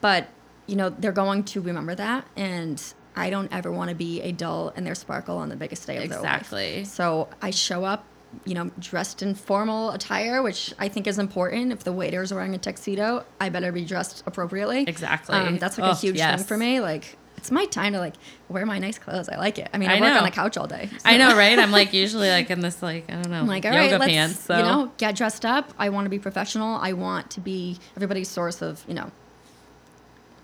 But, 0.03 0.29
you 0.67 0.77
know, 0.77 0.91
they're 0.91 1.11
going 1.11 1.45
to 1.45 1.63
remember 1.63 1.95
that. 1.95 2.27
And 2.37 2.83
I 3.17 3.31
don't 3.31 3.53
ever 3.53 3.71
want 3.73 3.91
to 3.91 3.97
be 3.97 4.21
a 4.23 4.33
dull 4.33 4.73
and 4.77 4.87
their 4.87 4.95
sparkle 4.95 5.37
on 5.39 5.49
the 5.49 5.57
biggest 5.57 5.87
day 5.87 6.03
of 6.03 6.09
their 6.09 6.21
life. 6.21 6.41
Exactly. 6.41 6.85
So 6.85 7.29
I 7.43 7.51
show 7.51 7.85
up, 7.85 8.05
you 8.45 8.55
know, 8.55 8.71
dressed 8.79 9.23
in 9.23 9.35
formal 9.35 9.91
attire, 9.91 10.43
which 10.43 10.73
I 10.79 10.89
think 10.89 11.07
is 11.07 11.19
important. 11.19 11.73
If 11.73 11.83
the 11.85 11.93
waiter's 11.93 12.33
wearing 12.33 12.55
a 12.55 12.59
tuxedo, 12.59 13.25
I 13.41 13.49
better 13.49 13.73
be 13.73 13.85
dressed 13.85 14.23
appropriately. 14.27 14.85
Exactly. 14.87 15.35
Um, 15.37 15.59
that's 15.59 15.77
like 15.79 15.89
a 15.89 15.91
Oh, 15.93 15.95
huge 15.97 16.17
yes. 16.17 16.41
thing 16.41 16.47
for 16.47 16.57
me. 16.57 16.81
Like, 16.81 17.17
it's 17.37 17.51
my 17.51 17.65
time 17.65 17.95
to 17.95 17.99
like 17.99 18.15
wear 18.49 18.65
my 18.67 18.79
nice 18.79 18.99
clothes. 18.99 19.29
I 19.29 19.37
like 19.37 19.59
it. 19.59 19.69
I 19.75 19.79
mean, 19.79 19.89
I, 19.91 19.97
I 19.97 20.01
work 20.01 20.11
know. 20.13 20.19
on 20.19 20.25
the 20.25 20.31
couch 20.31 20.57
all 20.57 20.67
day. 20.67 20.91
I 21.05 21.17
know, 21.17 21.35
right? 21.37 21.59
I'm 21.59 21.73
like 21.73 21.93
usually 21.95 22.29
like 22.29 22.51
in 22.51 22.61
this 22.61 22.83
like 22.83 23.11
I 23.11 23.15
don't 23.15 23.31
know 23.31 23.39
I'm 23.41 23.47
like, 23.47 23.65
all 23.65 23.73
yoga 23.73 23.99
right, 23.99 24.09
pants. 24.11 24.41
So 24.41 24.57
you 24.59 24.63
know 24.63 24.93
get 24.99 25.17
dressed 25.17 25.45
up. 25.47 25.73
I 25.79 25.89
want 25.89 26.05
to 26.05 26.11
be 26.11 26.19
professional. 26.19 26.77
I 26.77 26.93
want 26.93 27.31
to 27.33 27.41
be 27.41 27.79
everybody's 27.97 28.29
source 28.29 28.61
of 28.63 28.85
you 28.87 28.95
know. 28.95 29.11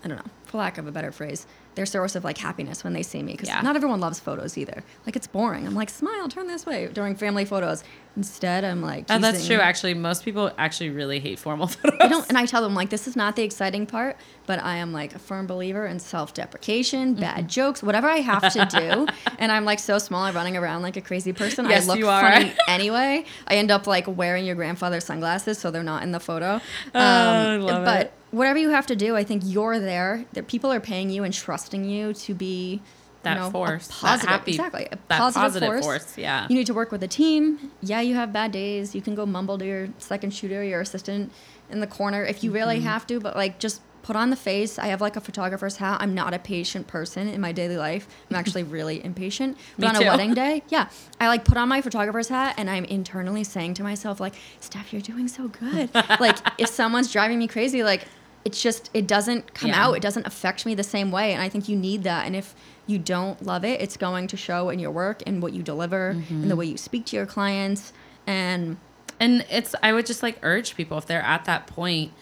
I 0.03 0.07
don't 0.07 0.17
know, 0.17 0.31
for 0.45 0.57
lack 0.57 0.77
of 0.77 0.87
a 0.87 0.91
better 0.91 1.11
phrase, 1.11 1.45
their 1.77 1.85
source 1.85 2.15
of 2.15 2.25
like 2.25 2.37
happiness 2.37 2.83
when 2.83 2.91
they 2.91 3.03
see 3.03 3.23
me. 3.23 3.31
Because 3.31 3.47
Yeah. 3.47 3.61
not 3.61 3.77
everyone 3.77 4.01
loves 4.01 4.19
photos 4.19 4.57
either. 4.57 4.83
Like 5.05 5.15
it's 5.15 5.27
boring. 5.27 5.65
I'm 5.65 5.73
like, 5.75 5.89
smile, 5.89 6.27
turn 6.27 6.47
this 6.47 6.65
way 6.65 6.87
during 6.91 7.15
family 7.15 7.45
photos. 7.45 7.83
Instead, 8.17 8.63
I'm 8.65 8.81
like, 8.81 9.05
Oh, 9.11 9.19
that's 9.19 9.45
true. 9.45 9.57
Actually, 9.57 9.93
most 9.93 10.25
people 10.25 10.51
actually 10.57 10.89
really 10.89 11.19
hate 11.19 11.37
formal 11.37 11.67
photos. 11.67 11.99
I 12.01 12.07
don't, 12.07 12.27
and 12.27 12.37
I 12.37 12.47
tell 12.47 12.63
them 12.63 12.73
like 12.73 12.89
this 12.89 13.07
is 13.07 13.15
not 13.15 13.35
the 13.35 13.43
exciting 13.43 13.85
part, 13.85 14.17
but 14.47 14.57
I 14.61 14.77
am 14.77 14.91
like 14.91 15.13
a 15.13 15.19
firm 15.19 15.45
believer 15.45 15.85
in 15.85 15.99
self-deprecation, 15.99 17.11
Mm-hmm. 17.11 17.21
bad 17.21 17.47
jokes, 17.47 17.83
whatever 17.83 18.07
I 18.09 18.17
have 18.17 18.51
to 18.53 18.65
do. 18.65 19.07
and 19.39 19.51
I'm 19.51 19.65
like 19.65 19.77
so 19.79 19.99
small, 19.99 20.23
I'm 20.23 20.33
running 20.35 20.57
around 20.57 20.81
like 20.81 20.97
a 20.97 21.01
crazy 21.01 21.31
person. 21.31 21.65
Yes, 21.69 21.83
I 21.83 21.87
look 21.87 21.99
you 21.99 22.09
are. 22.09 22.21
funny 22.21 22.53
anyway. 22.67 23.23
I 23.47 23.55
end 23.55 23.69
up 23.69 23.85
like 23.85 24.05
wearing 24.07 24.45
your 24.45 24.55
grandfather's 24.55 25.05
sunglasses, 25.05 25.59
so 25.59 25.69
they're 25.69 25.83
not 25.83 26.01
in 26.01 26.11
the 26.11 26.19
photo. 26.19 26.55
Um, 26.55 26.61
I 26.95 27.55
love 27.57 27.85
but 27.85 28.01
it. 28.07 28.13
whatever 28.31 28.57
you 28.57 28.69
have 28.71 28.87
to 28.87 28.95
do, 28.95 29.15
I 29.15 29.23
think 29.23 29.43
you're 29.45 29.79
there. 29.79 30.25
That 30.33 30.47
people 30.47 30.71
are 30.73 30.79
paying 30.79 31.11
you 31.11 31.23
and 31.23 31.33
trusting 31.33 31.85
you 31.85 32.13
to 32.13 32.33
be. 32.33 32.81
That 33.27 33.35
you 33.35 33.41
know, 33.41 33.47
a 33.47 33.51
force, 33.51 33.87
that 33.87 33.93
positive, 33.95 34.29
happy- 34.29 34.51
exactly, 34.51 34.85
a 34.91 34.97
that 35.09 35.19
positive, 35.19 35.41
positive 35.43 35.69
force. 35.69 35.85
force, 35.85 36.17
yeah. 36.17 36.47
you 36.49 36.55
need 36.55 36.67
to 36.67 36.73
work 36.73 36.91
with 36.91 37.03
a 37.03 37.07
team. 37.07 37.71
Yeah, 37.81 38.01
you 38.01 38.15
have 38.15 38.31
bad 38.33 38.51
days. 38.51 38.93
You 38.95 39.01
can 39.01 39.15
go 39.15 39.25
mumble 39.25 39.57
to 39.57 39.65
your 39.65 39.89
second 39.97 40.33
shooter, 40.33 40.63
your 40.63 40.81
assistant 40.81 41.31
in 41.69 41.79
the 41.79 41.87
corner 41.87 42.23
if 42.23 42.43
you 42.43 42.51
really 42.51 42.77
Mm-hmm. 42.77 42.85
have 42.87 43.05
to, 43.07 43.19
but 43.19 43.35
like 43.35 43.59
just 43.59 43.81
put 44.03 44.15
on 44.15 44.29
the 44.29 44.37
face. 44.37 44.79
I 44.79 44.85
have 44.87 45.01
like 45.01 45.17
a 45.17 45.19
photographer's 45.21 45.75
hat. 45.77 45.97
I'm 45.99 46.13
not 46.15 46.33
a 46.33 46.39
patient 46.39 46.87
person 46.87 47.27
in 47.27 47.41
my 47.41 47.51
daily 47.51 47.75
life. 47.75 48.07
I'm 48.29 48.35
actually 48.41 48.63
really 48.63 49.03
impatient. 49.03 49.57
But 49.77 49.81
Me 49.81 49.87
on 49.87 49.95
a 50.03 50.07
wedding 50.07 50.33
day, 50.33 50.63
yeah, 50.69 50.87
I 51.19 51.27
like 51.27 51.43
put 51.43 51.57
on 51.57 51.67
my 51.67 51.81
photographer's 51.81 52.29
hat 52.29 52.55
and 52.57 52.69
I'm 52.69 52.85
internally 52.85 53.43
saying 53.43 53.73
to 53.75 53.83
myself 53.83 54.21
like, 54.21 54.35
"Steph, 54.61 54.93
you're 54.93 55.01
doing 55.01 55.27
so 55.27 55.49
good." 55.49 55.89
like 56.21 56.37
if 56.57 56.69
someone's 56.69 57.11
driving 57.11 57.37
me 57.37 57.47
crazy, 57.47 57.83
like 57.83 58.05
it's 58.47 58.61
just 58.61 58.89
it 58.93 59.05
doesn't 59.07 59.53
come 59.53 59.69
Yeah. 59.71 59.83
out. 59.83 59.93
It 59.97 60.01
doesn't 60.01 60.25
affect 60.25 60.65
me 60.65 60.73
the 60.73 60.83
same 60.95 61.11
way, 61.11 61.33
and 61.33 61.41
I 61.41 61.49
think 61.49 61.67
you 61.69 61.75
need 61.75 62.03
that. 62.03 62.25
And 62.25 62.35
if 62.35 62.55
you 62.87 62.97
don't 62.97 63.37
love 63.45 63.63
it, 63.65 63.81
it's 63.81 63.97
going 63.97 64.27
to 64.27 64.37
show 64.37 64.69
in 64.69 64.79
your 64.79 64.91
work 64.91 65.21
and 65.27 65.41
what 65.43 65.51
you 65.53 65.61
deliver 65.61 66.11
and 66.11 66.49
the 66.49 66.55
way 66.55 66.65
you 66.65 66.77
speak 66.77 67.05
to 67.07 67.15
your 67.17 67.25
clients. 67.25 67.91
And 68.25 68.77
And 69.19 69.45
it's 69.49 69.75
I 69.83 69.91
would 69.93 70.05
just 70.05 70.23
like 70.23 70.37
urge 70.43 70.75
people 70.75 70.97
if 70.97 71.05
they're 71.05 71.21
at 71.35 71.43
that 71.45 71.67
point, 71.67 72.13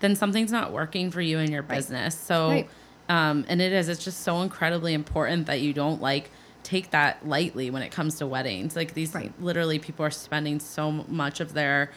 then 0.00 0.14
something's 0.16 0.52
not 0.52 0.72
working 0.72 1.10
for 1.10 1.20
you 1.22 1.38
in 1.38 1.50
your 1.50 1.62
business. 1.62 2.14
So 2.18 2.48
Right. 2.50 2.68
um 3.08 3.44
and 3.48 3.62
it 3.62 3.72
is 3.72 3.88
it's 3.88 4.04
just 4.04 4.20
so 4.22 4.42
incredibly 4.42 4.92
important 4.92 5.46
that 5.46 5.60
you 5.60 5.72
don't 5.72 6.00
like 6.02 6.30
take 6.62 6.90
that 6.90 7.26
lightly 7.26 7.70
when 7.70 7.82
it 7.82 7.90
comes 7.90 8.16
to 8.18 8.26
weddings. 8.26 8.76
Like 8.76 8.92
these 8.94 9.14
Right. 9.14 9.32
literally 9.40 9.78
people 9.78 10.04
are 10.04 10.10
spending 10.10 10.60
so 10.60 10.90
much 11.08 11.40
of 11.40 11.54
their 11.54 11.90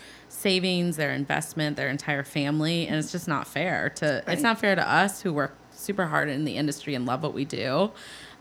savings, 0.43 0.97
their 0.97 1.11
investment, 1.13 1.77
their 1.77 1.89
entire 1.89 2.23
family 2.23 2.85
and 2.87 2.97
it's 2.97 3.11
just 3.11 3.27
not 3.27 3.47
fair 3.47 3.89
to 3.95 4.05
Right. 4.27 4.33
it's 4.33 4.43
not 4.43 4.59
fair 4.59 4.75
to 4.75 4.87
us 4.87 5.21
who 5.21 5.33
work 5.33 5.55
super 5.71 6.05
hard 6.05 6.29
in 6.29 6.43
the 6.45 6.57
industry 6.57 6.93
and 6.95 7.05
love 7.05 7.23
what 7.23 7.33
we 7.33 7.45
do. 7.45 7.91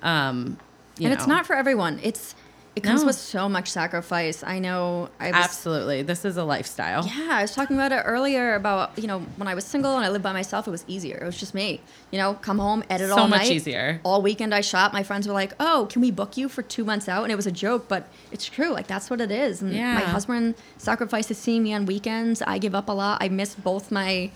Um 0.03 0.59
you 0.99 1.07
and 1.07 1.15
it's 1.15 1.27
not 1.27 1.47
for 1.47 1.55
everyone. 1.57 1.99
It's 2.03 2.35
it 2.75 2.83
comes 2.83 3.03
No. 3.03 3.09
with 3.09 3.17
so 3.17 3.49
much 3.51 3.69
sacrifice. 3.69 4.43
I 4.43 4.59
know. 4.59 5.11
I 5.21 5.27
was, 5.27 5.35
Absolutely. 5.35 6.01
This 6.03 6.25
is 6.25 6.39
a 6.39 6.45
lifestyle. 6.45 7.07
Yeah, 7.07 7.29
I 7.33 7.43
was 7.43 7.55
talking 7.55 7.77
about 7.77 7.93
it 7.93 8.03
earlier 8.07 8.55
about 8.55 8.99
you 8.99 9.07
know 9.07 9.21
when 9.37 9.47
I 9.47 9.55
was 9.55 9.65
single 9.65 9.95
and 9.97 10.05
I 10.05 10.09
lived 10.09 10.23
by 10.25 10.33
myself, 10.33 10.67
it 10.67 10.71
was 10.71 10.85
easier. 10.89 11.19
It 11.21 11.27
was 11.27 11.39
just 11.39 11.55
me. 11.55 11.81
You 12.11 12.19
know, 12.19 12.35
come 12.35 12.59
home, 12.59 12.83
edit 12.89 13.11
So 13.11 13.17
all 13.19 13.29
much 13.29 13.43
night. 13.43 13.51
easier. 13.53 14.01
All 14.05 14.23
weekend 14.23 14.55
I 14.55 14.63
shot. 14.63 14.93
My 14.95 15.03
friends 15.03 15.29
were 15.29 15.35
like, 15.35 15.53
"Oh, 15.61 15.87
can 15.91 16.01
we 16.01 16.11
book 16.11 16.37
you 16.39 16.49
for 16.49 16.63
two 16.63 16.85
months 16.85 17.09
out?" 17.09 17.25
And 17.25 17.33
it 17.33 17.37
was 17.37 17.47
a 17.47 17.53
joke, 17.53 17.89
but 17.89 18.09
it's 18.31 18.47
true. 18.47 18.71
Like 18.71 18.87
that's 18.87 19.11
what 19.11 19.21
it 19.21 19.31
is. 19.31 19.61
And 19.61 19.73
Yeah. 19.75 19.95
my 19.95 20.01
husband 20.01 20.55
sacrifices 20.79 21.37
seeing 21.37 21.63
me 21.63 21.75
on 21.75 21.85
weekends. 21.87 22.41
I 22.43 22.57
give 22.59 22.75
up 22.75 22.89
a 22.89 22.93
lot. 22.93 23.19
I 23.23 23.29
miss 23.29 23.55
both 23.55 23.91
my 23.91 24.31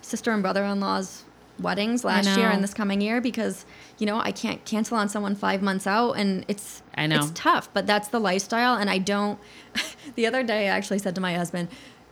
sister 0.00 0.30
and 0.32 0.42
brother-in-law's 0.42 1.24
weddings 1.62 2.04
last 2.04 2.36
year 2.36 2.48
and 2.48 2.62
this 2.62 2.74
coming 2.74 3.00
year 3.00 3.20
because 3.20 3.64
you 3.98 4.06
know 4.06 4.20
I 4.20 4.32
can't 4.32 4.64
cancel 4.64 4.96
on 4.96 5.08
someone 5.08 5.34
five 5.34 5.62
months 5.62 5.86
out, 5.86 6.12
and 6.12 6.44
it's 6.48 6.82
I 6.94 7.06
know. 7.06 7.16
it's 7.16 7.32
tough. 7.34 7.72
But 7.72 7.86
that's 7.86 8.08
the 8.08 8.20
lifestyle, 8.20 8.74
and 8.74 8.90
I 8.90 8.98
don't. 8.98 9.38
the 10.14 10.26
other 10.26 10.42
day, 10.42 10.68
I 10.68 10.76
actually 10.76 10.98
said 10.98 11.14
to 11.14 11.20
my 11.20 11.34
husband 11.34 11.68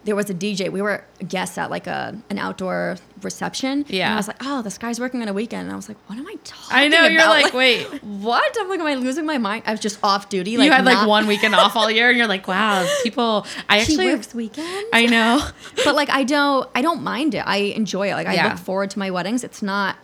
there 0.09 0.17
was 0.17 0.31
a 0.31 0.35
DJ. 0.35 0.73
We 0.73 0.81
were 0.81 1.05
guests 1.29 1.59
at 1.59 1.71
like 1.71 1.87
a 1.87 2.17
an 2.31 2.39
outdoor 2.39 2.97
reception. 3.23 3.83
And 3.83 3.91
Yeah. 3.91 4.15
I 4.15 4.17
was 4.17 4.27
like, 4.27 4.39
oh, 4.41 4.63
this 4.63 4.79
guy's 4.79 4.99
working 4.99 5.21
on 5.21 5.29
a 5.29 5.35
weekend. 5.35 5.65
And 5.65 5.73
I 5.73 5.77
was 5.77 5.87
like, 5.87 5.99
what 6.07 6.19
am 6.19 6.27
I 6.27 6.35
talking 6.45 6.65
I 6.79 6.89
know, 6.89 7.03
you're 7.05 7.21
about? 7.21 7.43
like, 7.43 7.53
wait. 7.63 7.85
what? 8.03 8.57
I'm 8.59 8.69
like, 8.71 8.81
am 8.81 8.87
I 8.87 8.95
losing 8.95 9.27
my 9.27 9.37
mind? 9.37 9.65
I 9.67 9.71
was 9.73 9.81
just 9.81 9.99
off 10.03 10.31
duty. 10.31 10.57
Like 10.57 10.65
you 10.67 10.73
had 10.73 10.87
like 10.87 11.07
one 11.07 11.27
weekend 11.27 11.55
off 11.55 11.77
all 11.77 11.91
year, 11.91 12.09
and 12.09 12.17
you're 12.17 12.27
like, 12.27 12.49
wow, 12.49 12.89
people. 13.03 13.47
I 13.69 13.83
She 13.85 13.93
actually, 13.93 14.15
works 14.15 14.35
weekends. 14.35 14.89
I 14.95 15.05
know. 15.07 15.47
but 15.85 15.95
like 15.95 16.09
I 16.09 16.25
don't 16.25 16.67
I 16.75 16.81
don't 16.81 17.03
mind 17.03 17.35
it. 17.35 17.45
I 17.47 17.59
enjoy 17.77 18.11
it. 18.11 18.15
Like 18.15 18.27
I 18.29 18.35
Yeah. 18.35 18.49
look 18.49 18.59
forward 18.59 18.89
to 18.91 18.99
my 18.99 19.11
weddings. 19.11 19.45
It's 19.45 19.61
not. 19.63 19.97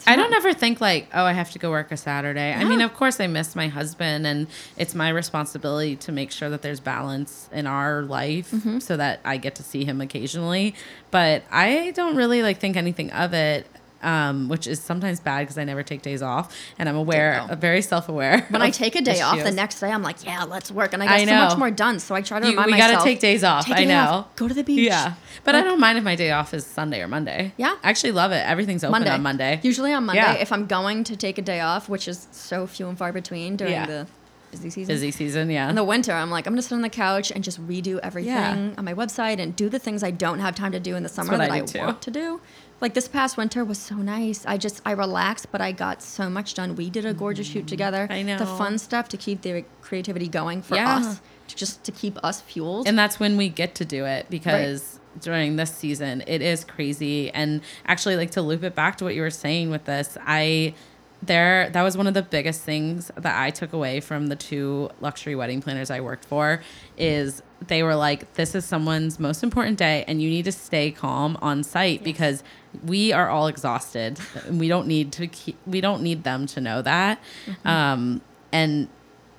It's 0.00 0.08
I 0.08 0.16
not- 0.16 0.24
don't 0.30 0.34
ever 0.34 0.52
think 0.54 0.80
like, 0.80 1.08
oh, 1.14 1.24
I 1.24 1.32
have 1.32 1.50
to 1.52 1.58
go 1.58 1.70
work 1.70 1.92
a 1.92 1.96
Saturday. 1.96 2.52
I 2.52 2.64
mean, 2.64 2.80
of 2.80 2.94
course, 2.94 3.20
I 3.20 3.26
miss 3.26 3.54
my 3.54 3.68
husband, 3.68 4.26
and 4.26 4.46
it's 4.76 4.94
my 4.94 5.08
responsibility 5.10 5.96
to 5.96 6.12
make 6.12 6.30
sure 6.30 6.48
that 6.50 6.62
there's 6.62 6.80
balance 6.80 7.48
in 7.52 7.66
our 7.66 8.02
life 8.02 8.50
Mm-hmm. 8.50 8.78
so 8.80 8.96
that 8.96 9.20
I 9.24 9.36
get 9.36 9.54
to 9.56 9.62
see 9.62 9.84
him 9.84 10.00
occasionally. 10.00 10.74
But 11.10 11.42
I 11.50 11.92
don't 11.94 12.16
really 12.16 12.42
like 12.42 12.58
think 12.60 12.76
anything 12.76 13.10
of 13.12 13.32
it. 13.34 13.66
Um, 14.02 14.48
which 14.48 14.66
is 14.66 14.80
sometimes 14.80 15.20
bad 15.20 15.40
because 15.40 15.58
I 15.58 15.64
never 15.64 15.82
take 15.82 16.00
days 16.00 16.22
off, 16.22 16.56
and 16.78 16.88
I'm 16.88 16.96
aware, 16.96 17.46
very 17.58 17.82
self-aware. 17.82 18.46
When 18.48 18.62
I 18.62 18.70
take 18.70 18.96
a 18.96 19.02
day 19.02 19.20
off, 19.20 19.42
the 19.42 19.50
next 19.50 19.78
day 19.78 19.90
I'm 19.90 20.02
like, 20.02 20.24
yeah, 20.24 20.44
let's 20.44 20.70
work, 20.72 20.94
and 20.94 21.02
I 21.02 21.06
I 21.16 21.24
get 21.24 21.28
so 21.28 21.34
much 21.48 21.58
more 21.58 21.70
done. 21.70 21.98
So 22.00 22.14
I 22.14 22.22
try 22.22 22.40
to 22.40 22.46
You- 22.46 22.52
remind 22.52 22.66
we 22.66 22.72
myself. 22.72 22.92
gotta 22.92 23.04
take 23.04 23.20
days 23.20 23.44
off. 23.44 23.66
take 23.66 23.74
I 23.76 23.80
day 23.80 23.86
know. 23.88 24.00
off, 24.04 24.36
go 24.36 24.48
to 24.48 24.54
the 24.54 24.64
beach. 24.64 24.88
Yeah, 24.88 25.14
but 25.44 25.54
I 25.54 25.60
don't 25.60 25.80
mind 25.80 25.98
if 25.98 26.04
my 26.04 26.16
day 26.16 26.30
off 26.30 26.54
is 26.54 26.64
Sunday 26.64 27.02
or 27.02 27.08
Monday. 27.08 27.52
Yeah. 27.58 27.76
I 27.84 27.90
actually 27.90 28.12
love 28.12 28.32
it. 28.32 28.42
Everything's 28.46 28.82
open 28.84 28.92
Monday. 28.92 29.10
on 29.10 29.22
Monday. 29.22 29.60
Usually 29.62 29.92
on 29.92 30.06
Monday, 30.06 30.22
Yeah. 30.22 30.32
if 30.34 30.50
I'm 30.50 30.64
going 30.66 31.04
to 31.04 31.14
take 31.14 31.36
a 31.36 31.42
day 31.42 31.60
off, 31.60 31.88
which 31.90 32.08
is 32.08 32.26
so 32.32 32.66
few 32.66 32.88
and 32.88 32.96
far 32.96 33.12
between 33.12 33.56
during 33.56 33.74
Yeah. 33.74 33.84
the 33.86 34.06
busy 34.50 34.70
season. 34.70 34.94
Busy 34.94 35.10
season, 35.10 35.50
yeah. 35.50 35.68
In 35.68 35.74
the 35.76 35.84
winter, 35.84 36.12
I'm 36.12 36.30
like, 36.30 36.46
I'm 36.46 36.54
gonna 36.54 36.62
sit 36.62 36.72
on 36.74 36.80
the 36.82 36.88
couch 36.88 37.30
and 37.30 37.44
just 37.44 37.60
redo 37.68 38.00
everything 38.02 38.32
Yeah. 38.32 38.70
on 38.78 38.84
my 38.84 38.94
website 38.94 39.38
and 39.40 39.54
do 39.54 39.68
the 39.68 39.78
things 39.78 40.02
I 40.02 40.10
don't 40.10 40.38
have 40.40 40.54
time 40.54 40.72
to 40.72 40.80
do 40.80 40.96
in 40.96 41.02
the 41.02 41.08
summer 41.10 41.36
that 41.36 41.50
I 41.50 41.58
I, 41.58 41.84
want 41.84 42.00
to 42.02 42.10
do. 42.10 42.40
Like 42.80 42.94
this 42.94 43.08
past 43.08 43.36
winter 43.36 43.64
was 43.64 43.78
so 43.78 43.96
nice. 43.96 44.44
I 44.46 44.56
just 44.56 44.80
I 44.86 44.92
relaxed, 44.92 45.48
but 45.52 45.60
I 45.60 45.72
got 45.72 46.02
so 46.02 46.30
much 46.30 46.54
done. 46.54 46.76
We 46.76 46.88
did 46.90 47.04
a 47.04 47.12
gorgeous 47.12 47.46
shoot 47.46 47.66
together. 47.66 48.04
Mm-hmm. 48.04 48.12
I 48.12 48.22
know. 48.22 48.38
the 48.38 48.46
fun 48.46 48.78
stuff 48.78 49.08
to 49.10 49.16
keep 49.16 49.42
the 49.42 49.64
creativity 49.82 50.28
going 50.28 50.62
for 50.62 50.76
Yeah. 50.76 50.96
us, 50.96 51.20
to 51.48 51.56
just 51.56 51.84
to 51.84 51.92
keep 51.92 52.16
us 52.24 52.40
fueled. 52.40 52.86
and 52.88 52.98
that's 52.98 53.20
when 53.20 53.36
we 53.36 53.48
get 53.48 53.74
to 53.76 53.84
do 53.84 54.04
it 54.06 54.26
because 54.30 54.98
during 55.20 55.56
this 55.56 55.74
season 55.74 56.22
it 56.28 56.40
is 56.40 56.64
crazy 56.64 57.30
and 57.32 57.60
actually 57.86 58.16
like 58.16 58.30
to 58.30 58.40
loop 58.40 58.62
it 58.62 58.76
back 58.76 58.96
to 58.96 59.02
what 59.04 59.12
you 59.16 59.20
were 59.22 59.28
saying 59.30 59.68
with 59.68 59.84
this 59.84 60.16
i 60.24 60.72
there 61.20 61.68
that 61.70 61.82
was 61.82 61.96
one 61.96 62.06
of 62.06 62.14
the 62.14 62.22
biggest 62.22 62.62
things 62.62 63.10
that 63.16 63.36
i 63.36 63.50
took 63.50 63.72
away 63.72 63.98
from 63.98 64.28
the 64.28 64.36
two 64.36 64.88
luxury 65.00 65.34
wedding 65.34 65.60
planners 65.60 65.90
i 65.90 66.00
worked 66.00 66.24
for 66.24 66.62
is 66.96 67.42
they 67.66 67.82
were 67.82 67.96
like 67.96 68.32
this 68.34 68.54
is 68.54 68.64
someone's 68.64 69.18
most 69.18 69.42
important 69.42 69.76
day 69.76 70.04
and 70.06 70.22
you 70.22 70.30
need 70.30 70.44
to 70.44 70.52
stay 70.52 70.92
calm 70.92 71.36
on 71.42 71.64
site 71.64 72.04
because 72.04 72.44
we 72.84 73.12
are 73.12 73.28
all 73.28 73.46
exhausted. 73.46 74.18
And 74.46 74.60
we 74.60 74.68
don't 74.68 74.86
need 74.86 75.12
to 75.12 75.26
keep 75.26 75.56
we 75.66 75.80
don't 75.80 76.02
need 76.02 76.24
them 76.24 76.46
to 76.46 76.60
know 76.60 76.82
that. 76.82 77.20
Um 77.64 78.20
and 78.52 78.88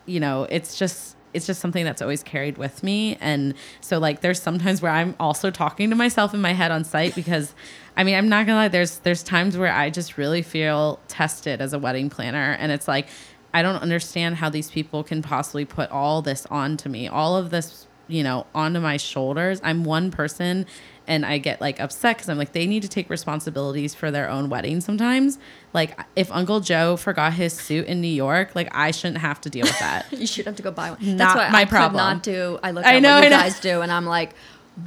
you 0.06 0.20
know 0.20 0.44
it's 0.50 0.78
just 0.78 1.16
it's 1.34 1.48
just 1.48 1.62
something 1.62 1.86
that's 1.86 2.02
always 2.02 2.24
carried 2.24 2.58
with 2.58 2.84
me. 2.84 3.18
And 3.22 3.54
so 3.80 4.00
like 4.00 4.22
there's 4.22 4.42
sometimes 4.42 4.82
where 4.82 4.92
i'm 4.92 5.16
also 5.20 5.50
talking 5.50 5.90
to 5.90 5.96
myself 5.96 6.34
in 6.34 6.42
my 6.42 6.54
head 6.54 6.72
on 6.72 6.84
site 6.84 7.16
because 7.16 7.56
i 7.96 8.04
mean 8.04 8.16
i'm 8.16 8.30
not 8.30 8.46
gonna 8.46 8.58
lie 8.58 8.68
there's 8.68 9.00
there's 9.00 9.24
times 9.24 9.58
where 9.58 9.72
i 9.72 9.90
just 9.90 10.18
really 10.18 10.42
feel 10.42 11.00
tested 11.08 11.62
as 11.62 11.74
a 11.74 11.80
wedding 11.80 12.10
planner. 12.10 12.58
And 12.60 12.72
it's 12.72 12.88
like 12.88 13.08
i 13.54 13.62
don't 13.62 13.82
understand 13.82 14.38
how 14.38 14.50
these 14.50 14.70
people 14.70 15.04
can 15.04 15.22
possibly 15.22 15.66
put 15.66 15.90
all 15.92 16.22
this 16.22 16.46
onto 16.48 16.90
me 16.90 17.08
all 17.08 17.38
of 17.38 17.50
this 17.50 17.88
you 18.12 18.24
know 18.24 18.46
onto 18.54 18.80
my 18.80 18.98
shoulders. 18.98 19.60
I'm 19.64 19.84
one 19.84 20.12
person 20.12 20.66
and 21.08 21.26
I 21.26 21.38
get 21.40 21.60
like 21.62 21.80
upset 21.80 22.18
because 22.18 22.30
I'm 22.30 22.38
like 22.38 22.52
they 22.54 22.68
need 22.68 22.84
to 22.84 22.88
take 22.90 23.10
responsibilities 23.10 23.94
for 23.96 24.12
their 24.12 24.30
own 24.30 24.50
wedding 24.50 24.82
sometimes. 24.82 25.38
Like 25.74 26.00
if 26.16 26.32
Uncle 26.32 26.60
Joe 26.60 26.96
forgot 26.98 27.34
his 27.34 27.54
suit 27.54 27.86
in 27.88 28.02
New 28.02 28.08
York, 28.08 28.56
like 28.56 28.70
I 28.72 28.92
shouldn't 28.92 29.20
have 29.20 29.42
to 29.42 29.50
deal 29.50 29.64
with 29.66 29.80
that. 29.80 30.06
you 30.12 30.28
should 30.28 30.46
have 30.46 30.56
to 30.58 30.64
go 30.64 30.72
buy 30.72 30.92
one. 30.92 31.00
Not 31.02 31.18
That's 31.18 31.36
what 31.36 31.52
my 31.52 31.62
I 31.62 31.66
problem. 31.66 31.98
not 31.98 32.24
do. 32.24 32.60
I 32.64 32.72
look 32.72 32.86
I 32.86 32.96
at 32.96 33.02
know, 33.02 33.16
what 33.16 33.24
you 33.24 33.30
guys 33.30 33.60
do, 33.60 33.82
and 33.82 33.92
I'm 33.92 34.06
like, 34.06 34.34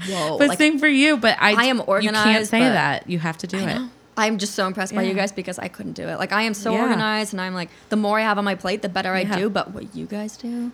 whoa. 0.09 0.38
but 0.38 0.48
like, 0.48 0.59
same 0.59 0.79
for 0.79 0.88
you. 0.88 1.16
But 1.16 1.37
I, 1.40 1.53
I 1.53 1.64
am 1.66 1.79
You 2.00 2.11
can't 2.11 2.46
say 2.46 2.61
that. 2.61 3.09
You 3.09 3.18
have 3.18 3.38
to 3.38 3.46
do 3.46 3.59
I 3.59 3.70
it. 3.72 3.90
I'm 4.16 4.38
just 4.38 4.55
so 4.55 4.66
impressed 4.68 4.94
by 4.94 5.03
you 5.03 5.12
guys 5.14 5.33
because 5.33 5.59
I 5.59 5.66
couldn't 5.66 5.94
do 5.94 6.07
it. 6.09 6.18
Like 6.20 6.31
I 6.33 6.42
am 6.42 6.55
so 6.55 6.72
Yeah. 6.72 6.83
organized, 6.83 7.33
and 7.33 7.40
I'm 7.40 7.55
like, 7.55 7.70
the 7.88 7.96
more 7.96 8.18
I 8.18 8.22
have 8.22 8.38
on 8.38 8.44
my 8.44 8.55
plate, 8.55 8.81
the 8.83 8.88
better 8.88 9.09
Yeah. 9.18 9.35
I 9.35 9.38
do. 9.40 9.50
But 9.50 9.72
what 9.72 9.94
you 9.96 10.07
guys 10.07 10.37
do, 10.37 10.70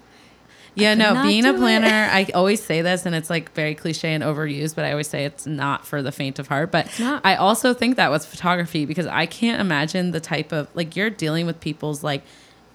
Yeah, 0.74 0.94
no, 0.94 1.22
being 1.22 1.44
a 1.44 1.52
do 1.52 1.56
it. 1.56 1.58
planner, 1.58 2.08
I 2.10 2.26
always 2.34 2.62
say 2.62 2.82
this 2.82 3.06
and 3.06 3.14
it's 3.14 3.30
like 3.30 3.52
very 3.54 3.74
cliche 3.74 4.12
and 4.12 4.22
overused, 4.22 4.76
but 4.76 4.84
I 4.84 4.92
always 4.92 5.08
say 5.08 5.24
it's 5.24 5.46
not 5.46 5.86
for 5.86 6.02
the 6.02 6.12
faint 6.12 6.38
of 6.38 6.48
heart. 6.48 6.70
But. 6.70 6.88
I 7.00 7.36
also 7.36 7.74
think 7.74 7.96
that 7.96 8.10
with 8.10 8.24
photography 8.24 8.86
because 8.86 9.06
I 9.06 9.26
can't 9.26 9.60
imagine 9.60 10.12
the 10.12 10.20
type 10.20 10.52
of 10.52 10.68
like 10.74 10.96
you're 10.96 11.10
dealing 11.10 11.46
with 11.46 11.60
people's 11.60 12.02
like 12.02 12.22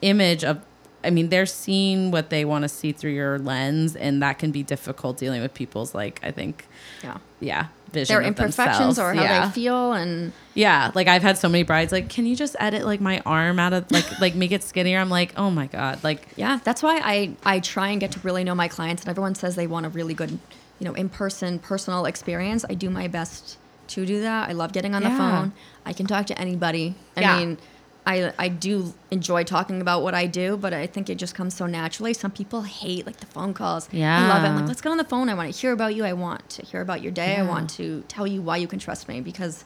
image 0.01 0.43
of 0.43 0.61
I 1.03 1.11
mean, 1.11 1.29
they're 1.29 1.45
seeing 1.45 2.09
what 2.09 2.31
they 2.31 2.45
want 2.45 2.63
to 2.63 2.69
see 2.69 2.91
through 2.91 3.11
your 3.11 3.37
lens 3.37 3.95
and 3.95 4.23
that 4.23 4.39
can 4.39 4.51
be 4.51 4.63
difficult 4.63 5.17
dealing 5.17 5.41
with 5.41 5.53
people's 5.53 5.93
like 5.93 6.19
I 6.23 6.31
think 6.31 6.65
yeah, 7.03 7.17
yeah, 7.39 7.67
vision 7.95 8.13
their 8.15 8.21
imperfections 8.21 8.95
themselves. 8.95 8.99
or 8.99 9.13
how 9.15 9.23
yeah. 9.23 9.47
they 9.47 9.51
feel, 9.53 9.93
and 9.93 10.31
Yeah, 10.53 10.91
like 10.93 11.07
I've 11.07 11.23
had 11.23 11.37
so 11.37 11.49
many 11.49 11.63
brides 11.63 11.91
like, 11.91 12.07
"Can 12.09 12.25
you 12.27 12.35
just 12.35 12.55
edit 12.59 12.85
like 12.85 13.01
my 13.01 13.21
arm 13.25 13.57
out 13.59 13.73
of 13.73 13.91
like 13.91 14.19
like 14.21 14.35
make 14.35 14.51
it 14.51 14.61
skinnier?" 14.63 14.99
I'm 14.99 15.09
like, 15.09 15.33
"Oh 15.37 15.49
my 15.49 15.65
god." 15.67 16.03
Like 16.03 16.27
yeah, 16.35 16.59
that's 16.63 16.83
why 16.83 17.01
I 17.03 17.35
I 17.43 17.59
try 17.59 17.89
and 17.89 17.99
get 17.99 18.11
to 18.11 18.19
really 18.19 18.43
know 18.43 18.55
my 18.55 18.67
clients. 18.67 19.01
And 19.03 19.09
everyone 19.09 19.33
says 19.35 19.55
they 19.55 19.67
want 19.67 19.85
a 19.85 19.89
really 19.89 20.13
good, 20.13 20.31
you 20.79 20.85
know, 20.85 20.93
in 20.93 21.09
person 21.09 21.57
personal 21.59 22.05
experience. 22.05 22.63
I 22.69 22.75
do 22.75 22.89
my 22.89 23.07
best 23.07 23.57
to 23.87 24.05
do 24.05 24.21
that. 24.21 24.49
I 24.49 24.53
love 24.53 24.71
getting 24.73 24.95
on 24.95 25.03
the 25.03 25.09
phone. 25.11 25.53
I 25.85 25.93
can 25.93 26.07
talk 26.07 26.25
to 26.27 26.39
anybody. 26.39 26.95
I 27.17 27.21
Yeah. 27.21 27.37
mean. 27.37 27.57
I, 28.07 28.31
I 28.37 28.49
do 28.49 28.93
enjoy 29.09 29.43
talking 29.43 29.81
about 29.81 30.03
what 30.03 30.13
I 30.13 30.27
do, 30.27 30.57
but 30.57 30.73
I 30.73 30.85
think 30.85 31.09
it 31.09 31.15
just 31.15 31.33
comes 31.33 31.55
so 31.55 31.65
naturally. 31.65 32.13
Some 32.13 32.31
people 32.31 32.61
hate 32.61 33.05
like 33.05 33.17
the 33.17 33.25
phone 33.25 33.53
calls. 33.53 33.89
Yeah. 33.91 34.23
I 34.23 34.27
love 34.27 34.43
it. 34.43 34.47
I'm 34.47 34.55
like, 34.57 34.67
let's 34.67 34.81
get 34.81 34.91
on 34.91 34.97
the 34.97 35.03
phone. 35.03 35.27
I 35.27 35.33
want 35.33 35.51
to 35.51 35.59
hear 35.59 35.71
about 35.71 35.95
you. 35.95 36.05
I 36.05 36.13
want 36.13 36.47
to 36.51 36.65
hear 36.65 36.81
about 36.81 37.01
your 37.01 37.11
day. 37.11 37.35
I 37.35 37.41
want 37.43 37.69
to 37.71 38.03
tell 38.07 38.27
you 38.27 38.41
why 38.43 38.57
you 38.57 38.67
can 38.67 38.77
trust 38.77 39.07
me 39.07 39.21
because 39.21 39.65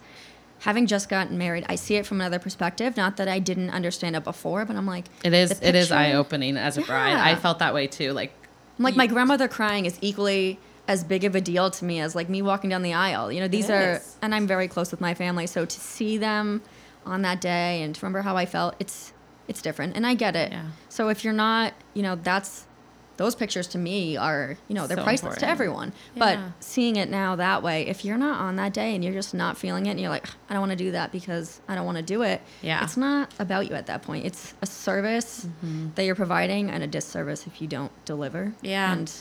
having 0.59 0.87
just 0.87 1.09
gotten 1.09 1.37
married, 1.37 1.65
I 1.67 1.75
see 1.75 1.95
it 1.95 2.05
from 2.05 2.21
another 2.21 2.39
perspective. 2.39 2.95
Not 2.95 3.17
that 3.17 3.27
I 3.27 3.39
didn't 3.39 3.71
understand 3.71 4.15
it 4.15 4.23
before, 4.23 4.63
but 4.63 4.77
I'm 4.77 4.85
like, 4.85 5.05
It 5.23 5.33
is. 5.33 5.59
the 5.59 5.67
It 5.67 5.75
is 5.75 5.91
eye 5.91 6.13
opening 6.13 6.55
as 6.55 6.77
a 6.77 6.81
bride. 6.81 7.15
I 7.15 7.35
felt 7.35 7.59
that 7.59 7.73
way 7.73 7.87
too. 7.87 8.13
Like, 8.13 8.31
I'm 8.77 8.83
like 8.83 8.95
my 8.95 9.07
grandmother 9.07 9.49
crying 9.49 9.85
is 9.85 9.97
equally 10.01 10.59
as 10.87 11.03
big 11.03 11.25
of 11.25 11.35
a 11.35 11.41
deal 11.41 11.69
to 11.69 11.85
me 11.85 11.99
as 11.99 12.15
like 12.15 12.29
me 12.29 12.41
walking 12.41 12.69
down 12.69 12.83
the 12.83 12.93
aisle. 12.93 13.31
You 13.31 13.41
know, 13.41 13.47
these 13.49 13.69
are, 13.69 14.01
and 14.21 14.33
I'm 14.33 14.47
very 14.47 14.69
close 14.69 14.91
with 14.91 15.01
my 15.01 15.13
family, 15.13 15.45
so 15.45 15.65
to 15.65 15.79
see 15.79 16.17
them 16.17 16.61
on 17.09 17.21
that 17.23 17.41
day 17.41 17.81
and 17.81 17.95
to 17.95 18.01
remember 18.01 18.21
how 18.21 18.37
I 18.37 18.45
felt, 18.45 18.75
it's 18.79 19.13
it's 19.47 19.61
different, 19.61 19.95
and 19.95 20.05
I 20.05 20.13
get 20.13 20.35
it. 20.35 20.51
Yeah. 20.51 20.67
So 20.89 21.09
if 21.09 21.23
you're 21.23 21.33
not, 21.33 21.73
you 21.95 22.03
know, 22.03 22.15
that's 22.15 22.67
those 23.19 23.35
pictures 23.35 23.67
to 23.67 23.77
me 23.77 24.15
are, 24.15 24.57
you 24.69 24.75
know, 24.75 24.87
they're 24.87 24.95
So 24.95 25.03
priceless 25.03 25.35
to 25.39 25.45
important. 25.45 25.51
everyone. 25.51 25.93
But 26.15 26.39
seeing 26.61 26.95
it 26.95 27.09
now 27.09 27.35
that 27.35 27.61
way, 27.61 27.85
if 27.85 28.05
you're 28.05 28.17
not 28.17 28.39
on 28.39 28.55
that 28.55 28.71
day 28.71 28.95
and 28.95 29.03
you're 29.03 29.11
just 29.11 29.33
not 29.33 29.57
feeling 29.57 29.87
it, 29.87 29.89
and 29.89 29.99
you're 29.99 30.09
like, 30.09 30.25
I 30.49 30.53
don't 30.53 30.61
want 30.61 30.71
to 30.71 30.77
do 30.77 30.91
that 30.91 31.11
because 31.11 31.59
I 31.67 31.75
don't 31.75 31.85
want 31.85 31.97
to 31.97 32.01
do 32.01 32.21
it. 32.21 32.41
Yeah. 32.61 32.81
It's 32.81 32.95
not 32.95 33.33
about 33.37 33.67
you 33.67 33.75
at 33.75 33.87
that 33.87 34.03
point. 34.03 34.25
It's 34.25 34.53
a 34.61 34.65
service 34.65 35.45
mm-hmm. 35.45 35.89
that 35.95 36.05
you're 36.05 36.15
providing 36.15 36.69
and 36.69 36.81
a 36.81 36.87
disservice 36.87 37.45
if 37.45 37.61
you 37.61 37.67
don't 37.67 37.91
deliver. 38.05 38.53
Yeah. 38.61 38.93
And 38.93 39.11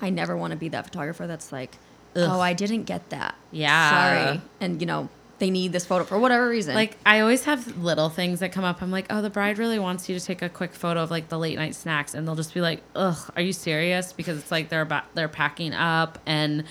I 0.00 0.10
never 0.10 0.36
want 0.36 0.52
to 0.52 0.56
be 0.56 0.68
that 0.68 0.84
photographer 0.84 1.26
that's 1.26 1.50
like, 1.50 1.78
oh, 2.14 2.22
Ugh. 2.22 2.30
oh, 2.34 2.40
I 2.40 2.52
didn't 2.52 2.84
get 2.84 3.10
that. 3.10 3.34
Yeah. 3.50 3.90
Sorry. 3.90 4.40
And, 4.60 4.80
you 4.80 4.86
know, 4.86 5.08
they 5.42 5.50
need 5.50 5.72
this 5.72 5.84
photo 5.84 6.04
for 6.04 6.20
whatever 6.20 6.48
reason. 6.48 6.72
like 6.72 6.96
I 7.04 7.18
always 7.18 7.42
have 7.46 7.76
little 7.76 8.08
things 8.08 8.38
that 8.38 8.52
come 8.52 8.62
up. 8.62 8.80
I'm 8.80 8.92
like, 8.92 9.06
oh, 9.10 9.20
the 9.22 9.28
bride 9.28 9.58
really 9.58 9.80
wants 9.80 10.08
you 10.08 10.16
to 10.16 10.24
take 10.24 10.40
a 10.40 10.48
quick 10.48 10.72
photo 10.72 11.02
of 11.02 11.10
like 11.10 11.30
the 11.30 11.38
late 11.38 11.58
night 11.58 11.74
snacks, 11.74 12.14
and 12.14 12.28
they'll 12.28 12.36
just 12.36 12.54
be 12.54 12.60
like, 12.60 12.80
ugh, 12.94 13.18
are 13.34 13.42
you 13.42 13.52
serious? 13.52 14.12
Because 14.12 14.38
it's 14.38 14.52
like 14.52 14.68
they're 14.68 14.82
about 14.82 15.12
they're 15.14 15.26
packing 15.28 15.74
up 15.74 16.20
and. 16.26 16.62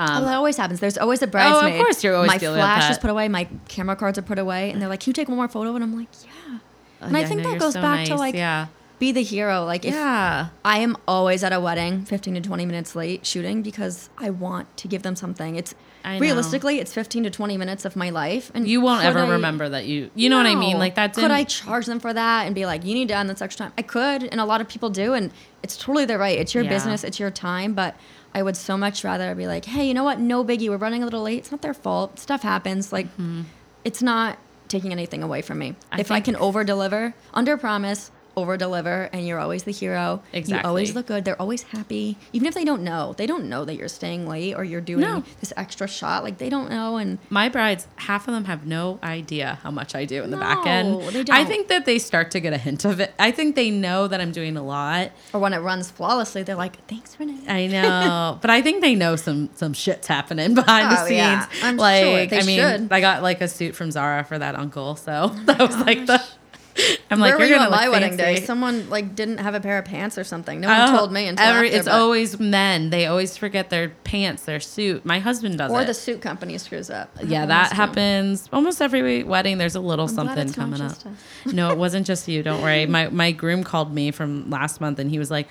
Oh, 0.00 0.04
Um, 0.04 0.24
that 0.24 0.34
always 0.34 0.56
happens. 0.56 0.80
There's 0.80 0.98
always 0.98 1.22
a 1.22 1.28
bridesmaid. 1.28 1.74
Oh, 1.74 1.76
of 1.76 1.82
course 1.82 2.02
you're 2.02 2.16
always 2.16 2.32
my 2.32 2.36
dealing 2.36 2.56
with 2.56 2.64
flash 2.64 2.90
is 2.90 2.98
put 2.98 3.10
away, 3.10 3.28
my 3.28 3.48
camera 3.68 3.94
cards 3.94 4.18
are 4.18 4.22
put 4.22 4.40
away, 4.40 4.70
and 4.72 4.82
they're 4.82 4.88
like, 4.88 5.00
"Can 5.00 5.10
you 5.10 5.14
take 5.14 5.28
one 5.28 5.36
more 5.36 5.48
photo?" 5.48 5.74
And 5.76 5.84
I'm 5.84 5.96
like, 5.96 6.08
"Yeah." 6.24 6.58
oh, 7.02 7.06
and 7.06 7.16
I 7.16 7.24
think 7.24 7.42
know, 7.42 7.52
that 7.52 7.60
goes 7.60 7.74
so 7.74 7.80
back 7.80 8.06
to 8.08 8.16
like 8.16 8.34
yeah, 8.34 8.66
be 8.98 9.12
the 9.12 9.22
hero. 9.22 9.64
Like 9.64 9.84
if 9.84 9.94
yeah, 9.94 10.48
I 10.64 10.80
am 10.80 10.96
always 11.06 11.44
at 11.44 11.52
a 11.52 11.60
wedding 11.60 12.04
15 12.04 12.34
to 12.34 12.40
20 12.40 12.66
minutes 12.66 12.96
late 12.96 13.24
shooting 13.24 13.62
because 13.62 14.10
I 14.18 14.30
want 14.30 14.76
to 14.78 14.88
give 14.88 15.02
them 15.02 15.14
something. 15.16 15.54
It's 15.54 15.74
I 16.06 16.14
know. 16.14 16.20
realistically 16.20 16.78
it's 16.78 16.94
15 16.94 17.24
to 17.24 17.30
20 17.30 17.58
minutes 17.58 17.84
of 17.84 17.96
my 17.96 18.10
life 18.10 18.50
and 18.54 18.66
you 18.66 18.80
won't 18.80 19.04
ever 19.04 19.18
I- 19.18 19.28
remember 19.30 19.68
that 19.68 19.86
you. 19.86 20.10
You 20.14 20.30
know 20.30 20.36
what 20.36 20.46
I 20.46 20.54
mean? 20.54 20.78
Like 20.78 20.94
that. 20.94 21.14
Could 21.14 21.30
I 21.30 21.44
charge 21.44 21.86
them 21.86 22.00
for 22.00 22.14
that 22.14 22.46
and 22.46 22.54
be 22.54 22.64
like, 22.64 22.84
you 22.84 22.94
need 22.94 23.08
to 23.08 23.16
end 23.16 23.28
this 23.28 23.42
extra 23.42 23.66
time? 23.66 23.72
I 23.76 23.82
could, 23.82 24.22
and 24.22 24.40
a 24.40 24.44
lot 24.44 24.60
of 24.60 24.68
people 24.68 24.88
do, 24.88 25.12
and 25.14 25.32
it's 25.62 25.76
totally 25.76 26.04
their 26.04 26.18
right. 26.18 26.38
It's 26.38 26.54
your 26.54 26.64
Yeah. 26.64 26.70
business, 26.70 27.04
it's 27.04 27.18
your 27.18 27.30
time, 27.30 27.74
but 27.74 27.96
I 28.34 28.42
would 28.42 28.56
so 28.56 28.76
much 28.76 29.02
rather 29.02 29.34
be 29.34 29.46
like, 29.46 29.64
hey, 29.64 29.86
you 29.88 29.94
know 29.94 30.04
what? 30.04 30.20
No 30.20 30.44
biggie. 30.44 30.68
We're 30.68 30.76
running 30.76 31.02
a 31.02 31.06
little 31.06 31.22
late. 31.22 31.38
It's 31.38 31.50
not 31.50 31.62
their 31.62 31.74
fault. 31.74 32.18
Stuff 32.18 32.42
happens. 32.42 32.92
Like, 32.92 33.06
mm-hmm. 33.06 33.42
it's 33.84 34.02
not 34.02 34.38
taking 34.68 34.92
anything 34.92 35.22
away 35.22 35.42
from 35.42 35.58
me. 35.58 35.74
I 35.90 36.00
if 36.00 36.10
I 36.10 36.20
can 36.20 36.36
over 36.36 36.62
deliver, 36.62 37.14
under 37.32 37.56
promise, 37.56 38.10
over 38.38 38.56
deliver 38.58 39.08
and 39.14 39.26
you're 39.26 39.38
always 39.38 39.62
the 39.62 39.70
hero. 39.72 40.22
Exactly. 40.32 40.62
You 40.62 40.68
always 40.68 40.94
look 40.94 41.06
good. 41.06 41.24
They're 41.24 41.40
always 41.40 41.62
happy. 41.62 42.18
Even 42.34 42.46
if 42.46 42.52
they 42.54 42.64
don't 42.64 42.82
know. 42.82 43.14
They 43.16 43.26
don't 43.26 43.48
know 43.48 43.64
that 43.64 43.76
you're 43.76 43.88
staying 43.88 44.28
late 44.28 44.54
or 44.54 44.62
you're 44.62 44.82
doing 44.82 45.00
No. 45.00 45.24
this 45.40 45.54
extra 45.56 45.88
shot. 45.88 46.22
Like 46.22 46.36
they 46.36 46.50
don't 46.50 46.68
know 46.68 46.98
and 46.98 47.18
My 47.30 47.48
brides, 47.48 47.86
half 47.96 48.28
of 48.28 48.34
them 48.34 48.44
have 48.44 48.66
no 48.66 48.98
idea 49.02 49.58
how 49.62 49.70
much 49.70 49.94
I 49.94 50.04
do 50.04 50.22
in 50.22 50.30
the 50.30 50.36
back 50.36 50.64
No, 50.66 50.70
end. 50.70 51.02
they 51.14 51.20
I 51.20 51.22
don't. 51.22 51.30
I 51.30 51.44
think 51.46 51.68
that 51.68 51.86
they 51.86 51.98
start 51.98 52.30
to 52.32 52.40
get 52.40 52.52
a 52.52 52.58
hint 52.58 52.84
of 52.84 53.00
it. 53.00 53.14
I 53.18 53.30
think 53.30 53.56
they 53.56 53.70
know 53.70 54.06
that 54.06 54.20
I'm 54.20 54.32
doing 54.32 54.56
a 54.58 54.62
lot. 54.62 55.12
or 55.32 55.40
when 55.40 55.54
it 55.54 55.58
runs 55.60 55.90
flawlessly, 55.90 56.42
they're 56.42 56.56
like, 56.56 56.76
Thanks, 56.88 57.18
Renee. 57.18 57.40
I 57.48 57.66
know, 57.68 58.38
but 58.42 58.50
I 58.50 58.60
think 58.60 58.82
they 58.82 58.94
know 58.94 59.16
some 59.16 59.48
some 59.54 59.72
shit's 59.72 60.06
happening 60.08 60.54
behind 60.54 60.90
the 60.92 61.00
Oh, 61.00 61.06
scenes. 61.06 61.16
yeah. 61.16 61.46
I'm 61.62 61.78
like, 61.78 62.02
sure. 62.04 62.26
They 62.26 62.38
I 62.38 62.42
mean, 62.42 62.58
should. 62.60 62.92
I 62.92 63.00
got 63.00 63.22
like 63.22 63.40
a 63.40 63.48
suit 63.48 63.74
from 63.74 63.90
Zara 63.90 64.24
for 64.24 64.38
that 64.38 64.56
uncle, 64.56 64.96
so 64.96 65.28
that 65.46 65.58
was 65.58 65.74
oh 65.74 65.82
like 65.86 66.04
the. 66.04 66.22
I'm 67.10 67.20
like, 67.20 67.30
Where 67.30 67.38
were 67.38 67.44
you're 67.44 67.58
gonna 67.58 67.70
on 67.70 67.76
my 67.76 67.88
wedding 67.88 68.16
day? 68.16 68.40
Someone 68.40 68.90
like 68.90 69.14
didn't 69.14 69.38
have 69.38 69.54
a 69.54 69.60
pair 69.60 69.78
of 69.78 69.84
pants 69.84 70.18
or 70.18 70.24
something. 70.24 70.60
No 70.60 70.68
one 70.68 70.90
Oh, 70.90 70.96
told 70.98 71.12
me 71.12 71.26
until 71.26 71.44
every- 71.44 71.68
after, 71.68 71.78
it's 71.78 71.88
always 71.88 72.38
men. 72.38 72.90
They 72.90 73.06
always 73.06 73.36
forget 73.36 73.70
their 73.70 73.90
pants, 74.04 74.44
their 74.44 74.60
suit. 74.60 75.04
My 75.04 75.18
husband 75.18 75.58
does 75.58 75.70
or 75.70 75.82
it. 75.82 75.86
the 75.86 75.94
suit 75.94 76.20
company 76.20 76.58
screws 76.58 76.90
up. 76.90 77.10
yeah, 77.22 77.46
happens 77.46 77.48
that 77.48 77.72
happens 77.72 78.48
almost 78.52 78.82
every 78.82 79.22
wedding. 79.22 79.58
There's 79.58 79.74
a 79.76 79.80
little 79.80 80.08
I'm 80.08 80.14
something 80.14 80.52
coming 80.52 80.80
up. 80.80 80.96
no, 81.46 81.70
it 81.70 81.78
wasn't 81.78 82.06
just 82.06 82.28
you. 82.28 82.42
Don't 82.42 82.62
worry. 82.62 82.86
My 82.86 83.08
my 83.08 83.32
groom 83.32 83.64
called 83.64 83.94
me 83.94 84.10
from 84.10 84.50
last 84.50 84.80
month, 84.80 84.98
and 84.98 85.10
he 85.10 85.18
was 85.18 85.30
like, 85.30 85.48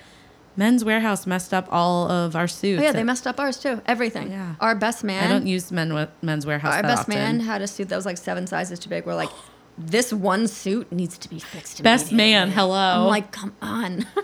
"Men's 0.56 0.84
Wearhouse 0.84 1.26
messed 1.26 1.52
up 1.52 1.66
all 1.70 2.10
of 2.10 2.36
our 2.36 2.44
oh, 2.44 2.46
suits." 2.46 2.80
Oh 2.80 2.84
yeah, 2.84 2.92
they 2.92 3.02
messed 3.02 3.26
up 3.26 3.40
ours 3.40 3.58
too. 3.58 3.80
Everything. 3.86 4.30
Yeah. 4.30 4.54
Our 4.60 4.74
best 4.74 5.02
man. 5.02 5.24
I 5.24 5.28
don't 5.28 5.46
use 5.46 5.72
men 5.72 5.92
with 5.94 6.10
Men's 6.22 6.44
Wearhouse. 6.44 6.64
our 6.64 6.82
that 6.82 6.82
best 6.82 7.00
often. 7.02 7.14
man 7.14 7.40
had 7.40 7.62
a 7.62 7.66
suit 7.66 7.88
that 7.88 7.96
was 7.96 8.06
like 8.06 8.18
seven 8.18 8.46
sizes 8.46 8.78
too 8.78 8.90
big. 8.90 9.06
We're 9.06 9.14
like, 9.14 9.30
this 9.78 10.12
one 10.12 10.48
suit 10.48 10.90
needs 10.90 11.18
to 11.18 11.28
be 11.28 11.38
fixed. 11.38 11.82
Best 11.82 12.10
man, 12.12 12.50
hello. 12.50 12.74
I'm 12.74 13.06
like, 13.06 13.30
come 13.32 13.54
on. 13.60 14.06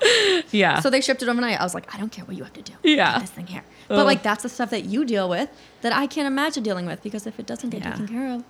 Yeah. 0.50 0.80
so 0.80 0.90
they 0.90 1.00
shipped 1.00 1.22
it 1.22 1.28
overnight. 1.28 1.58
I 1.60 1.62
was 1.64 1.72
like, 1.74 1.94
I 1.94 1.98
don't 1.98 2.12
care 2.12 2.24
what 2.26 2.36
you 2.36 2.42
have 2.42 2.52
to 2.54 2.62
do. 2.62 2.72
Yeah. 2.82 3.12
Get 3.12 3.20
this 3.22 3.30
thing 3.30 3.46
here. 3.46 3.64
But 3.88 4.04
like 4.06 4.22
that's 4.22 4.42
the 4.42 4.48
stuff 4.48 4.70
that 4.70 4.84
you 4.84 5.04
deal 5.04 5.28
with 5.28 5.48
that 5.82 5.92
I 5.94 6.06
can't 6.06 6.26
imagine 6.26 6.62
dealing 6.62 6.84
with 6.86 7.02
because 7.02 7.26
if 7.26 7.38
it 7.38 7.46
doesn't 7.46 7.70
get 7.70 7.82
Yeah. 7.82 7.90
taken 7.92 8.08
care 8.08 8.34
of, 8.34 8.44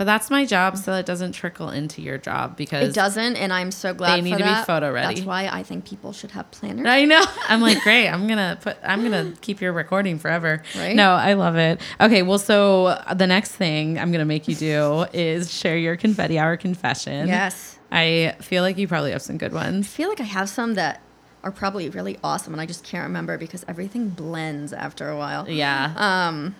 but 0.00 0.06
that's 0.06 0.30
my 0.30 0.46
job, 0.46 0.78
so 0.78 0.94
it 0.94 1.04
doesn't 1.04 1.32
trickle 1.32 1.68
into 1.68 2.00
your 2.00 2.16
job 2.16 2.56
because 2.56 2.88
it 2.88 2.94
doesn't. 2.94 3.36
And 3.36 3.52
I'm 3.52 3.70
so 3.70 3.92
glad 3.92 4.16
they 4.16 4.22
need 4.22 4.38
to 4.38 4.42
be 4.44 4.64
photo 4.64 4.90
ready. 4.90 5.16
That's 5.16 5.26
why 5.26 5.46
I 5.46 5.62
think 5.62 5.84
people 5.84 6.14
should 6.14 6.30
have 6.30 6.50
planners. 6.52 6.86
I 6.86 7.04
know. 7.04 7.22
I'm 7.50 7.60
like, 7.60 7.82
great. 7.82 8.08
I'm 8.08 8.26
gonna 8.26 8.58
put. 8.58 8.78
I'm 8.82 9.02
gonna 9.02 9.34
keep 9.42 9.60
your 9.60 9.74
recording 9.74 10.18
forever. 10.18 10.62
Right? 10.74 10.96
No, 10.96 11.10
I 11.10 11.34
love 11.34 11.56
it. 11.56 11.82
Okay. 12.00 12.22
Well, 12.22 12.38
so 12.38 12.86
uh, 12.86 13.12
the 13.12 13.26
next 13.26 13.54
thing 13.56 13.98
I'm 13.98 14.10
gonna 14.10 14.24
make 14.24 14.48
you 14.48 14.54
do 14.54 15.04
is 15.12 15.52
share 15.52 15.76
your 15.76 15.98
confetti 15.98 16.38
hour 16.38 16.56
confession. 16.56 17.28
Yes. 17.28 17.78
I 17.92 18.36
feel 18.40 18.62
like 18.62 18.78
you 18.78 18.88
probably 18.88 19.10
have 19.10 19.20
some 19.20 19.36
good 19.36 19.52
ones. 19.52 19.84
I 19.84 19.88
feel 19.90 20.08
like 20.08 20.20
I 20.22 20.24
have 20.24 20.48
some 20.48 20.76
that 20.76 21.02
are 21.42 21.52
probably 21.52 21.90
really 21.90 22.16
awesome 22.24 22.54
and 22.54 22.60
I 22.62 22.64
just 22.64 22.84
can't 22.84 23.02
remember 23.02 23.36
because 23.36 23.66
everything 23.68 24.08
blends 24.08 24.72
after 24.72 25.10
a 25.10 25.18
while. 25.18 25.46
Yeah. 25.46 25.92
Um, 25.94 26.54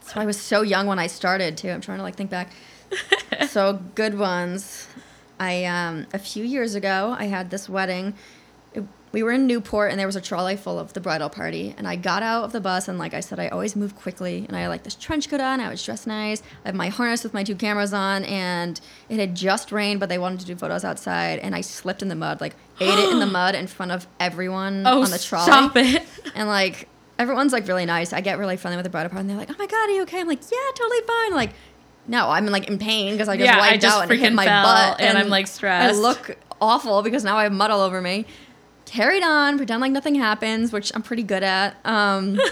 so 0.00 0.18
I 0.18 0.24
was 0.24 0.40
so 0.40 0.62
young 0.62 0.86
when 0.86 0.98
I 0.98 1.08
started 1.08 1.58
too. 1.58 1.68
I'm 1.68 1.82
trying 1.82 1.98
to 1.98 2.02
like 2.02 2.16
think 2.16 2.30
back. 2.30 2.52
so 3.48 3.80
good 3.94 4.18
ones. 4.18 4.88
I 5.38 5.64
um, 5.64 6.06
a 6.12 6.18
few 6.18 6.44
years 6.44 6.74
ago 6.74 7.14
I 7.18 7.24
had 7.24 7.50
this 7.50 7.68
wedding. 7.68 8.14
It- 8.74 8.84
we 9.12 9.22
were 9.22 9.32
in 9.32 9.46
Newport 9.46 9.90
and 9.90 9.98
there 9.98 10.06
was 10.06 10.16
a 10.16 10.20
trolley 10.20 10.56
full 10.56 10.78
of 10.78 10.92
the 10.92 11.00
bridal 11.00 11.30
party. 11.30 11.74
And 11.78 11.88
I 11.88 11.96
got 11.96 12.22
out 12.22 12.44
of 12.44 12.52
the 12.52 12.60
bus 12.60 12.86
and 12.86 12.98
like 12.98 13.14
I 13.14 13.20
said, 13.20 13.38
I 13.40 13.48
always 13.48 13.74
move 13.74 13.96
quickly. 13.96 14.44
And 14.46 14.54
I 14.56 14.60
had 14.60 14.68
like 14.68 14.82
this 14.82 14.94
trench 14.94 15.30
coat 15.30 15.40
on. 15.40 15.58
I 15.60 15.70
was 15.70 15.82
dressed 15.82 16.06
nice. 16.06 16.42
I 16.64 16.68
had 16.68 16.74
my 16.74 16.88
harness 16.88 17.22
with 17.22 17.32
my 17.32 17.42
two 17.42 17.54
cameras 17.54 17.94
on. 17.94 18.24
And 18.24 18.78
it 19.08 19.18
had 19.18 19.34
just 19.34 19.72
rained, 19.72 20.00
but 20.00 20.10
they 20.10 20.18
wanted 20.18 20.40
to 20.40 20.46
do 20.46 20.54
photos 20.56 20.84
outside. 20.84 21.38
And 21.38 21.54
I 21.54 21.62
slipped 21.62 22.02
in 22.02 22.08
the 22.08 22.14
mud, 22.14 22.42
like 22.42 22.56
ate 22.78 22.98
it 22.98 23.08
in 23.10 23.20
the 23.20 23.26
mud 23.40 23.54
in 23.54 23.68
front 23.68 23.92
of 23.92 24.06
everyone 24.20 24.82
oh, 24.86 25.02
on 25.02 25.10
the 25.10 25.18
trolley. 25.18 25.44
stop 25.46 25.76
it. 25.76 26.02
And 26.34 26.48
like 26.48 26.86
everyone's 27.18 27.52
like 27.54 27.66
really 27.66 27.86
nice. 27.86 28.12
I 28.12 28.20
get 28.20 28.38
really 28.38 28.58
friendly 28.58 28.76
with 28.76 28.84
the 28.84 28.90
bridal 28.90 29.08
party, 29.08 29.22
and 29.22 29.30
they're 29.30 29.38
like, 29.38 29.50
"Oh 29.50 29.56
my 29.58 29.66
god, 29.66 29.88
are 29.88 29.92
you 29.92 30.02
okay?" 30.02 30.20
I'm 30.20 30.28
like, 30.28 30.42
"Yeah, 30.52 30.58
totally 30.74 31.00
fine." 31.06 31.32
Like, 31.32 31.52
no, 32.08 32.30
I'm 32.30 32.46
like 32.46 32.68
in 32.68 32.78
pain 32.78 33.12
because 33.12 33.28
I 33.28 33.36
just 33.36 33.46
Yeah, 33.46 33.56
I 33.56 33.70
wiped 33.70 33.82
just 33.82 33.96
out 33.96 34.10
and 34.10 34.20
hit 34.20 34.32
my 34.32 34.44
butt, 34.46 35.00
and 35.00 35.18
I'm, 35.18 35.28
like, 35.28 35.46
stressed. 35.46 35.96
I 35.96 35.98
look 35.98 36.36
awful 36.60 37.02
because 37.02 37.24
now 37.24 37.36
I 37.36 37.44
have 37.44 37.52
mud 37.52 37.70
all 37.70 37.80
over 37.80 38.00
me. 38.00 38.26
Carried 38.84 39.22
on, 39.22 39.56
pretend 39.56 39.80
like 39.80 39.92
nothing 39.92 40.14
happens, 40.14 40.72
which 40.72 40.92
I'm 40.94 41.02
pretty 41.02 41.24
good 41.24 41.42
at. 41.42 41.76
Um, 41.84 42.38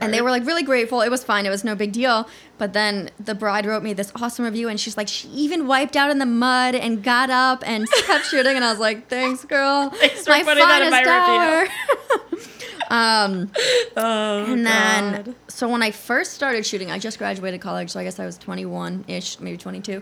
and 0.00 0.14
they 0.14 0.22
were 0.22 0.30
like 0.30 0.46
really 0.46 0.62
grateful. 0.62 1.02
It 1.02 1.10
was 1.10 1.24
fine. 1.24 1.44
It 1.44 1.50
was 1.50 1.64
no 1.64 1.74
big 1.74 1.92
deal. 1.92 2.28
But 2.58 2.72
then 2.72 3.10
the 3.18 3.34
bride 3.34 3.66
wrote 3.66 3.82
me 3.82 3.92
this 3.92 4.12
awesome 4.16 4.44
review, 4.44 4.68
and 4.68 4.78
she's 4.78 4.96
like, 4.96 5.08
she 5.08 5.28
even 5.28 5.66
wiped 5.66 5.96
out 5.96 6.10
in 6.10 6.18
the 6.18 6.26
mud 6.26 6.74
and 6.74 7.02
got 7.02 7.30
up 7.30 7.62
and 7.66 7.90
kept 8.06 8.26
shooting. 8.26 8.56
And 8.56 8.64
I 8.64 8.70
was 8.70 8.80
like, 8.80 9.08
thanks, 9.08 9.44
girl. 9.44 9.90
Thanks 10.00 10.24
for 10.24 10.32
putting 10.32 10.66
that 10.66 10.82
in 10.82 10.90
my 10.90 11.60
review. 11.60 12.48
Um, 12.90 13.50
Oh, 13.96 14.44
and 14.44 14.64
then, 14.66 15.22
God. 15.24 15.34
so 15.48 15.68
when 15.68 15.82
I 15.82 15.90
first 15.90 16.32
started 16.34 16.64
shooting, 16.64 16.90
I 16.90 16.98
just 16.98 17.18
graduated 17.18 17.60
college, 17.60 17.90
so 17.90 17.98
I 17.98 18.04
guess 18.04 18.20
I 18.20 18.26
was 18.26 18.38
21 18.38 19.04
ish, 19.08 19.40
maybe 19.40 19.56
22. 19.56 20.00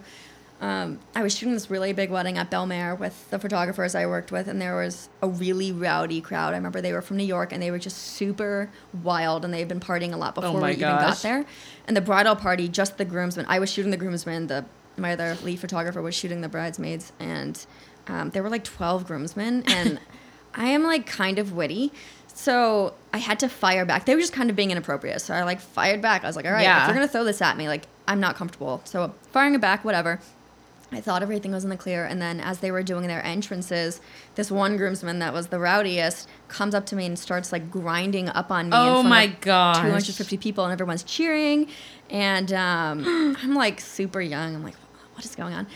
Um, 0.61 0.99
I 1.15 1.23
was 1.23 1.35
shooting 1.37 1.55
this 1.55 1.71
really 1.71 1.93
big 1.93 2.11
wedding 2.11 2.37
at 2.37 2.51
Belle 2.51 2.67
Mer 2.67 2.95
with 2.95 3.31
the 3.31 3.39
photographers 3.39 3.95
I 3.95 4.07
worked 4.07 4.31
with, 4.33 4.47
and 4.49 4.61
there 4.61 4.77
was 4.77 5.09
a 5.23 5.29
really 5.29 5.73
rowdy 5.73 6.21
crowd. 6.21 6.53
I 6.53 6.57
remember 6.57 6.81
they 6.81 6.93
were 6.93 7.01
from 7.01 7.17
New 7.17 7.25
York, 7.25 7.53
and 7.53 7.63
they 7.63 7.71
were 7.71 7.79
just 7.79 7.97
super 7.97 8.69
wild, 9.03 9.45
and 9.45 9.55
they 9.55 9.61
had 9.61 9.69
been 9.69 9.81
partying 9.81 10.13
a 10.13 10.17
lot 10.17 10.35
before 10.35 10.51
Oh 10.51 10.63
we 10.63 10.73
even 10.73 10.81
got 10.81 11.19
there. 11.23 11.47
And 11.87 11.97
the 11.97 12.01
bridal 12.01 12.37
party, 12.37 12.69
just 12.69 12.99
the 12.99 13.05
groomsmen. 13.05 13.47
I 13.49 13.59
was 13.61 13.71
shooting 13.73 13.91
the 13.91 13.97
groomsmen. 13.97 14.49
The 14.49 14.65
my 14.97 15.13
other 15.13 15.37
lead 15.45 15.61
photographer 15.61 16.03
was 16.03 16.15
shooting 16.15 16.41
the 16.41 16.49
bridesmaids, 16.49 17.13
and 17.21 17.65
um, 18.09 18.31
there 18.31 18.43
were 18.43 18.51
like 18.51 18.65
12 18.65 19.07
groomsmen, 19.07 19.63
and 19.69 20.01
I 20.55 20.67
am 20.71 20.83
like 20.83 21.07
kind 21.07 21.39
of 21.39 21.53
witty. 21.53 21.93
So 22.39 22.95
I 23.13 23.19
had 23.19 23.41
to 23.41 23.49
fire 23.49 23.85
back. 23.85 24.07
They 24.07 24.15
were 24.15 24.21
just 24.21 24.33
kind 24.33 24.49
of 24.49 24.55
being 24.55 24.71
inappropriate. 24.71 25.21
So 25.21 25.35
I 25.35 25.43
like 25.43 25.59
fired 25.61 26.01
back. 26.01 26.23
I 26.23 26.29
was 26.29 26.37
like, 26.37 26.45
all 26.47 26.53
right, 26.53 26.63
Yeah. 26.63 26.83
if 26.83 26.87
you're 26.87 26.95
gonna 26.95 27.09
throw 27.09 27.25
this 27.25 27.43
at 27.43 27.57
me, 27.57 27.67
like 27.67 27.89
I'm 28.07 28.21
not 28.21 28.37
comfortable. 28.37 28.81
So 28.85 29.13
firing 29.33 29.57
it 29.57 29.61
back, 29.61 29.85
whatever. 29.85 30.21
I 30.93 31.01
thought 31.01 31.21
everything 31.21 31.51
was 31.51 31.65
in 31.65 31.71
the 31.71 31.77
clear, 31.77 32.05
and 32.07 32.23
then 32.23 32.39
as 32.41 32.61
they 32.61 32.71
were 32.71 32.83
doing 32.85 33.09
their 33.09 33.23
entrances, 33.23 34.01
this 34.37 34.51
one 34.53 34.77
groomsman 34.79 35.19
that 35.19 35.35
was 35.35 35.49
the 35.49 35.59
rowdiest 35.59 36.29
comes 36.47 36.75
up 36.77 36.87
to 36.87 36.97
me 36.97 37.05
and 37.07 37.19
starts 37.19 37.51
like 37.53 37.71
grinding 37.73 38.29
up 38.31 38.51
on 38.53 38.67
me. 38.71 38.77
Oh 38.77 39.03
my 39.03 39.25
of 39.25 39.41
gosh. 39.41 39.77
250 39.83 40.37
people, 40.39 40.65
and 40.65 40.73
everyone's 40.73 41.03
cheering, 41.03 41.69
and 42.09 42.53
um, 42.53 43.37
I'm 43.43 43.55
like 43.55 43.81
super 43.81 44.21
young. 44.23 44.55
I'm 44.55 44.63
like, 44.63 44.77
what 45.13 45.25
is 45.25 45.35
going 45.35 45.53
on? 45.55 45.67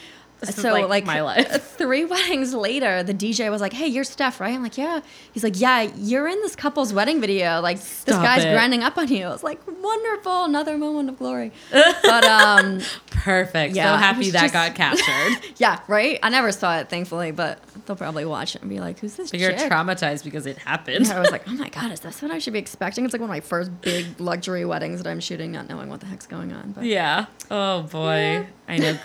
This 0.43 0.59
is, 0.59 0.65
like, 0.65 1.05
my 1.07 1.21
life. 1.31 1.63
Three 1.79 2.05
weddings 2.05 2.53
later, 2.53 3.03
the 3.03 3.15
DJ 3.15 3.51
was 3.51 3.61
like, 3.61 3.73
"Hey, 3.73 3.87
you're 3.87 4.05
Steph, 4.05 4.41
right?" 4.41 4.55
I'm 4.55 4.63
like, 4.63 4.77
"Yeah." 4.77 5.01
He's 5.33 5.43
like, 5.45 5.59
"Yeah, 5.59 5.83
you're 5.97 6.29
in 6.29 6.41
this 6.43 6.55
couple's 6.57 6.93
wedding 6.93 7.21
video. 7.21 7.61
Like, 7.61 7.79
this 7.79 8.05
guy's 8.07 8.45
it. 8.45 8.53
grinding 8.53 8.83
up 8.83 8.99
on 8.99 9.09
you." 9.09 9.27
I 9.27 9.31
was 9.31 9.43
like, 9.43 9.61
"Wonderful, 9.67 10.45
another 10.45 10.77
moment 10.77 11.09
of 11.09 11.19
glory." 11.19 11.53
But 12.03 12.25
um, 12.25 12.81
Perfect. 13.11 13.75
Yeah, 13.77 13.93
so 13.95 13.99
happy 13.99 14.31
that 14.31 14.43
just- 14.43 14.53
got 14.55 14.75
captured. 14.75 15.53
yeah, 15.59 15.81
right. 15.89 16.19
I 16.23 16.29
never 16.29 16.51
saw 16.53 16.79
it, 16.79 16.89
thankfully, 16.91 17.31
but 17.31 17.61
they'll 17.87 17.97
probably 17.97 18.25
watch 18.25 18.55
it 18.57 18.63
and 18.63 18.69
be 18.71 18.81
like, 18.81 18.99
"Who's 18.99 19.15
this?" 19.15 19.31
But 19.31 19.41
you're 19.41 19.53
traumatized 19.53 20.25
because 20.25 20.47
it 20.47 20.59
happened. 20.59 21.07
Yeah, 21.07 21.17
I 21.17 21.21
was 21.21 21.31
like, 21.31 21.45
"Oh 21.49 21.53
my 21.53 21.69
god, 21.69 21.93
is 21.93 22.01
this 22.01 22.21
what 22.21 22.31
I 22.31 22.39
should 22.39 22.53
be 22.53 22.59
expecting?" 22.59 23.05
It's 23.05 23.13
like 23.15 23.21
one 23.21 23.31
of 23.31 23.35
my 23.35 23.41
first 23.41 23.71
big 23.81 24.21
luxury 24.21 24.65
weddings 24.65 25.03
that 25.03 25.09
I'm 25.09 25.21
shooting, 25.21 25.53
not 25.53 25.69
knowing 25.69 25.89
what 25.89 26.01
the 26.01 26.07
heck's 26.07 26.27
going 26.27 26.53
on. 26.53 26.73
But 26.73 26.85
Yeah. 26.85 27.27
Oh 27.51 27.83
boy. 27.83 28.17
Yeah. 28.17 28.47
I 28.73 28.79
know. 28.79 28.99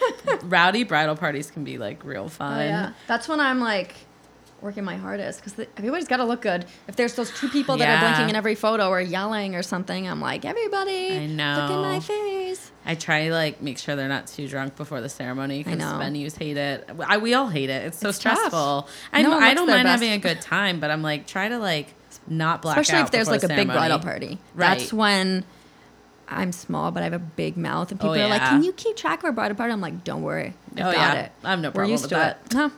Rowdy 0.44 0.84
bridal 0.84 1.16
parties 1.16 1.52
can 1.52 1.64
be 1.64 1.78
like 1.78 2.04
real 2.04 2.26
oh, 2.26 2.30
fun. 2.30 2.60
Oh, 2.60 2.64
yeah. 2.64 2.94
That's 3.08 3.28
when 3.28 3.40
I'm 3.40 3.60
like 3.60 3.96
working 4.62 4.84
my 4.84 4.96
hardest 4.96 5.44
because 5.44 5.68
everybody's 5.78 6.08
got 6.08 6.18
to 6.18 6.26
look 6.26 6.42
good. 6.42 6.66
If 6.88 6.96
there's 6.96 7.14
those 7.16 7.32
two 7.40 7.50
people 7.50 7.78
that 7.78 7.88
are 7.88 8.08
blinking 8.08 8.30
in 8.30 8.36
every 8.36 8.56
photo 8.56 8.90
or 8.90 9.00
yelling 9.00 9.56
or 9.56 9.62
something, 9.64 10.08
I'm 10.08 10.20
like, 10.22 10.46
everybody, 10.46 11.16
I 11.16 11.20
look 11.20 11.72
at 11.72 11.82
my 11.82 12.00
face. 12.00 12.72
I 12.86 12.96
try 12.96 13.26
to 13.26 13.32
like 13.32 13.62
make 13.62 13.78
sure 13.78 13.96
they're 13.96 14.08
not 14.08 14.28
too 14.28 14.48
drunk 14.48 14.76
before 14.76 15.02
the 15.02 15.10
ceremony 15.10 15.64
because 15.64 15.80
venues 15.80 16.38
hate 16.38 16.58
it. 16.58 16.90
I, 17.06 17.18
we 17.18 17.34
all 17.34 17.50
hate 17.50 17.70
it. 17.70 17.86
It's 17.88 18.00
so 18.00 18.10
It's 18.10 18.18
stressful. 18.18 18.88
I, 19.12 19.22
No 19.22 19.32
don't- 19.32 19.44
I 19.44 19.54
don't 19.54 19.68
mind 19.68 19.84
best. 19.84 20.02
having 20.02 20.14
a 20.14 20.20
good 20.20 20.42
time, 20.42 20.80
but 20.80 20.90
I'm 20.90 21.02
like 21.02 21.28
try 21.28 21.50
to 21.50 21.60
like 21.60 21.94
not 22.28 22.62
black 22.62 22.78
Especially 22.78 23.02
out 23.02 23.06
if 23.06 23.12
there's 23.12 23.28
like 23.28 23.44
a 23.44 23.48
the 23.48 23.56
big 23.56 23.68
bridal 23.68 24.00
party. 24.00 24.40
Right. 24.56 24.80
That's 24.80 24.94
when 24.94 25.44
I'm 26.30 26.52
small, 26.52 26.92
but 26.92 27.02
I 27.02 27.06
have 27.06 27.14
a 27.14 27.20
big 27.20 27.56
mouth, 27.58 27.92
and 27.92 28.00
Oh, 28.02 28.04
people 28.04 28.22
are 28.22 28.28
like, 28.28 28.42
"Can 28.42 28.64
you 28.64 28.74
keep 28.74 28.98
track 28.98 29.20
of 29.20 29.26
our 29.26 29.32
bridal 29.32 29.56
party?" 29.56 29.72
I'm 29.72 29.80
like, 29.82 30.04
"Don't 30.04 30.24
worry, 30.24 30.54
I 30.76 30.82
Oh, 30.82 30.84
got 30.84 30.94
yeah. 30.94 31.14
it. 31.14 31.32
I 31.44 31.50
have 31.52 31.60
no 31.60 31.70
We're 31.70 31.74
problem 31.74 31.92
used 31.92 32.04
with 32.04 32.10
to 32.12 32.16
that. 32.16 32.40
it." 32.46 32.54
Huh. 32.54 32.70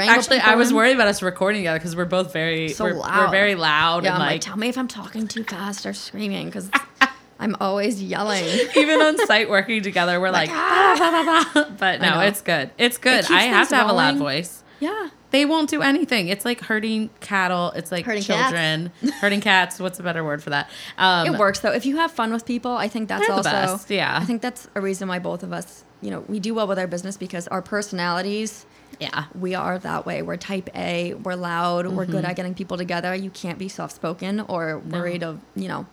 Actually, 0.00 0.40
I 0.40 0.54
was 0.56 0.72
worried 0.72 0.94
about 0.94 1.08
us 1.08 1.22
recording 1.22 1.60
together 1.62 1.78
because 1.78 1.96
we're 1.96 2.04
both 2.04 2.32
very 2.32 2.68
So 2.68 2.84
we're, 2.84 2.96
we're 2.98 3.30
very 3.30 3.54
loud 3.54 4.04
Yeah, 4.04 4.10
and 4.10 4.18
like, 4.18 4.30
like 4.32 4.40
tell 4.42 4.56
me 4.56 4.68
if 4.68 4.76
I'm 4.76 4.88
talking 4.88 5.26
too 5.26 5.44
fast 5.44 5.86
or 5.86 5.92
screaming 5.94 6.46
because 6.46 6.70
I'm 7.40 7.56
always 7.60 8.02
yelling. 8.02 8.44
even 8.76 9.00
on 9.00 9.16
site 9.26 9.48
working 9.48 9.82
together, 9.82 10.20
we're 10.20 10.30
like, 10.30 10.50
"Ah, 10.52 11.44
blah, 11.54 11.62
blah." 11.64 11.76
but 11.78 12.00
no, 12.00 12.20
it's 12.20 12.42
good. 12.42 12.70
It's 12.78 12.98
good. 12.98 13.20
keeps 13.20 13.30
I 13.30 13.42
have 13.42 13.68
to 13.70 13.76
have 13.76 13.88
a 13.88 13.92
loud 13.92 14.16
voice. 14.16 14.62
Yeah. 14.80 15.08
They 15.30 15.44
won't 15.44 15.68
do 15.68 15.82
anything. 15.82 16.28
It's 16.28 16.44
like 16.44 16.60
hurting 16.62 17.10
cattle. 17.20 17.70
It's 17.72 17.92
like 17.92 18.06
Hurting 18.06 18.22
cats. 18.22 18.40
children, 18.50 18.92
hurting 19.20 19.40
cats. 19.42 19.78
What's 19.78 20.00
a 20.00 20.02
better 20.02 20.24
word 20.24 20.42
for 20.42 20.50
that? 20.50 20.70
Um, 20.96 21.26
it 21.34 21.38
works 21.38 21.60
though. 21.60 21.72
If 21.72 21.84
you 21.84 21.96
have 21.98 22.10
fun 22.12 22.32
with 22.32 22.46
people, 22.46 22.72
I 22.72 22.88
think 22.88 23.08
that's 23.08 23.28
also 23.28 23.50
best, 23.50 23.90
yeah. 23.90 24.18
I 24.20 24.24
think 24.24 24.40
that's 24.40 24.68
a 24.74 24.80
reason 24.80 25.06
why 25.08 25.18
both 25.18 25.42
of 25.42 25.52
us, 25.52 25.84
you 26.00 26.10
know, 26.10 26.20
we 26.28 26.40
do 26.40 26.54
well 26.54 26.66
with 26.66 26.78
our 26.78 26.86
business 26.86 27.16
because 27.18 27.46
our 27.48 27.60
personalities 27.60 28.64
Yeah. 29.00 29.24
we 29.38 29.54
are 29.54 29.78
that 29.78 30.06
way. 30.06 30.22
We're 30.22 30.36
type 30.38 30.70
A. 30.74 31.12
We're 31.14 31.34
loud. 31.34 31.86
We're 31.88 32.06
good 32.06 32.16
Mm-hmm. 32.22 32.26
at 32.30 32.36
getting 32.36 32.54
people 32.54 32.78
together. 32.78 33.14
You 33.14 33.28
can't 33.30 33.58
be 33.58 33.68
soft 33.68 33.94
spoken 33.94 34.40
or 34.40 34.78
worried 34.78 35.22
of 35.22 35.40
you 35.54 35.68
know 35.68 35.86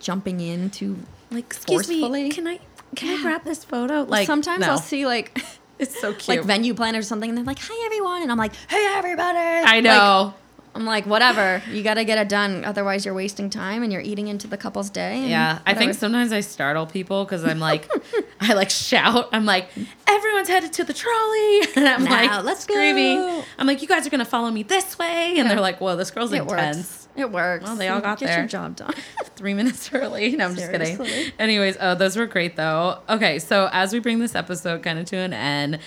jumping 0.00 0.40
into 0.40 0.96
Like, 1.30 1.44
excuse 1.44 1.86
Forcefully? 1.86 2.24
me, 2.24 2.30
can 2.30 2.46
I 2.46 2.58
can 2.96 3.18
I 3.18 3.22
grab 3.22 3.44
this 3.44 3.64
photo? 3.64 4.00
Like, 4.00 4.08
like 4.10 4.26
sometimes 4.26 4.62
no. 4.62 4.70
I'll 4.72 4.78
see 4.78 5.06
like 5.06 5.38
It's 5.82 6.00
so 6.00 6.12
cute. 6.14 6.38
like 6.38 6.46
venue 6.46 6.74
planners 6.74 7.04
or 7.04 7.08
something 7.08 7.28
and 7.28 7.36
they're 7.36 7.44
like 7.44 7.58
hi 7.60 7.82
everyone 7.86 8.22
and 8.22 8.30
I'm 8.32 8.38
like 8.38 8.54
hey 8.68 8.84
everybody 8.94 9.38
I 9.38 9.62
Like, 9.74 9.84
know. 9.84 10.34
I'm 10.74 10.86
like 10.86 11.04
whatever 11.04 11.62
you 11.70 11.82
got 11.82 11.94
to 11.94 12.04
get 12.04 12.16
it 12.16 12.30
done 12.30 12.64
otherwise 12.64 13.04
you're 13.04 13.12
wasting 13.12 13.50
time 13.50 13.82
and 13.82 13.92
you're 13.92 14.00
eating 14.00 14.28
into 14.28 14.46
the 14.48 14.56
couple's 14.56 14.88
day 14.88 15.28
yeah, 15.28 15.58
I 15.66 15.74
think 15.74 15.92
sometimes 15.94 16.32
I 16.32 16.40
startle 16.40 16.86
people 16.86 17.24
because 17.24 17.44
I'm 17.44 17.58
like, 17.58 17.90
I 18.40 18.54
like 18.54 18.70
shout. 18.70 19.28
I'm 19.32 19.44
like, 19.44 19.68
everyone's 20.06 20.48
headed 20.48 20.72
to 20.74 20.84
the 20.84 20.94
trolley, 20.94 21.60
and 21.76 21.86
I'm 21.88 22.04
Now, 22.04 22.36
like, 22.36 22.44
let's 22.44 22.60
screaming. 22.62 23.18
go. 23.18 23.44
I'm 23.58 23.66
like, 23.66 23.82
you 23.82 23.88
guys 23.88 24.06
are 24.06 24.10
gonna 24.10 24.24
follow 24.24 24.50
me 24.50 24.62
this 24.62 24.98
way, 24.98 25.34
and 25.38 25.50
they're 25.50 25.60
like, 25.60 25.78
whoa, 25.80 25.94
this 25.96 26.10
girl's 26.10 26.32
it 26.32 26.40
intense. 26.42 26.76
works 26.78 27.01
it 27.16 27.30
works 27.30 27.64
Well, 27.64 27.76
they 27.76 27.88
all 27.88 28.00
got 28.00 28.18
get 28.18 28.26
there. 28.26 28.38
your 28.38 28.48
job 28.48 28.76
done 28.76 28.94
Three 29.36 29.54
minutes 29.54 29.90
early. 29.92 30.36
No, 30.36 30.46
I'm 30.46 30.54
just 30.54 30.70
kidding. 30.70 31.00
Anyways, 31.38 31.76
oh, 31.80 31.94
those 31.94 32.16
were 32.16 32.26
great 32.26 32.56
though. 32.56 33.00
Okay, 33.08 33.38
so 33.38 33.68
as 33.72 33.92
we 33.92 33.98
bring 33.98 34.18
this 34.20 34.34
episode 34.34 34.82
kind 34.82 34.98
of 34.98 35.06
to 35.06 35.16
an 35.16 35.32
end, 35.32 35.78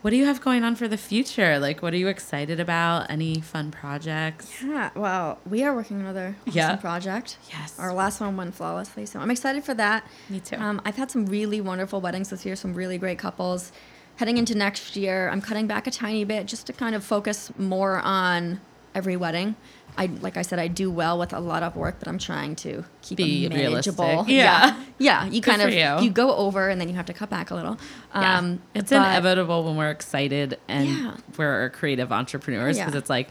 what 0.00 0.10
do 0.10 0.16
you 0.16 0.24
have 0.24 0.40
going 0.40 0.64
on 0.64 0.74
for 0.76 0.88
the 0.88 0.96
future? 0.96 1.58
Like, 1.60 1.80
what 1.82 1.92
are 1.92 1.96
you 1.96 2.08
excited 2.08 2.58
about? 2.58 3.08
Any 3.10 3.40
fun 3.40 3.70
projects? 3.70 4.62
Yeah, 4.64 4.90
well, 4.96 5.38
we 5.48 5.62
are 5.62 5.74
working 5.74 5.98
on 5.98 6.02
another 6.02 6.36
awesome 6.48 6.52
Yeah. 6.56 6.76
project. 6.76 7.36
Yes. 7.50 7.78
Our 7.78 7.92
last 7.92 8.20
one 8.20 8.36
went 8.36 8.54
flawlessly, 8.54 9.06
so 9.06 9.20
I'm 9.20 9.30
excited 9.30 9.62
for 9.62 9.74
that. 9.74 10.04
Me 10.28 10.40
too. 10.40 10.56
Um, 10.56 10.80
I've 10.84 10.96
had 10.96 11.10
some 11.10 11.26
really 11.26 11.60
wonderful 11.60 12.00
weddings 12.00 12.30
this 12.30 12.44
year, 12.46 12.56
some 12.56 12.74
really 12.74 12.98
great 12.98 13.18
couples. 13.18 13.70
Heading 14.16 14.38
into 14.38 14.56
next 14.56 14.96
year, 14.96 15.28
I'm 15.28 15.40
cutting 15.40 15.66
back 15.66 15.86
a 15.86 15.90
tiny 15.92 16.24
bit 16.24 16.46
just 16.46 16.66
to 16.66 16.72
kind 16.72 16.94
of 16.96 17.04
focus 17.04 17.52
more 17.56 17.98
on 17.98 18.60
every 18.94 19.16
wedding. 19.16 19.56
I 19.96 20.06
like 20.06 20.36
I 20.38 20.42
said, 20.42 20.58
I 20.58 20.68
do 20.68 20.90
well 20.90 21.18
with 21.18 21.32
a 21.34 21.40
lot 21.40 21.62
of 21.62 21.76
work, 21.76 21.96
but 21.98 22.08
I'm 22.08 22.18
trying 22.18 22.56
to 22.56 22.84
keep 23.02 23.18
Be 23.18 23.44
it 23.44 23.50
manageable. 23.52 24.04
realistic. 24.06 24.34
Yeah. 24.34 24.82
yeah, 24.98 25.24
You 25.26 25.42
Good 25.42 25.50
kind 25.58 25.62
of 25.62 26.02
you. 26.02 26.10
go 26.10 26.34
over 26.34 26.70
and 26.70 26.80
then 26.80 26.88
you 26.88 26.94
have 26.94 27.04
to 27.06 27.12
cut 27.12 27.28
back 27.28 27.50
a 27.50 27.54
little. 27.54 27.78
Yeah. 28.14 28.38
Um, 28.38 28.62
it's 28.74 28.88
but- 28.90 28.96
inevitable 28.96 29.64
when 29.64 29.76
we're 29.76 29.90
excited 29.90 30.58
and 30.66 30.88
Yeah. 30.88 31.16
we're 31.36 31.68
creative 31.70 32.10
entrepreneurs 32.10 32.78
because 32.78 32.94
Yeah. 32.94 32.98
it's 32.98 33.10
like 33.10 33.28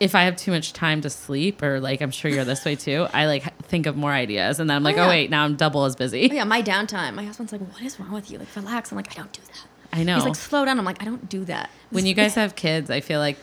if 0.00 0.14
I 0.14 0.22
have 0.24 0.36
too 0.36 0.50
much 0.50 0.72
time 0.74 1.00
to 1.02 1.10
sleep 1.10 1.62
or 1.62 1.78
like 1.80 2.00
I'm 2.02 2.10
sure 2.10 2.30
you're 2.30 2.44
this 2.44 2.64
way 2.64 2.74
too, 2.76 3.06
I 3.14 3.26
like 3.26 3.62
think 3.64 3.86
of 3.86 3.96
more 3.96 4.12
ideas 4.12 4.60
and 4.60 4.68
then 4.68 4.76
I'm 4.76 4.82
like, 4.82 4.96
oh, 4.98 5.02
yeah. 5.04 5.08
wait, 5.08 5.30
now 5.30 5.44
I'm 5.44 5.56
double 5.56 5.84
as 5.86 5.96
busy. 5.96 6.28
Oh, 6.30 6.34
yeah, 6.34 6.44
my 6.44 6.62
downtime. 6.62 7.14
My 7.14 7.24
husband's 7.24 7.52
like, 7.52 7.60
"What 7.72 7.82
is 7.82 7.98
wrong 8.00 8.12
with 8.12 8.30
you? 8.30 8.38
Like, 8.38 8.54
relax." 8.56 8.90
I'm 8.92 8.96
like, 8.96 9.10
"I 9.12 9.14
don't 9.14 9.32
do 9.32 9.40
that." 9.46 9.66
I 9.98 10.02
know. 10.04 10.14
He's 10.16 10.24
like, 10.24 10.34
"Slow 10.36 10.64
down." 10.64 10.78
I'm 10.78 10.84
like, 10.84 11.02
"I 11.02 11.04
don't 11.06 11.28
do 11.28 11.44
that." 11.46 11.68
when 11.90 12.06
you 12.06 12.14
guys 12.14 12.34
have 12.34 12.54
kids, 12.54 12.90
I 12.90 13.00
feel 13.00 13.18
like 13.20 13.36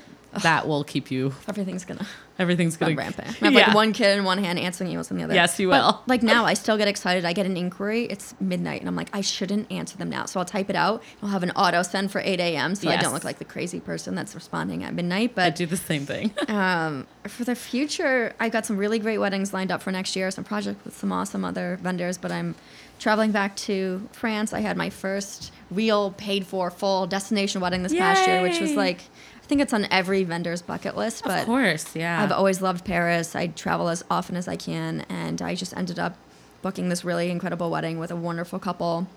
that 0.44 0.68
will 0.68 0.84
keep 0.84 1.10
you 1.12 1.34
everything's 1.48 1.86
gonna 1.86 2.06
everything's 2.40 2.78
gonna 2.78 2.96
rampant. 2.96 3.28
I 3.42 3.46
have 3.46 3.54
Yeah. 3.54 3.66
like 3.68 3.74
one 3.76 3.94
kid 3.94 4.18
in 4.18 4.24
one 4.24 4.38
hand 4.38 4.60
answering 4.60 4.92
emails 4.92 5.10
in 5.10 5.18
the 5.18 5.24
other. 5.24 5.34
Yes, 5.34 5.60
you 5.60 5.70
But, 5.70 5.82
will. 5.84 6.02
like 6.06 6.22
now, 6.22 6.46
I 6.46 6.54
still 6.54 6.78
get 6.78 6.88
excited. 6.88 7.26
I 7.26 7.34
get 7.34 7.46
an 7.48 7.58
inquiry. 7.58 8.06
It's 8.06 8.36
midnight, 8.40 8.80
and 8.82 8.88
I'm 8.88 8.96
like, 8.96 9.10
I 9.12 9.22
shouldn't 9.22 9.72
answer 9.72 9.98
them 9.98 10.10
now. 10.10 10.26
So 10.26 10.40
I'll 10.40 10.46
type 10.46 10.70
it 10.70 10.76
out. 10.76 11.02
I'll 11.24 11.30
have 11.30 11.42
an 11.42 11.50
auto 11.52 11.82
send 11.82 12.12
for 12.12 12.22
8 12.24 12.40
a.m. 12.40 12.76
So 12.76 12.90
I 12.90 12.98
don't 12.98 13.12
look 13.14 13.24
like 13.24 13.40
the 13.40 13.46
crazy 13.46 13.80
person 13.80 14.14
that's 14.14 14.36
responding 14.36 14.84
at 14.84 14.94
midnight. 14.94 15.34
But 15.34 15.46
I 15.46 15.50
do 15.50 15.66
the 15.66 15.78
same 15.78 16.06
thing. 16.06 16.32
um, 16.48 17.08
for 17.24 17.44
the 17.44 17.56
future, 17.56 18.34
I've 18.40 18.52
got 18.52 18.66
some 18.68 18.78
really 18.78 19.00
great 19.00 19.18
weddings 19.18 19.52
lined 19.52 19.72
up 19.72 19.82
for 19.82 19.92
next 19.92 20.16
year. 20.16 20.30
Some 20.30 20.44
projects 20.44 20.86
with 20.86 20.96
some 20.96 21.12
awesome 21.12 21.44
other 21.44 21.80
vendors. 21.82 22.20
But 22.20 22.32
I'm 22.32 22.54
traveling 23.00 23.32
back 23.32 23.56
to 23.56 24.08
France. 24.12 24.54
I 24.54 24.60
had 24.60 24.78
my 24.78 24.92
first 24.92 25.52
real 25.72 26.12
paid 26.12 26.46
for 26.46 26.70
full 26.70 27.08
destination 27.08 27.62
wedding 27.62 27.82
this 27.82 27.96
past 27.96 28.28
year, 28.28 28.44
which 28.44 28.60
was 28.62 28.74
like. 28.76 29.02
I 29.48 29.50
think 29.50 29.62
it's 29.62 29.72
on 29.72 29.88
every 29.90 30.26
vendor's 30.26 30.62
bucket 30.62 30.98
list, 30.98 31.24
but 31.24 31.40
of 31.40 31.46
course, 31.46 31.96
yeah. 31.96 32.22
I've 32.22 32.34
always 32.34 32.62
loved 32.62 32.84
Paris. 32.84 33.34
I 33.34 33.48
travel 33.48 33.88
as 33.88 34.04
often 34.12 34.36
as 34.36 34.46
I 34.46 34.58
can, 34.58 35.06
and 35.08 35.42
I 35.42 35.56
just 35.56 35.74
ended 35.78 35.98
up 35.98 36.18
booking 36.62 36.90
this 36.90 37.06
really 37.06 37.32
incredible 37.32 37.70
wedding 37.72 37.98
with 37.98 38.12
a 38.12 38.16
wonderful 38.18 38.60
couple 38.60 39.08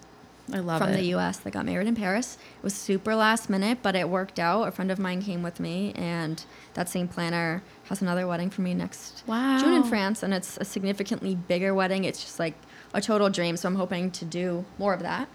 I 0.52 0.60
love 0.60 0.82
from 0.82 0.90
it. 0.90 0.98
the 0.98 1.06
U.S. 1.06 1.38
that 1.38 1.50
got 1.50 1.66
married 1.66 1.88
in 1.88 1.96
Paris. 1.96 2.38
It 2.58 2.62
was 2.62 2.74
super 2.74 3.16
last 3.16 3.50
minute, 3.50 3.78
but 3.82 3.96
it 3.96 4.08
worked 4.08 4.38
out. 4.38 4.68
A 4.68 4.70
friend 4.70 4.92
of 4.92 5.00
mine 5.00 5.20
came 5.20 5.42
with 5.42 5.58
me, 5.58 5.92
and 5.96 6.44
that 6.74 6.88
same 6.88 7.08
planner 7.08 7.64
has 7.86 8.00
another 8.00 8.28
wedding 8.28 8.50
for 8.50 8.60
me 8.60 8.72
next 8.72 9.24
June 9.26 9.72
in 9.72 9.82
France, 9.82 10.22
and 10.22 10.32
it's 10.32 10.56
a 10.58 10.64
significantly 10.64 11.34
bigger 11.34 11.74
wedding. 11.74 12.04
It's 12.04 12.22
just 12.22 12.38
like 12.38 12.54
a 12.94 13.00
total 13.00 13.30
dream. 13.30 13.56
So 13.56 13.66
I'm 13.66 13.74
hoping 13.74 14.12
to 14.12 14.24
do 14.24 14.64
more 14.78 14.94
of 14.94 15.00
that. 15.00 15.28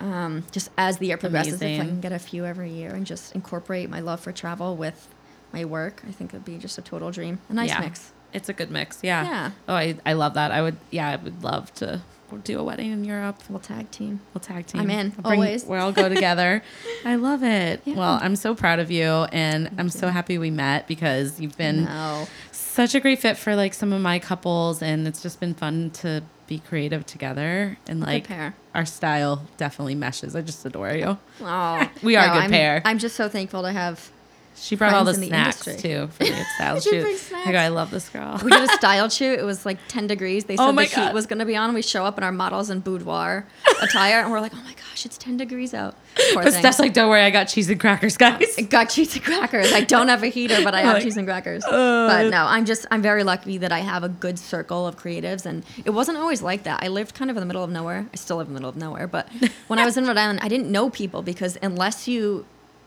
Um, 0.00 0.44
just 0.52 0.70
as 0.76 0.98
the 0.98 1.06
year 1.06 1.16
progresses, 1.16 1.62
if 1.62 1.80
I 1.80 1.84
can 1.84 2.00
get 2.00 2.12
a 2.12 2.18
few 2.18 2.44
every 2.44 2.70
year 2.70 2.90
and 2.90 3.06
just 3.06 3.34
incorporate 3.34 3.88
my 3.88 4.00
love 4.00 4.20
for 4.20 4.32
travel 4.32 4.76
with 4.76 5.08
my 5.52 5.64
work, 5.64 6.02
I 6.08 6.12
think 6.12 6.32
it'd 6.34 6.44
be 6.44 6.58
just 6.58 6.76
a 6.78 6.82
total 6.82 7.10
dream. 7.10 7.38
A 7.48 7.54
nice 7.54 7.70
Yeah. 7.70 7.80
mix. 7.80 8.12
It's 8.32 8.48
a 8.48 8.52
good 8.52 8.70
mix. 8.70 8.98
Yeah. 9.02 9.24
Yeah. 9.24 9.50
Oh, 9.68 9.74
I, 9.74 9.96
I 10.04 10.14
love 10.14 10.34
that. 10.34 10.50
I 10.50 10.60
would 10.62 10.76
yeah, 10.90 11.08
I 11.10 11.16
would 11.16 11.42
love 11.44 11.72
to 11.74 12.02
do 12.42 12.58
a 12.58 12.64
wedding 12.64 12.90
in 12.90 13.04
Europe. 13.04 13.40
We'll 13.48 13.60
tag 13.60 13.92
team. 13.92 14.18
We'll 14.34 14.40
tag 14.40 14.66
team. 14.66 14.80
I'm 14.80 14.90
in, 14.90 15.12
I'll 15.18 15.30
bring- 15.30 15.38
always. 15.40 15.64
We'll 15.64 15.80
all 15.80 15.92
go 15.92 16.08
together. 16.08 16.64
I 17.04 17.14
love 17.14 17.44
it. 17.44 17.80
Yeah. 17.84 17.94
Well, 17.94 18.18
I'm 18.20 18.34
so 18.34 18.56
proud 18.56 18.80
of 18.80 18.90
you, 18.90 19.04
and 19.30 19.70
I'm 19.78 19.88
so 19.88 20.08
happy 20.08 20.36
we 20.38 20.50
met 20.50 20.88
because 20.88 21.38
you've 21.38 21.56
been 21.56 21.84
No. 21.84 22.26
such 22.50 22.96
a 22.96 23.00
great 23.00 23.20
fit 23.20 23.36
for 23.36 23.54
like 23.54 23.72
some 23.72 23.92
of 23.92 24.02
my 24.02 24.18
couples, 24.18 24.82
and 24.82 25.06
it's 25.06 25.22
just 25.22 25.38
been 25.38 25.54
fun 25.54 25.90
to 26.02 26.24
be 26.46 26.58
creative 26.58 27.06
together 27.06 27.78
and 27.86 28.00
like 28.00 28.28
our 28.74 28.84
style 28.84 29.46
definitely 29.56 29.94
meshes. 29.94 30.36
I 30.36 30.42
just 30.42 30.64
adore 30.64 30.92
you. 30.92 31.18
Oh, 31.40 31.90
We 32.02 32.16
are 32.16 32.24
a 32.26 32.28
good 32.28 32.42
I'm, 32.44 32.50
pair. 32.50 32.82
I'm 32.84 32.98
just 32.98 33.16
so 33.16 33.28
thankful 33.28 33.62
to 33.62 33.72
have. 33.72 34.10
She 34.56 34.76
brought 34.76 34.94
all 34.94 35.04
the 35.04 35.14
snacks 35.14 35.64
too 35.64 36.06
for 36.08 36.24
the 36.24 36.44
style 36.54 36.80
She 36.80 36.90
shoot. 36.90 37.32
I 37.46 37.52
go, 37.52 37.58
I 37.58 37.68
love 37.68 37.90
this 37.90 38.08
girl. 38.08 38.40
We 38.42 38.50
did 38.50 38.62
a 38.62 38.68
style 38.74 39.08
shoot. 39.08 39.38
It 39.38 39.44
was 39.44 39.66
like 39.66 39.78
10 39.88 40.06
degrees. 40.06 40.44
They 40.44 40.56
said 40.56 40.62
Oh 40.68 40.72
my 40.72 40.86
the 40.86 41.00
heat 41.06 41.12
was 41.12 41.26
going 41.26 41.40
to 41.40 41.44
be 41.44 41.56
on. 41.56 41.74
We 41.74 41.82
show 41.82 42.04
up 42.04 42.16
in 42.18 42.24
our 42.24 42.32
models 42.32 42.70
and 42.70 42.82
boudoir 42.82 43.46
attire, 43.82 44.20
and 44.20 44.30
we're 44.30 44.40
like, 44.40 44.52
oh 44.54 44.62
my 44.64 44.72
gosh, 44.74 45.04
it's 45.04 45.18
10 45.18 45.36
degrees 45.36 45.74
out. 45.74 45.96
Poor 46.32 46.44
But 46.44 46.52
thing. 46.52 46.60
Steph's 46.60 46.78
like, 46.78 46.94
don't 46.94 47.10
worry, 47.10 47.22
I 47.22 47.30
got 47.30 47.44
cheese 47.48 47.68
and 47.68 47.78
crackers, 47.80 48.16
guys. 48.16 48.54
I 48.56 48.62
got 48.62 48.88
cheese 48.90 49.14
and 49.16 49.24
crackers. 49.24 49.72
I 49.72 49.80
don't 49.82 50.08
have 50.08 50.22
a 50.22 50.28
heater, 50.28 50.62
but 50.62 50.74
I 50.74 50.82
have 50.82 50.94
Like, 50.94 51.02
cheese 51.02 51.16
and 51.16 51.26
crackers. 51.26 51.64
uh, 51.64 51.70
but 52.08 52.30
no, 52.30 52.44
I'm 52.46 52.64
just 52.64 52.86
I'm 52.90 53.02
very 53.02 53.24
lucky 53.24 53.58
that 53.58 53.72
I 53.72 53.80
have 53.80 54.04
a 54.04 54.08
good 54.08 54.38
circle 54.38 54.86
of 54.86 54.96
creatives, 54.96 55.44
and 55.46 55.64
it 55.84 55.90
wasn't 55.90 56.18
always 56.18 56.40
like 56.42 56.62
that. 56.62 56.82
I 56.82 56.88
lived 56.88 57.14
kind 57.14 57.30
of 57.30 57.36
in 57.36 57.40
the 57.40 57.46
middle 57.46 57.64
of 57.64 57.70
nowhere. 57.70 58.06
I 58.12 58.16
still 58.16 58.36
live 58.36 58.46
in 58.46 58.54
the 58.54 58.60
middle 58.60 58.70
of 58.70 58.76
nowhere, 58.76 59.08
but 59.08 59.28
when 59.66 59.78
I 59.80 59.84
was 59.84 59.96
in 59.96 60.06
Rhode 60.06 60.16
Island, 60.16 60.38
I 60.42 60.48
didn't 60.48 60.70
know 60.70 60.88
people 60.90 61.22
because 61.22 61.58
unless 61.60 62.06
you, 62.06 62.46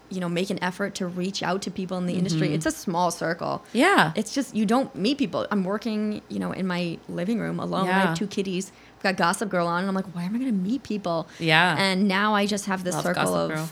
you 0.10 0.20
know, 0.20 0.30
make 0.30 0.50
an 0.50 0.62
effort 0.64 0.96
to 0.96 1.08
reach 1.08 1.44
out 1.44 1.62
to 1.64 1.72
people 1.72 1.98
in 1.98 2.06
the 2.06 2.14
Mm-hmm. 2.14 2.20
industry, 2.20 2.54
it's 2.54 2.66
a 2.66 2.72
small 2.72 3.12
circle. 3.12 3.64
Yeah. 3.74 4.14
It's 4.16 4.34
just 4.34 4.56
you 4.56 4.66
don't 4.66 4.94
meet 4.96 5.18
people. 5.18 5.46
I'm 5.52 5.64
working, 5.64 6.22
you 6.30 6.40
know, 6.40 6.52
in 6.52 6.66
my 6.68 6.98
living 7.10 7.40
room 7.40 7.60
alone. 7.60 7.86
I 7.86 7.90
Yeah. 7.90 8.06
have 8.08 8.18
two 8.18 8.28
kitties. 8.28 8.72
I've 8.98 9.04
got 9.04 9.16
Gossip 9.18 9.50
Girl 9.50 9.68
on, 9.68 9.80
and 9.82 9.88
I'm 9.90 9.96
like, 9.96 10.08
why 10.16 10.24
am 10.24 10.34
I 10.36 10.40
going 10.40 10.50
to 10.52 10.58
meet 10.70 10.82
people? 10.84 11.28
Yeah. 11.40 11.76
And 11.78 12.08
now 12.08 12.34
I 12.34 12.46
just 12.48 12.66
have 12.66 12.84
this 12.84 12.96
Love 12.96 13.04
circle 13.04 13.36
of. 13.36 13.50
Girl. 13.52 13.70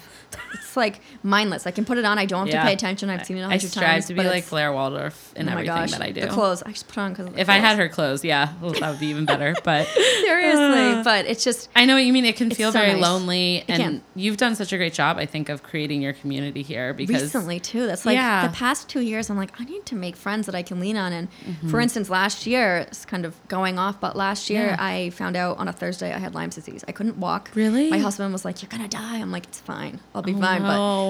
It's 0.54 0.76
like 0.78 1.00
mindless. 1.24 1.66
I 1.66 1.72
can 1.72 1.86
put 1.86 1.98
it 1.98 2.06
on. 2.06 2.18
I 2.18 2.26
don't 2.26 2.48
have 2.48 2.54
Yeah. 2.54 2.62
to 2.64 2.68
pay 2.68 2.74
attention. 2.74 3.10
I've 3.10 3.26
seen 3.26 3.38
it 3.38 3.42
a 3.42 3.46
I 3.46 3.50
hundred 3.52 3.70
strive 3.72 3.86
times. 3.88 4.06
to 4.08 4.14
be 4.14 4.24
like 4.24 4.50
Blair 4.50 4.74
Waldorf 4.74 5.34
in 5.36 5.48
oh 5.48 5.52
everything 5.54 5.74
gosh, 5.76 5.92
that 5.92 6.02
I 6.02 6.12
do. 6.12 6.22
The 6.22 6.28
clothes 6.28 6.64
I 6.64 6.72
just 6.72 6.88
put 6.88 6.98
on 6.98 7.14
because 7.14 7.30
if 7.38 7.50
I 7.50 7.58
had 7.58 7.78
her 7.78 7.88
clothes, 7.88 8.24
yeah, 8.26 8.54
well, 8.62 8.72
that 8.74 8.90
would 8.92 9.00
be 9.00 9.08
even 9.08 9.26
better. 9.26 9.56
But 9.64 9.88
seriously, 10.26 11.04
but 11.04 11.26
it's 11.26 11.44
just 11.44 11.70
I 11.76 11.86
know 11.86 11.96
what 11.96 12.04
you 12.04 12.14
mean. 12.14 12.26
It 12.26 12.36
can 12.36 12.50
feel 12.52 12.72
so 12.72 12.80
very 12.80 12.94
nice. 12.94 13.02
lonely, 13.02 13.64
and 13.68 13.82
can. 13.82 14.02
you've 14.16 14.38
done 14.38 14.56
such 14.56 14.74
a 14.74 14.78
great 14.78 14.94
job, 14.94 15.18
I 15.18 15.26
think, 15.26 15.50
of 15.50 15.64
creating 15.64 16.02
your 16.02 16.14
community 16.14 16.62
here. 16.62 16.94
Because 16.94 17.24
recently 17.24 17.60
too. 17.60 17.88
That's 17.88 18.06
like 18.06 18.16
Yeah. 18.16 18.48
the 18.48 18.54
past 18.54 18.90
two 18.90 19.02
years. 19.02 19.30
I'm 19.30 19.38
like, 19.38 19.52
I 19.60 19.64
need 19.66 19.86
to 19.88 19.96
make 19.96 20.16
friends 20.16 20.46
that 20.48 20.56
I 20.56 20.64
can 20.64 20.80
lean 20.80 20.98
on. 20.98 21.14
And 21.14 21.28
Mm-hmm. 21.46 21.70
for 21.70 21.80
instance, 21.80 22.10
last 22.10 22.46
year, 22.48 22.78
it's 22.78 23.06
kind 23.06 23.26
of 23.26 23.36
going 23.48 23.78
off, 23.78 24.00
but 24.00 24.16
last 24.16 24.50
year 24.50 24.68
Yeah. 24.68 24.76
I 24.80 25.10
found 25.12 25.36
out 25.36 25.58
on 25.58 25.68
a 25.68 25.74
Thursday 25.74 26.14
I 26.14 26.18
had 26.20 26.34
Lyme 26.34 26.50
disease. 26.50 26.84
I 26.88 26.92
couldn't 26.92 27.18
walk. 27.18 27.52
Really? 27.56 27.90
My 27.90 27.98
husband 28.00 28.32
was 28.34 28.46
like, 28.46 28.62
"You're 28.62 28.70
gonna 28.70 28.88
die." 28.88 29.18
I'm 29.20 29.32
like, 29.32 29.46
"It's 29.46 29.60
fine. 29.60 30.00
I'll 30.14 30.22
be 30.26 30.34
Oh, 30.34 30.40
fine." 30.40 30.62
no. 30.64 30.68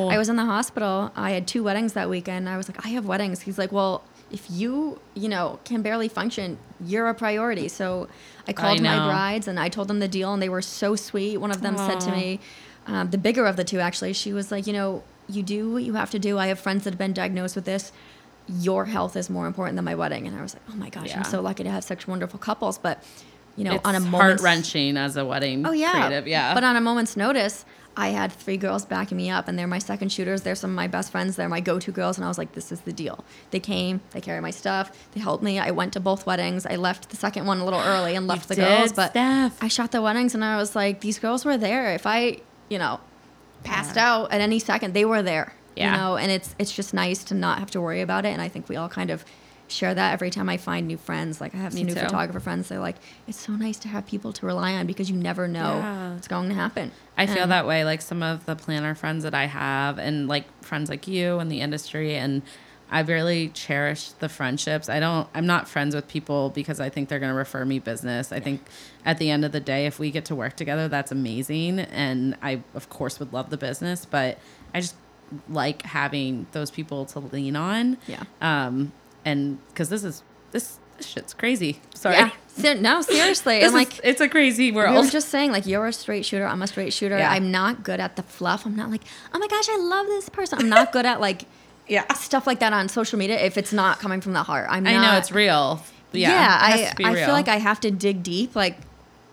But 0.09 0.15
I 0.15 0.17
was 0.17 0.29
in 0.29 0.35
the 0.35 0.45
hospital. 0.45 1.11
I 1.15 1.31
had 1.31 1.47
two 1.47 1.63
weddings 1.63 1.93
that 1.93 2.09
weekend. 2.09 2.47
I 2.49 2.57
was 2.57 2.67
like, 2.69 2.85
"I 2.85 2.89
have 2.89 3.05
weddings." 3.05 3.41
He's 3.41 3.57
like, 3.57 3.71
"Well." 3.71 4.03
If 4.31 4.47
you, 4.49 4.99
you 5.13 5.29
know, 5.29 5.59
can 5.65 5.83
barely 5.83 6.07
function, 6.09 6.57
you're 6.83 7.07
a 7.07 7.13
priority. 7.13 7.67
So 7.67 8.07
I 8.47 8.53
called 8.53 8.81
my 8.81 8.97
brides 9.07 9.47
and 9.47 9.59
I 9.59 9.69
told 9.69 9.87
them 9.87 9.99
the 9.99 10.07
deal, 10.07 10.33
and 10.33 10.41
they 10.41 10.49
were 10.49 10.63
so 10.63 10.95
sweet. 10.95 11.37
One 11.37 11.51
of 11.51 11.61
them 11.61 11.77
said 11.77 11.99
to 12.01 12.11
me, 12.11 12.39
um, 12.87 13.11
the 13.11 13.19
bigger 13.19 13.45
of 13.45 13.55
the 13.55 13.63
two 13.63 13.79
actually, 13.79 14.13
she 14.13 14.33
was 14.33 14.51
like, 14.51 14.65
you 14.65 14.73
know, 14.73 15.03
you 15.29 15.43
do 15.43 15.71
what 15.73 15.83
you 15.83 15.93
have 15.93 16.09
to 16.09 16.19
do. 16.19 16.39
I 16.39 16.47
have 16.47 16.59
friends 16.59 16.83
that 16.85 16.93
have 16.93 16.97
been 16.97 17.13
diagnosed 17.13 17.55
with 17.55 17.65
this. 17.65 17.91
Your 18.47 18.85
health 18.85 19.15
is 19.15 19.29
more 19.29 19.45
important 19.45 19.75
than 19.75 19.85
my 19.85 19.95
wedding. 19.95 20.25
And 20.27 20.35
I 20.35 20.41
was 20.41 20.55
like, 20.55 20.63
oh 20.71 20.75
my 20.75 20.89
gosh, 20.89 21.09
Yeah. 21.09 21.19
I'm 21.19 21.23
so 21.25 21.39
lucky 21.41 21.63
to 21.63 21.69
have 21.69 21.83
such 21.83 22.07
wonderful 22.07 22.39
couples. 22.39 22.79
But, 22.79 23.03
you 23.55 23.63
know, 23.63 23.75
it's 23.75 23.85
on 23.87 23.93
a 23.95 23.99
heart 24.01 24.41
wrenching 24.41 24.97
as 24.97 25.17
a 25.17 25.23
wedding 25.23 25.65
Oh 25.67 25.71
yeah, 25.71 26.07
creative. 26.07 26.27
Yeah, 26.27 26.55
But 26.55 26.63
on 26.63 26.75
a 26.75 26.81
moment's 26.81 27.15
notice, 27.15 27.63
I 27.97 28.09
had 28.09 28.31
three 28.31 28.57
girls 28.57 28.85
backing 28.85 29.17
me 29.17 29.29
up, 29.29 29.47
and 29.47 29.57
they're 29.57 29.67
my 29.67 29.79
second 29.79 30.11
shooters. 30.11 30.41
They're 30.41 30.55
some 30.55 30.71
of 30.71 30.75
my 30.75 30.87
best 30.87 31.11
friends. 31.11 31.35
They're 31.35 31.47
my 31.49 31.61
go-to 31.61 31.91
girls, 31.91 32.17
and 32.17 32.25
I 32.25 32.27
was 32.27 32.37
like, 32.37 32.51
"This 32.53 32.71
is 32.71 32.81
the 32.81 32.91
deal." 32.91 33.23
They 33.51 33.59
came, 33.59 34.01
they 34.11 34.21
carried 34.21 34.41
my 34.41 34.51
stuff, 34.51 34.91
they 35.13 35.21
helped 35.21 35.43
me. 35.43 35.59
I 35.59 35.71
went 35.71 35.93
to 35.93 35.99
both 35.99 36.25
weddings. 36.25 36.65
I 36.65 36.75
left 36.75 37.09
the 37.09 37.15
second 37.15 37.45
one 37.45 37.59
a 37.59 37.63
little 37.65 37.79
early 37.79 38.15
and 38.15 38.27
left 38.27 38.47
the 38.49 38.55
did, 38.55 38.65
girls, 38.67 38.91
but 38.93 39.11
Steph. 39.11 39.63
I 39.63 39.67
shot 39.69 39.91
the 39.91 40.01
weddings, 40.01 40.33
and 40.35 40.43
I 40.43 40.57
was 40.57 40.75
like, 40.75 40.99
"These 41.01 41.19
girls 41.19 41.45
were 41.45 41.57
there. 41.57 41.93
If 41.93 42.05
I, 42.05 42.39
you 42.69 42.77
know, 42.77 42.99
passed 43.63 43.95
Yeah. 43.95 44.11
out 44.13 44.31
at 44.33 44.41
any 44.41 44.59
second, 44.59 44.93
they 44.93 45.05
were 45.05 45.21
there." 45.21 45.53
Yeah. 45.75 45.91
You 45.91 45.97
know, 45.97 46.17
and 46.17 46.31
it's 46.31 46.55
it's 46.59 46.71
just 46.73 46.93
nice 46.93 47.23
to 47.25 47.33
not 47.33 47.59
have 47.59 47.69
to 47.71 47.81
worry 47.81 48.01
about 48.01 48.25
it. 48.25 48.29
And 48.29 48.41
I 48.41 48.47
think 48.47 48.69
we 48.69 48.75
all 48.77 48.89
kind 48.89 49.09
of 49.09 49.25
share 49.67 49.93
that 49.93 50.13
every 50.13 50.29
time 50.29 50.47
I 50.49 50.57
find 50.57 50.87
new 50.87 50.97
friends. 50.97 51.41
Like 51.41 51.53
I 51.55 51.57
have 51.57 51.73
new 51.73 51.85
too. 51.87 51.95
photographer 51.95 52.39
friends. 52.39 52.67
They're 52.69 52.79
like, 52.79 52.97
it's 53.27 53.39
so 53.39 53.53
nice 53.53 53.77
to 53.79 53.87
have 53.87 54.05
people 54.05 54.31
to 54.33 54.45
rely 54.45 54.73
on 54.73 54.85
because 54.87 55.09
you 55.09 55.15
never 55.17 55.47
know 55.47 55.77
Yeah. 55.79 56.13
what's 56.13 56.27
going 56.27 56.49
to 56.49 56.55
happen. 56.55 56.91
I 57.17 57.25
feel 57.27 57.47
that 57.47 57.65
way. 57.65 57.83
Like 57.85 58.01
some 58.01 58.21
of 58.21 58.45
the 58.45 58.55
planner 58.55 58.93
friends 58.95 59.23
that 59.23 59.33
I 59.33 59.45
have, 59.45 59.97
and 59.99 60.27
like 60.27 60.45
friends 60.63 60.89
like 60.89 61.07
you 61.07 61.39
in 61.39 61.49
the 61.49 61.61
industry, 61.61 62.15
and 62.15 62.41
I 62.91 62.99
really 63.01 63.47
cherish 63.49 64.11
the 64.11 64.29
friendships. 64.29 64.89
I 64.89 64.99
don't. 64.99 65.27
I'm 65.33 65.47
not 65.47 65.67
friends 65.67 65.95
with 65.95 66.07
people 66.07 66.49
because 66.51 66.79
I 66.79 66.89
think 66.89 67.09
they're 67.09 67.19
going 67.19 67.31
to 67.31 67.37
refer 67.37 67.65
me 67.65 67.79
business. 67.79 68.31
I 68.31 68.39
think 68.39 68.61
at 69.05 69.17
the 69.17 69.31
end 69.31 69.43
of 69.45 69.51
the 69.51 69.59
day, 69.59 69.85
if 69.87 69.97
we 69.97 70.11
get 70.11 70.25
to 70.25 70.35
work 70.35 70.55
together, 70.55 70.87
that's 70.87 71.11
amazing, 71.11 71.79
and 71.79 72.37
I 72.43 72.61
of 72.75 72.89
course 72.89 73.17
would 73.19 73.33
love 73.33 73.49
the 73.49 73.57
business, 73.57 74.05
but 74.05 74.37
I 74.73 74.81
just 74.81 74.95
like 75.49 75.81
having 75.81 76.45
those 76.51 76.69
people 76.69 77.05
to 77.07 77.19
lean 77.19 77.55
on. 77.55 77.97
Yeah. 78.07 78.23
Um, 78.41 78.91
and 79.25 79.57
because 79.69 79.89
this 79.89 80.03
is 80.03 80.23
this, 80.51 80.79
this 80.97 81.07
shit's 81.07 81.33
crazy. 81.33 81.81
Sorry. 81.93 82.15
Yeah. 82.15 82.73
No, 82.75 83.01
seriously. 83.01 83.57
Is- 83.61 83.73
like 83.73 83.99
it's 84.03 84.21
a 84.21 84.29
crazy 84.29 84.71
world. 84.71 85.11
just 85.11 85.29
saying, 85.29 85.51
like 85.51 85.65
you're 85.65 85.85
a 85.87 85.91
straight 85.91 86.23
shooter, 86.25 86.45
I'm 86.45 86.61
a 86.61 86.67
straight 86.67 86.93
shooter. 86.93 87.17
Yeah. 87.17 87.31
I'm 87.31 87.51
not 87.51 87.83
good 87.83 87.99
at 87.99 88.15
the 88.15 88.23
fluff. 88.23 88.65
I'm 88.65 88.75
not 88.75 88.89
like, 88.91 89.01
oh 89.33 89.39
my 89.39 89.47
gosh, 89.47 89.67
I 89.69 89.77
love 89.77 90.05
this 90.07 90.29
person. 90.29 90.59
I'm 90.59 90.69
not 90.69 90.91
good 90.93 91.05
at 91.05 91.19
like 91.19 91.43
yeah. 91.87 92.11
stuff 92.13 92.47
like 92.47 92.59
that 92.59 92.71
on 92.71 92.87
social 92.87 93.19
media 93.19 93.37
if 93.43 93.57
it's 93.57 93.73
not 93.73 93.99
coming 93.99 94.21
from 94.21 94.33
the 94.33 94.43
heart. 94.43 94.67
I'm 94.69 94.87
I 94.87 94.93
not, 94.93 95.01
know 95.11 95.17
it's 95.17 95.31
real. 95.31 95.83
Yeah, 96.13 96.29
Yeah, 96.29 96.57
I, 96.61 97.03
I 97.03 97.13
real. 97.13 97.25
feel 97.25 97.33
like 97.33 97.49
I 97.49 97.57
have 97.57 97.81
to 97.81 97.91
dig 97.91 98.23
deep. 98.23 98.55
Like, 98.55 98.77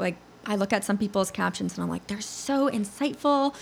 like 0.00 0.16
I 0.44 0.56
look 0.56 0.72
at 0.72 0.82
some 0.82 0.98
people's 0.98 1.30
captions 1.30 1.74
and 1.74 1.84
I'm 1.84 1.88
like, 1.90 2.08
they're 2.08 2.20
so 2.20 2.68
insightful. 2.68 3.54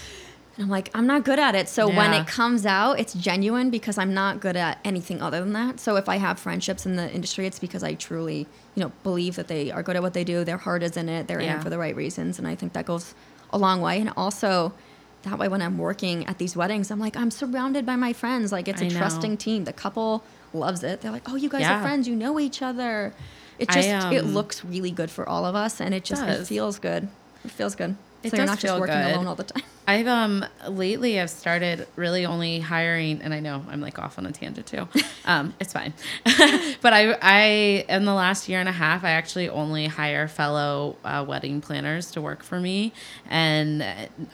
And 0.57 0.65
I'm 0.65 0.69
like, 0.69 0.91
I'm 0.95 1.07
not 1.07 1.25
good 1.25 1.39
at 1.39 1.55
it. 1.55 1.69
So 1.69 1.89
when 1.89 2.13
it 2.13 2.27
comes 2.27 2.67
out, 2.67 2.99
it's 3.01 3.15
genuine 3.15 3.71
because 3.71 3.97
I'm 3.97 4.13
not 4.13 4.41
good 4.41 4.57
at 4.57 4.79
anything 4.85 5.23
other 5.23 5.41
than 5.41 5.53
that. 5.55 5.81
So 5.81 5.97
if 5.97 6.09
I 6.09 6.17
have 6.17 6.39
friendships 6.39 6.85
in 6.87 6.97
the 6.97 7.11
industry, 7.13 7.47
it's 7.47 7.59
because 7.59 7.83
I 7.83 7.95
truly, 7.95 8.47
you 8.75 8.83
know, 8.83 8.93
believe 9.03 9.37
that 9.37 9.49
they 9.49 9.71
are 9.71 9.83
good 9.83 9.97
at 9.97 10.03
what 10.03 10.13
they 10.13 10.25
do. 10.25 10.45
Their 10.45 10.59
heart 10.59 10.83
is 10.83 10.97
in 10.97 11.09
it. 11.09 11.29
They're 11.29 11.39
in 11.41 11.49
it 11.49 11.63
for 11.63 11.71
the 11.71 11.79
right 11.79 11.95
reasons. 11.97 12.39
And 12.39 12.47
I 12.49 12.57
think 12.57 12.73
that 12.75 12.85
goes 12.85 13.15
a 13.53 13.59
long 13.59 13.81
way. 13.81 14.01
And 14.01 14.13
also, 14.17 14.73
that 15.23 15.39
way 15.39 15.49
when 15.49 15.63
I'm 15.63 15.79
working 15.79 16.27
at 16.27 16.39
these 16.39 16.57
weddings, 16.57 16.91
I'm 16.91 16.99
like, 17.01 17.17
I'm 17.17 17.31
surrounded 17.31 17.87
by 17.87 17.97
my 17.97 18.13
friends. 18.13 18.53
Like 18.53 18.69
it's 18.69 18.83
a 18.83 18.87
I 18.87 18.89
know. 18.89 18.99
trusting 18.99 19.37
team. 19.37 19.65
The 19.65 19.73
couple 19.73 20.23
loves 20.53 20.83
it. 20.83 21.01
They're 21.01 21.13
like, 21.13 21.29
oh, 21.29 21.37
you 21.37 21.49
guys 21.49 21.63
Yeah. 21.63 21.79
are 21.79 21.83
friends. 21.83 22.09
You 22.09 22.17
know 22.17 22.41
each 22.41 22.61
other. 22.61 23.15
It 23.59 23.71
I, 23.71 23.75
just 23.75 23.89
it 23.89 24.25
um, 24.25 24.35
looks 24.35 24.65
really 24.65 24.91
good 24.91 25.11
for 25.11 25.29
all 25.29 25.45
of 25.45 25.55
us, 25.55 25.81
and 25.81 25.95
it 25.95 26.05
just 26.05 26.23
it 26.23 26.47
feels 26.47 26.79
good. 26.79 27.09
It 27.45 27.51
feels 27.51 27.75
good. 27.75 27.95
It 28.23 28.31
so 28.31 28.39
you're 28.39 28.47
not 28.47 28.59
just 28.59 28.81
working 28.81 28.97
good. 28.97 29.15
alone 29.15 29.27
all 29.27 29.35
the 29.35 29.45
time. 29.45 29.63
I've 29.91 30.07
um 30.07 30.45
lately 30.69 31.19
I've 31.19 31.31
started 31.31 31.89
really 31.97 32.25
only 32.25 32.61
hiring, 32.61 33.23
and 33.23 33.35
I 33.35 33.41
know 33.41 33.65
I'm 33.69 33.81
like 33.81 33.99
off 33.99 34.19
on 34.19 34.27
a 34.27 34.31
tangent 34.33 34.67
too. 34.67 34.89
Um, 35.27 35.55
it's 35.61 35.75
fine, 35.75 35.93
but 36.81 36.93
I 36.95 37.17
I 37.21 37.85
in 37.89 38.07
the 38.07 38.15
last 38.15 38.49
year 38.49 38.59
and 38.59 38.69
a 38.69 38.73
half 38.73 39.05
I 39.05 39.11
actually 39.11 39.51
only 39.51 39.87
hire 39.87 40.27
fellow 40.27 40.97
uh, 41.05 41.25
wedding 41.29 41.61
planners 41.61 42.11
to 42.13 42.23
work 42.23 42.43
for 42.43 42.59
me, 42.59 42.93
and 43.29 43.85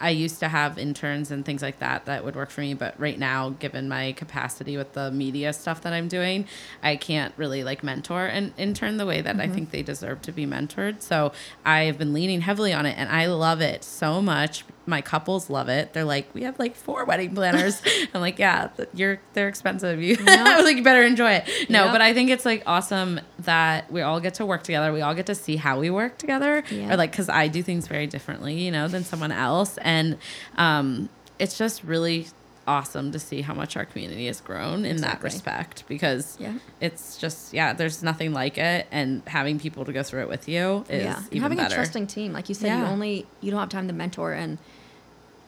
I 0.00 0.10
used 0.10 0.38
to 0.40 0.48
have 0.48 0.78
interns 0.78 1.32
and 1.32 1.44
things 1.44 1.60
like 1.60 1.80
that 1.80 2.06
that 2.06 2.24
would 2.24 2.36
work 2.36 2.50
for 2.50 2.60
me, 2.60 2.72
but 2.72 2.98
right 3.00 3.18
now, 3.18 3.50
given 3.50 3.88
my 3.88 4.12
capacity 4.12 4.76
with 4.76 4.92
the 4.92 5.10
media 5.10 5.52
stuff 5.52 5.82
that 5.82 5.92
I'm 5.92 6.06
doing, 6.06 6.46
I 6.84 6.94
can't 6.96 7.34
really 7.36 7.64
like 7.64 7.82
mentor 7.82 8.26
an 8.26 8.54
intern 8.56 8.96
the 8.96 9.06
way 9.06 9.20
that 9.22 9.40
I 9.40 9.48
think 9.48 9.72
they 9.72 9.82
deserve 9.82 10.22
to 10.22 10.32
be 10.32 10.46
mentored. 10.46 11.02
So 11.02 11.32
I've 11.64 11.98
been 11.98 12.12
leaning 12.12 12.42
heavily 12.42 12.72
on 12.72 12.86
it, 12.86 12.96
and 12.96 13.10
I 13.10 13.26
love 13.26 13.60
it 13.60 13.82
so 13.82 14.22
much 14.22 14.64
my 14.86 15.00
couples 15.02 15.50
love 15.50 15.68
it. 15.68 15.92
They're 15.92 16.04
like, 16.04 16.32
we 16.34 16.42
have 16.44 16.58
like 16.58 16.76
four 16.76 17.04
wedding 17.04 17.34
planners. 17.34 17.82
I'm 18.14 18.20
like, 18.20 18.38
yeah, 18.38 18.68
you're 18.94 19.20
they're 19.32 19.48
expensive. 19.48 20.00
You, 20.00 20.16
I 20.26 20.56
was 20.56 20.64
like, 20.64 20.76
you 20.76 20.82
better 20.84 21.02
enjoy 21.02 21.32
it. 21.32 21.48
No, 21.68 21.84
Yep. 21.84 21.92
but 21.92 22.00
I 22.00 22.14
think 22.14 22.30
it's 22.30 22.44
like 22.44 22.62
awesome 22.66 23.20
that 23.40 23.90
we 23.90 24.02
all 24.02 24.20
get 24.20 24.34
to 24.34 24.46
work 24.46 24.62
together. 24.62 24.92
We 24.92 25.00
all 25.00 25.14
get 25.14 25.26
to 25.26 25.34
see 25.34 25.56
how 25.56 25.80
we 25.80 25.90
work 25.90 26.18
together, 26.18 26.62
Yeah. 26.70 26.92
or 26.92 26.96
like 26.96 27.10
because 27.10 27.28
I 27.28 27.48
do 27.48 27.62
things 27.62 27.88
very 27.88 28.06
differently, 28.06 28.54
you 28.54 28.70
know, 28.70 28.86
than 28.88 29.02
someone 29.04 29.32
else, 29.32 29.76
and 29.78 30.18
um, 30.56 31.08
it's 31.38 31.58
just 31.58 31.82
really 31.84 32.28
awesome 32.66 33.12
to 33.12 33.18
see 33.18 33.40
how 33.42 33.54
much 33.54 33.76
our 33.76 33.84
community 33.84 34.26
has 34.26 34.40
grown 34.40 34.84
in 34.84 34.96
that 35.02 35.22
respect 35.22 35.84
because 35.88 36.36
Yeah. 36.40 36.54
it's 36.80 37.16
just 37.16 37.52
yeah, 37.54 37.72
there's 37.72 38.02
nothing 38.02 38.32
like 38.32 38.58
it, 38.58 38.86
and 38.90 39.22
having 39.26 39.58
people 39.58 39.84
to 39.84 39.92
go 39.92 40.02
through 40.02 40.22
it 40.22 40.28
with 40.28 40.48
you 40.48 40.84
is 40.88 41.04
yeah, 41.04 41.16
and 41.16 41.26
even 41.30 41.42
having 41.42 41.58
better. 41.58 41.74
a 41.74 41.76
trusting 41.76 42.06
team, 42.06 42.32
like 42.32 42.48
you 42.48 42.54
said, 42.54 42.78
you 42.78 42.84
only 42.84 43.26
you 43.40 43.50
don't 43.50 43.60
have 43.60 43.68
time 43.68 43.86
to 43.88 43.94
mentor, 43.94 44.32
and 44.32 44.58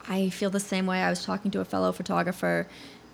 I 0.09 0.31
feel 0.31 0.51
the 0.51 0.61
same 0.61 0.87
way. 0.87 1.03
I 1.03 1.11
was 1.11 1.25
talking 1.25 1.51
to 1.53 1.61
a 1.61 1.65
fellow 1.65 1.93
photographer, 1.93 2.67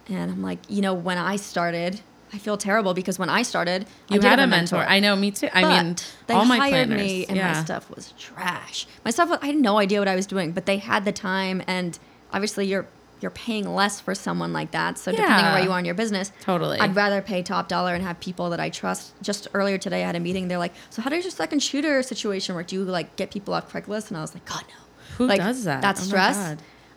and 0.08 0.30
I'm 0.30 0.42
like, 0.42 0.58
you 0.68 0.80
know, 0.82 0.94
when 0.94 1.18
I 1.18 1.36
started, 1.36 2.00
I 2.32 2.38
feel 2.38 2.56
terrible 2.56 2.94
because 2.94 3.18
when 3.18 3.30
I 3.30 3.42
started, 3.42 3.86
I 4.10 4.14
You 4.14 4.20
did 4.20 4.28
had 4.28 4.38
a 4.38 4.46
mentor. 4.46 4.78
I 4.78 5.00
know, 5.00 5.16
me 5.16 5.30
too. 5.30 5.48
I 5.52 5.82
mean, 5.82 5.96
they 6.26 6.34
all 6.34 6.44
my 6.44 6.58
hired 6.58 6.88
planners. 6.88 7.00
me, 7.06 7.26
and 7.26 7.36
yeah. 7.36 7.52
my 7.52 7.64
stuff 7.64 7.90
was 7.90 8.12
trash. 8.18 8.86
My 9.04 9.10
stuff, 9.10 9.28
was- 9.30 9.38
I 9.42 9.46
had 9.46 9.56
no 9.56 9.78
idea 9.78 9.98
what 10.00 10.08
I 10.08 10.14
was 10.14 10.26
doing, 10.26 10.52
but 10.52 10.66
they 10.66 10.76
had 10.78 11.04
the 11.04 11.12
time, 11.12 11.62
and 11.66 11.98
obviously, 12.32 12.66
you're 12.66 12.86
you're 13.20 13.30
paying 13.30 13.74
less 13.74 14.00
for 14.00 14.14
someone 14.14 14.52
like 14.52 14.72
that. 14.72 14.98
So 14.98 15.10
depending 15.10 15.46
on 15.46 15.54
where 15.54 15.62
you 15.62 15.72
are 15.72 15.78
in 15.78 15.84
your 15.84 15.94
business, 15.94 16.32
Totally. 16.40 16.78
I'd 16.78 16.94
rather 16.94 17.22
pay 17.22 17.42
top 17.42 17.68
dollar 17.68 17.94
and 17.94 18.04
have 18.04 18.20
people 18.20 18.50
that 18.50 18.60
I 18.60 18.70
trust. 18.70 19.14
Just 19.22 19.48
earlier 19.54 19.78
today, 19.78 20.02
I 20.02 20.06
had 20.06 20.16
a 20.16 20.20
meeting. 20.20 20.48
They're 20.48 20.58
like, 20.58 20.74
"So 20.90 21.02
how 21.02 21.10
does 21.10 21.24
your 21.24 21.30
second 21.30 21.60
shooter 21.60 22.02
situation 22.02 22.54
work? 22.54 22.66
Do 22.66 22.76
you 22.76 22.84
like 22.84 23.16
get 23.16 23.30
people 23.30 23.54
off 23.54 23.72
Craigslist?" 23.72 24.08
And 24.08 24.16
I 24.16 24.20
was 24.20 24.34
like, 24.34 24.44
"God 24.44 24.64
no." 24.68 24.84
Who 25.16 25.26
like, 25.26 25.38
does 25.38 25.64
that? 25.64 25.80
That 25.82 25.98
Oh 25.98 26.02
stress. 26.02 26.56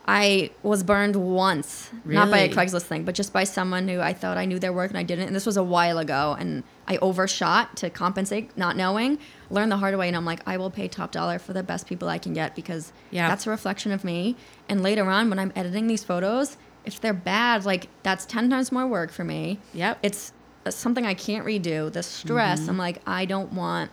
I 0.09 0.51
was 0.63 0.83
burned 0.83 1.17
once, 1.17 1.89
not 2.05 2.31
by 2.31 2.37
a 2.37 2.49
Craigslist 2.49 2.83
thing, 2.83 3.03
but 3.03 3.13
just 3.13 3.33
by 3.33 3.43
someone 3.43 3.89
who 3.89 3.99
I 3.99 4.13
thought 4.13 4.37
I 4.37 4.45
knew 4.45 4.57
their 4.57 4.71
work 4.71 4.89
and 4.89 4.97
I 4.97 5.03
didn't. 5.03 5.27
And 5.27 5.35
this 5.35 5.45
was 5.45 5.57
a 5.57 5.63
while 5.63 5.97
ago, 5.97 6.35
and 6.39 6.63
I 6.87 6.95
overshot 6.97 7.75
to 7.77 7.89
compensate, 7.89 8.57
not 8.57 8.77
knowing. 8.77 9.19
Learned 9.49 9.69
the 9.71 9.77
hard 9.77 9.95
way, 9.97 10.07
and 10.07 10.15
I'm 10.15 10.23
like, 10.23 10.39
I 10.45 10.55
will 10.55 10.69
pay 10.71 10.87
top 10.87 11.11
dollar 11.11 11.39
for 11.39 11.51
the 11.51 11.61
best 11.61 11.87
people 11.87 12.07
I 12.07 12.19
can 12.19 12.33
get 12.33 12.55
because 12.55 12.93
Yeah. 13.11 13.27
that's 13.27 13.45
a 13.47 13.49
reflection 13.49 13.91
of 13.91 14.05
me. 14.05 14.37
And 14.69 14.81
later 14.81 15.09
on, 15.09 15.29
when 15.29 15.39
I'm 15.39 15.51
editing 15.57 15.87
these 15.87 16.05
photos, 16.05 16.55
if 16.85 17.01
they're 17.01 17.13
bad, 17.13 17.65
like 17.65 17.89
that's 18.03 18.25
ten 18.25 18.49
times 18.49 18.71
more 18.71 18.87
work 18.87 19.11
for 19.11 19.25
me. 19.25 19.59
Yep. 19.73 19.99
It's 20.03 20.31
uh, 20.65 20.71
something 20.71 21.05
I 21.05 21.15
can't 21.15 21.45
redo. 21.45 21.91
The 21.91 22.01
stress. 22.01 22.61
Mm-hmm. 22.61 22.69
I'm 22.69 22.77
like, 22.77 23.01
I 23.05 23.25
don't 23.25 23.51
want 23.51 23.91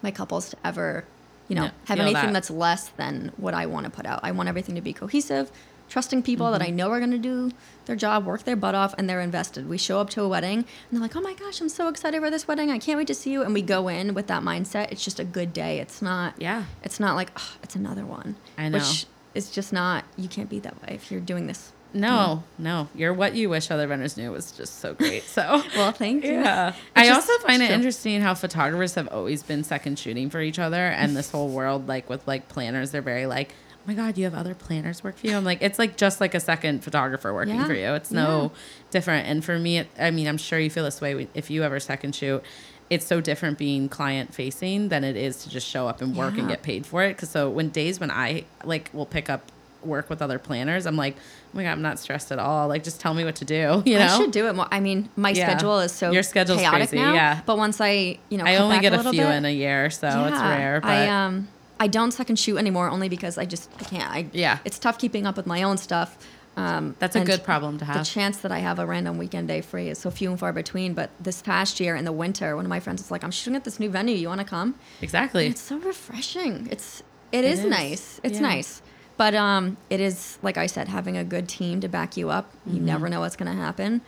my 0.00 0.12
couples 0.12 0.50
to 0.50 0.56
ever, 0.64 1.06
you 1.48 1.56
know, 1.56 1.64
Yeah, 1.64 1.70
have 1.86 1.98
anything 2.00 2.26
that. 2.26 2.32
that's 2.32 2.50
less 2.50 2.88
than 2.90 3.32
what 3.36 3.54
I 3.54 3.66
want 3.66 3.84
to 3.84 3.90
put 3.90 4.06
out. 4.06 4.20
I 4.22 4.30
want 4.32 4.48
everything 4.48 4.74
to 4.76 4.80
be 4.80 4.92
cohesive, 4.92 5.50
trusting 5.90 6.22
people 6.22 6.50
that 6.52 6.62
I 6.62 6.66
Mm-hmm. 6.68 6.76
know 6.76 6.90
are 6.90 6.98
going 6.98 7.10
to 7.10 7.18
do 7.18 7.50
their 7.84 7.96
job, 7.96 8.24
work 8.24 8.44
their 8.44 8.56
butt 8.56 8.74
off, 8.74 8.94
and 8.96 9.08
they're 9.08 9.20
invested. 9.20 9.68
We 9.68 9.76
show 9.76 10.00
up 10.00 10.08
to 10.10 10.22
a 10.22 10.28
wedding 10.28 10.58
and 10.60 10.66
they're 10.90 11.00
like, 11.00 11.14
oh 11.14 11.20
my 11.20 11.34
gosh, 11.34 11.60
I'm 11.60 11.68
so 11.68 11.88
excited 11.88 12.20
for 12.22 12.30
this 12.30 12.48
wedding. 12.48 12.70
I 12.70 12.78
can't 12.78 12.96
wait 12.96 13.06
to 13.08 13.14
see 13.14 13.30
you. 13.30 13.42
And 13.42 13.52
we 13.52 13.60
go 13.60 13.88
in 13.88 14.14
with 14.14 14.26
that 14.28 14.42
mindset. 14.42 14.90
It's 14.90 15.04
just 15.04 15.20
a 15.20 15.24
good 15.24 15.52
day. 15.52 15.80
It's 15.80 16.00
not, 16.00 16.34
Yeah. 16.40 16.64
it's 16.82 16.98
not 16.98 17.14
like, 17.14 17.30
oh, 17.36 17.52
it's 17.62 17.76
another 17.76 18.06
one. 18.06 18.36
I 18.56 18.70
know. 18.70 18.78
Which 18.78 19.04
is 19.34 19.50
just 19.50 19.70
not, 19.72 20.04
you 20.16 20.28
can't 20.28 20.48
be 20.48 20.60
that 20.60 20.80
way 20.80 20.94
if 20.94 21.10
you're 21.12 21.20
doing 21.20 21.46
this. 21.46 21.72
No, 21.94 22.42
no. 22.58 22.88
You're 22.94 23.14
what 23.14 23.34
you 23.34 23.48
wish 23.48 23.70
other 23.70 23.86
vendors 23.86 24.16
knew 24.16 24.30
was 24.32 24.52
just 24.52 24.80
so 24.80 24.94
great. 24.94 25.22
So 25.34 25.62
Well, 25.76 25.92
thank 25.92 26.24
you. 26.24 26.32
Yeah. 26.32 26.74
I 26.94 27.08
also 27.10 27.32
find 27.38 27.62
it's 27.62 27.70
it 27.70 27.74
interesting 27.74 28.20
how 28.20 28.34
photographers 28.34 28.94
have 28.96 29.08
always 29.08 29.42
been 29.42 29.64
second 29.64 29.98
shooting 29.98 30.28
for 30.30 30.40
each 30.40 30.58
other 30.58 30.76
and 30.88 31.16
this 31.16 31.30
whole 31.30 31.48
world 31.48 31.88
like 31.88 32.08
with 32.10 32.26
like 32.26 32.48
planners 32.48 32.90
they're 32.90 33.00
very 33.02 33.26
like 33.26 33.54
oh 33.74 33.80
my 33.86 33.94
god 33.94 34.16
you 34.18 34.24
have 34.24 34.34
other 34.34 34.54
planners 34.54 35.04
work 35.04 35.16
for 35.18 35.26
you 35.26 35.36
i'm 35.36 35.44
like 35.44 35.58
it's 35.60 35.78
like 35.78 35.96
just 35.96 36.20
like 36.20 36.34
a 36.34 36.40
second 36.40 36.82
photographer 36.82 37.32
working 37.34 37.56
Yeah. 37.56 37.66
for 37.66 37.74
you 37.74 37.92
it's 37.94 38.10
no 38.10 38.52
different 38.90 39.26
and 39.28 39.44
for 39.44 39.58
me 39.58 39.78
it, 39.78 39.88
i 39.98 40.10
mean 40.10 40.26
i'm 40.26 40.38
sure 40.38 40.58
you 40.58 40.70
feel 40.70 40.84
this 40.84 41.00
way 41.00 41.28
if 41.34 41.50
you 41.50 41.62
ever 41.64 41.78
second 41.80 42.14
shoot 42.14 42.42
it's 42.90 43.06
so 43.06 43.20
different 43.20 43.58
being 43.58 43.88
client 43.88 44.32
facing 44.34 44.88
than 44.88 45.04
it 45.04 45.16
is 45.16 45.42
to 45.44 45.50
just 45.50 45.66
show 45.66 45.86
up 45.88 46.00
and 46.00 46.16
work 46.16 46.36
and 46.38 46.48
get 46.48 46.62
paid 46.62 46.86
for 46.86 47.02
it 47.02 47.10
because 47.16 47.28
so 47.30 47.50
when 47.50 47.68
days 47.70 47.98
when 48.00 48.10
i 48.10 48.44
like 48.64 48.88
will 48.94 49.06
pick 49.06 49.28
up 49.28 49.50
work 49.86 50.08
with 50.10 50.20
other 50.22 50.38
planners 50.38 50.86
i'm 50.86 50.96
like 50.96 51.14
oh 51.16 51.56
my 51.56 51.62
god 51.62 51.70
i'm 51.70 51.82
not 51.82 51.98
stressed 51.98 52.30
at 52.32 52.38
all 52.38 52.68
like 52.68 52.82
just 52.84 53.00
tell 53.00 53.14
me 53.14 53.24
what 53.24 53.36
to 53.36 53.44
do 53.44 53.82
you 53.86 53.98
know 53.98 54.04
I 54.06 54.16
should 54.18 54.30
do 54.32 54.46
it 54.48 54.54
more. 54.54 54.66
I 54.70 54.80
mean, 54.80 55.08
my 55.16 55.30
Yeah. 55.30 55.48
schedule 55.50 55.80
is 55.80 55.92
so 55.92 56.10
Your 56.10 56.22
schedule's 56.22 56.60
chaotic 56.60 56.88
crazy, 56.90 56.96
now. 57.02 57.14
yeah. 57.14 57.40
But 57.46 57.56
once 57.58 57.80
I, 57.80 58.18
you 58.28 58.38
know, 58.38 58.44
i 58.44 58.56
only 58.56 58.78
get 58.80 58.92
a, 58.92 58.96
little 58.96 59.12
few 59.12 59.22
bit, 59.22 59.34
in 59.34 59.44
a 59.44 59.50
year 59.50 59.90
so 59.90 60.06
it's 60.26 60.38
rare 60.38 60.80
but 60.80 60.88
I 60.90 61.08
um 61.08 61.48
I 61.80 61.86
don't 61.88 62.12
second 62.12 62.36
shoot 62.38 62.56
anymore 62.56 62.88
only 62.88 63.08
because 63.08 63.36
I 63.36 63.44
just 63.46 63.68
I 63.80 63.84
can't. 63.84 64.10
I 64.10 64.26
Yeah. 64.32 64.58
It's 64.64 64.78
tough 64.78 64.98
keeping 64.98 65.26
up 65.26 65.36
with 65.36 65.46
my 65.46 65.62
own 65.64 65.76
stuff. 65.76 66.16
Um, 66.56 66.94
That's 67.00 67.16
a 67.16 67.24
good 67.24 67.42
problem 67.42 67.78
to 67.78 67.84
have. 67.84 67.98
The 67.98 68.04
chance 68.04 68.36
that 68.38 68.52
I 68.52 68.60
have 68.60 68.78
a 68.78 68.86
random 68.86 69.18
weekend 69.18 69.48
day 69.48 69.60
free 69.60 69.88
is 69.88 69.98
so 69.98 70.08
few 70.10 70.30
and 70.30 70.38
far 70.38 70.52
between. 70.52 70.94
But 70.94 71.10
this 71.18 71.42
past 71.42 71.80
year 71.80 71.96
in 71.96 72.04
the 72.04 72.12
winter, 72.12 72.54
one 72.54 72.64
of 72.64 72.68
my 72.68 72.78
friends 72.78 73.02
was 73.02 73.10
like, 73.10 73.24
"I'm 73.24 73.32
shooting 73.32 73.56
at 73.56 73.64
this 73.64 73.80
new 73.80 73.90
venue. 73.90 74.14
You 74.14 74.28
want 74.28 74.40
to 74.40 74.46
come?" 74.46 74.76
exactly 75.02 75.48
It's 75.48 75.60
so 75.60 75.78
refreshing. 75.78 76.68
It's 76.70 77.02
it 77.32 77.44
is, 77.44 77.60
is. 77.60 77.64
nice. 77.66 78.20
It's 78.22 78.36
Yeah. 78.36 78.42
nice. 78.52 78.82
But 79.16 79.34
um 79.34 79.76
it 79.90 80.00
is 80.00 80.38
like 80.42 80.56
I 80.58 80.66
said 80.66 80.88
having 80.88 81.16
a 81.16 81.24
good 81.24 81.48
team 81.48 81.80
to 81.80 81.88
back 81.88 82.16
you 82.16 82.30
up. 82.30 82.50
You 82.66 82.80
never 82.80 83.08
know 83.08 83.20
what's 83.20 83.36
going 83.36 83.50
to 83.54 83.56
happen. 83.56 84.00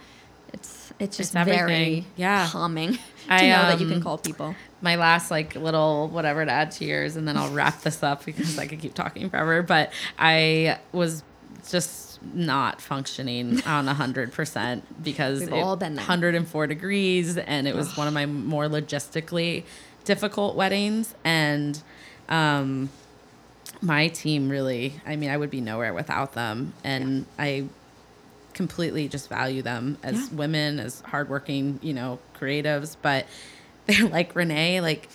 It's 0.53 0.93
it's 0.99 1.17
just 1.17 1.35
Mm-hmm. 1.35 1.49
It's 1.49 1.59
very 1.59 2.07
Yeah. 2.17 2.49
calming 2.51 2.93
to 2.95 3.01
I, 3.29 3.43
know 3.49 3.63
that 3.69 3.81
you 3.81 3.87
can 3.87 3.97
um, 3.99 4.03
call 4.03 4.19
people. 4.19 4.55
my 4.81 4.97
last 4.97 5.31
like 5.31 5.55
little 5.55 6.09
whatever 6.09 6.45
to 6.45 6.51
add 6.51 6.71
to 6.73 6.85
yours 6.85 7.17
and 7.17 7.27
then 7.29 7.37
I'll 7.37 7.53
wrap 7.53 7.83
this 7.83 8.03
up 8.03 8.25
because 8.25 8.59
I 8.59 8.67
could 8.67 8.81
keep 8.81 8.95
talking 8.95 9.29
forever. 9.31 9.63
But 9.63 9.93
I 10.19 10.79
was 10.93 11.23
just 11.69 12.05
not 12.35 12.81
functioning 12.81 13.63
on 13.67 13.87
100% 13.87 14.83
because 15.03 15.41
We've 15.41 15.49
it- 15.51 15.53
all 15.55 15.77
been 15.77 15.95
there. 15.95 16.03
104 16.05 16.67
degrees 16.67 17.37
and 17.37 17.69
it 17.69 17.75
was 17.75 17.97
one 17.97 18.09
of 18.09 18.15
my 18.15 18.27
more 18.27 18.67
logistically 18.67 19.65
difficult 20.05 20.55
weddings 20.57 21.15
and 21.25 21.83
um 22.29 22.89
my 23.83 24.09
team 24.09 24.49
really 24.49 24.95
i 25.07 25.17
mean 25.17 25.31
i 25.31 25.37
would 25.37 25.51
be 25.51 25.61
nowhere 25.61 25.93
without 25.95 26.33
them. 26.33 26.73
And 26.85 27.27
i 27.39 27.65
completely 28.55 29.07
just 29.09 29.29
value 29.29 29.61
them 29.63 29.99
as 30.03 30.15
Yeah. 30.31 30.37
women 30.37 30.81
as 30.81 31.01
hardworking 31.03 31.79
you 31.83 31.93
know 31.93 32.19
creatives. 32.41 32.97
But 33.01 33.27
they're 33.87 34.09
like 34.09 34.35
renee 34.35 34.81
like 34.81 35.09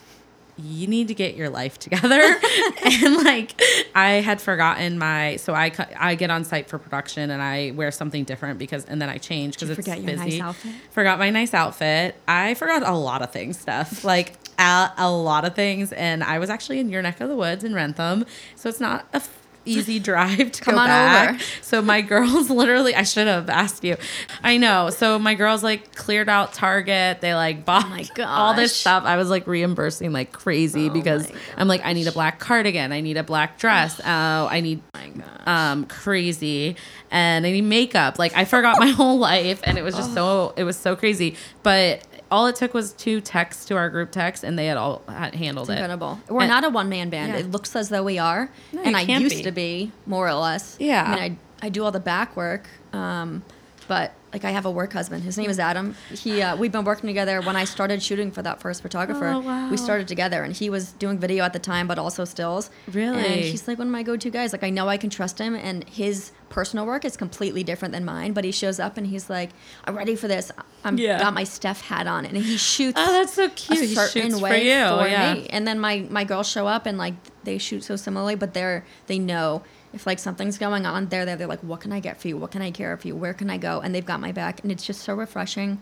you 0.57 0.85
need 0.85 1.07
to 1.07 1.15
get 1.15 1.35
your 1.35 1.49
life 1.49 1.79
together. 1.79 2.21
And 2.83 3.15
like 3.23 3.59
i 3.95 4.13
had 4.21 4.41
forgotten 4.41 4.97
my 4.97 5.35
so 5.37 5.53
i 5.53 5.71
i 5.97 6.15
get 6.15 6.29
on 6.29 6.43
site 6.43 6.67
for 6.67 6.77
production 6.79 7.29
and 7.29 7.41
i 7.41 7.71
wear 7.75 7.91
something 7.91 8.23
different 8.23 8.57
because 8.59 8.85
and 8.85 9.01
then 9.01 9.07
i 9.09 9.17
change 9.17 9.53
because 9.55 9.69
it's 9.69 9.77
forget 9.77 10.01
nice 10.01 10.19
busy. 10.25 10.41
outfit? 10.41 10.71
forgot 10.91 11.19
my 11.19 11.29
nice 11.29 11.53
outfit. 11.53 12.15
I 12.27 12.53
forgot 12.55 12.83
a 12.87 12.91
lot 12.93 13.21
of 13.21 13.31
things 13.31 13.59
stuff. 13.59 14.03
Like 14.03 14.40
a, 14.61 14.93
a 14.97 15.09
lot 15.11 15.45
of 15.45 15.55
things 15.55 15.91
and 15.93 16.23
i 16.23 16.39
was 16.39 16.49
actually 16.49 16.79
in 16.79 16.89
your 16.89 17.01
neck 17.01 17.19
of 17.21 17.29
the 17.29 17.35
woods 17.35 17.63
in 17.63 17.73
Wrentham 17.73 18.25
so 18.55 18.69
it's 18.69 18.79
not 18.79 19.05
a 19.13 19.17
f- 19.17 19.37
easy 19.63 19.99
drive 20.11 20.51
to 20.51 20.61
Come 20.63 20.73
go 20.73 20.81
on 20.81 20.87
back 20.87 21.29
over. 21.35 21.43
so 21.61 21.81
my 21.83 22.01
girls 22.01 22.49
literally 22.61 22.95
I 22.95 23.03
should 23.03 23.27
have 23.27 23.47
asked 23.47 23.83
you. 23.83 23.95
I 24.43 24.57
know. 24.57 24.89
So 24.89 25.19
my 25.19 25.35
girls 25.35 25.61
like 25.63 25.93
cleared 25.95 26.29
out 26.29 26.53
Target. 26.53 27.21
They 27.21 27.35
like 27.35 27.63
bought 27.63 27.85
Oh 28.17 28.23
all 28.23 28.53
this 28.55 28.75
stuff. 28.75 29.03
I 29.03 29.17
was 29.17 29.29
like 29.29 29.45
reimbursing 29.45 30.11
like 30.11 30.31
crazy 30.31 30.89
Oh 30.89 30.93
because 30.93 31.31
I'm 31.57 31.67
like 31.67 31.81
I 31.85 31.93
need 31.93 32.07
a 32.07 32.11
black 32.11 32.39
cardigan. 32.39 32.91
I 32.91 33.01
need 33.01 33.17
a 33.17 33.23
black 33.23 33.59
dress. 33.59 34.01
Oh, 34.03 34.47
I 34.49 34.61
need 34.61 34.81
my 34.95 35.11
um 35.45 35.85
crazy 35.85 36.75
and 37.11 37.45
I 37.45 37.51
need 37.51 37.61
makeup. 37.61 38.17
Like 38.17 38.35
I 38.35 38.45
forgot 38.45 38.79
my 38.79 38.87
whole 38.99 39.19
life 39.19 39.61
and 39.63 39.77
it 39.77 39.83
was 39.83 39.95
just 39.95 40.15
so 40.15 40.53
it 40.57 40.63
was 40.63 40.75
so 40.75 40.95
crazy. 40.95 41.35
But 41.61 42.01
all 42.31 42.47
it 42.47 42.55
took 42.55 42.73
was 42.73 42.93
two 42.93 43.19
texts 43.21 43.65
to 43.65 43.75
our 43.75 43.89
group 43.89 44.09
text 44.11 44.43
and 44.43 44.57
they 44.57 44.65
had 44.67 44.77
all 44.77 45.01
had 45.09 45.35
handled 45.35 45.69
it. 45.69 45.73
Incredible. 45.73 46.19
We're 46.29 46.41
And- 46.41 46.49
not 46.49 46.63
a 46.63 46.69
one 46.69 46.87
man 46.89 47.09
band. 47.09 47.33
Yeah. 47.33 47.39
It 47.39 47.51
looks 47.51 47.75
as 47.75 47.89
though 47.89 48.03
we 48.03 48.17
are, 48.17 48.49
No, 48.71 48.81
and 48.81 48.95
I 48.95 49.01
used 49.01 49.37
be. 49.37 49.43
to 49.43 49.51
be 49.51 49.91
more 50.05 50.27
or 50.27 50.33
less. 50.33 50.77
Yeah. 50.79 51.03
I 51.03 51.09
mean, 51.29 51.37
I 51.61 51.65
I 51.65 51.69
do 51.69 51.83
all 51.83 51.91
the 51.91 51.99
back 51.99 52.35
work, 52.35 52.67
um, 52.93 53.43
but 53.87 54.13
like 54.33 54.45
I 54.45 54.51
have 54.51 54.65
a 54.65 54.71
work 54.71 54.93
husband. 54.93 55.23
His 55.23 55.37
name 55.37 55.49
is 55.49 55.59
Adam. 55.59 55.95
He 56.09 56.41
uh, 56.41 56.55
we've 56.55 56.71
been 56.71 56.85
working 56.85 57.07
together. 57.07 57.41
When 57.41 57.55
I 57.55 57.65
started 57.65 58.01
shooting 58.01 58.31
for 58.31 58.41
that 58.41 58.61
first 58.61 58.81
photographer, 58.81 59.27
Oh, 59.27 59.39
wow. 59.39 59.69
we 59.69 59.77
started 59.77 60.07
together, 60.07 60.43
and 60.43 60.53
he 60.55 60.69
was 60.69 60.93
doing 60.93 61.17
video 61.19 61.43
at 61.43 61.53
the 61.53 61.59
time, 61.59 61.87
but 61.87 61.99
also 61.99 62.25
stills. 62.25 62.69
Really? 62.91 63.17
And 63.25 63.41
he's 63.41 63.67
like 63.67 63.77
one 63.77 63.87
of 63.87 63.91
my 63.91 64.03
go 64.03 64.15
to 64.17 64.29
guys. 64.29 64.51
Like 64.53 64.63
I 64.63 64.69
know 64.69 64.87
I 64.87 64.97
can 64.97 65.09
trust 65.09 65.39
him, 65.39 65.53
and 65.55 65.83
his 65.85 66.31
personal 66.49 66.85
work 66.85 67.05
is 67.05 67.15
completely 67.15 67.63
different 67.63 67.93
than 67.93 68.03
mine. 68.05 68.33
But 68.33 68.43
he 68.43 68.51
shows 68.51 68.79
up 68.79 68.97
and 68.97 69.07
he's 69.07 69.29
like, 69.29 69.51
"I'm 69.85 69.95
ready 69.97 70.15
for 70.15 70.27
this. 70.27 70.51
I'm 70.83 70.97
Yeah. 70.97 71.19
got 71.19 71.33
my 71.33 71.43
Steph 71.43 71.81
hat 71.81 72.07
on," 72.07 72.25
and 72.25 72.37
he 72.37 72.57
shoots 72.57 72.97
Oh, 72.99 73.11
that's 73.11 73.33
so 73.33 73.45
a 73.45 73.49
cute. 73.49 73.79
He 73.79 73.95
certain 73.95 74.21
shoots 74.23 74.35
for 74.39 74.43
way 74.43 74.63
you, 74.65 74.87
for 74.97 75.07
yeah. 75.07 75.33
me. 75.33 75.47
And 75.49 75.67
then 75.67 75.79
my 75.79 76.05
my 76.09 76.23
girls 76.23 76.47
show 76.49 76.67
up 76.67 76.85
and 76.85 76.97
like 76.97 77.15
they 77.43 77.57
shoot 77.57 77.83
so 77.83 77.95
similarly, 77.95 78.35
but 78.35 78.53
they're 78.53 78.85
they 79.07 79.19
know 79.19 79.63
if 79.93 80.05
like 80.05 80.19
something's 80.19 80.57
going 80.57 80.85
on, 80.85 81.07
they're 81.07 81.25
there. 81.25 81.35
They're 81.35 81.47
like, 81.47 81.63
what 81.63 81.81
can 81.81 81.91
I 81.91 81.99
get 81.99 82.21
for 82.21 82.27
you? 82.27 82.37
What 82.37 82.51
can 82.51 82.61
I 82.61 82.71
care 82.71 82.95
for 82.97 83.07
you? 83.07 83.15
Where 83.15 83.33
can 83.33 83.49
I 83.49 83.57
go? 83.57 83.81
And 83.81 83.93
they've 83.93 84.05
got 84.05 84.19
my 84.19 84.31
back, 84.31 84.61
and 84.63 84.71
it's 84.71 84.85
just 84.85 85.01
so 85.01 85.13
refreshing. 85.13 85.81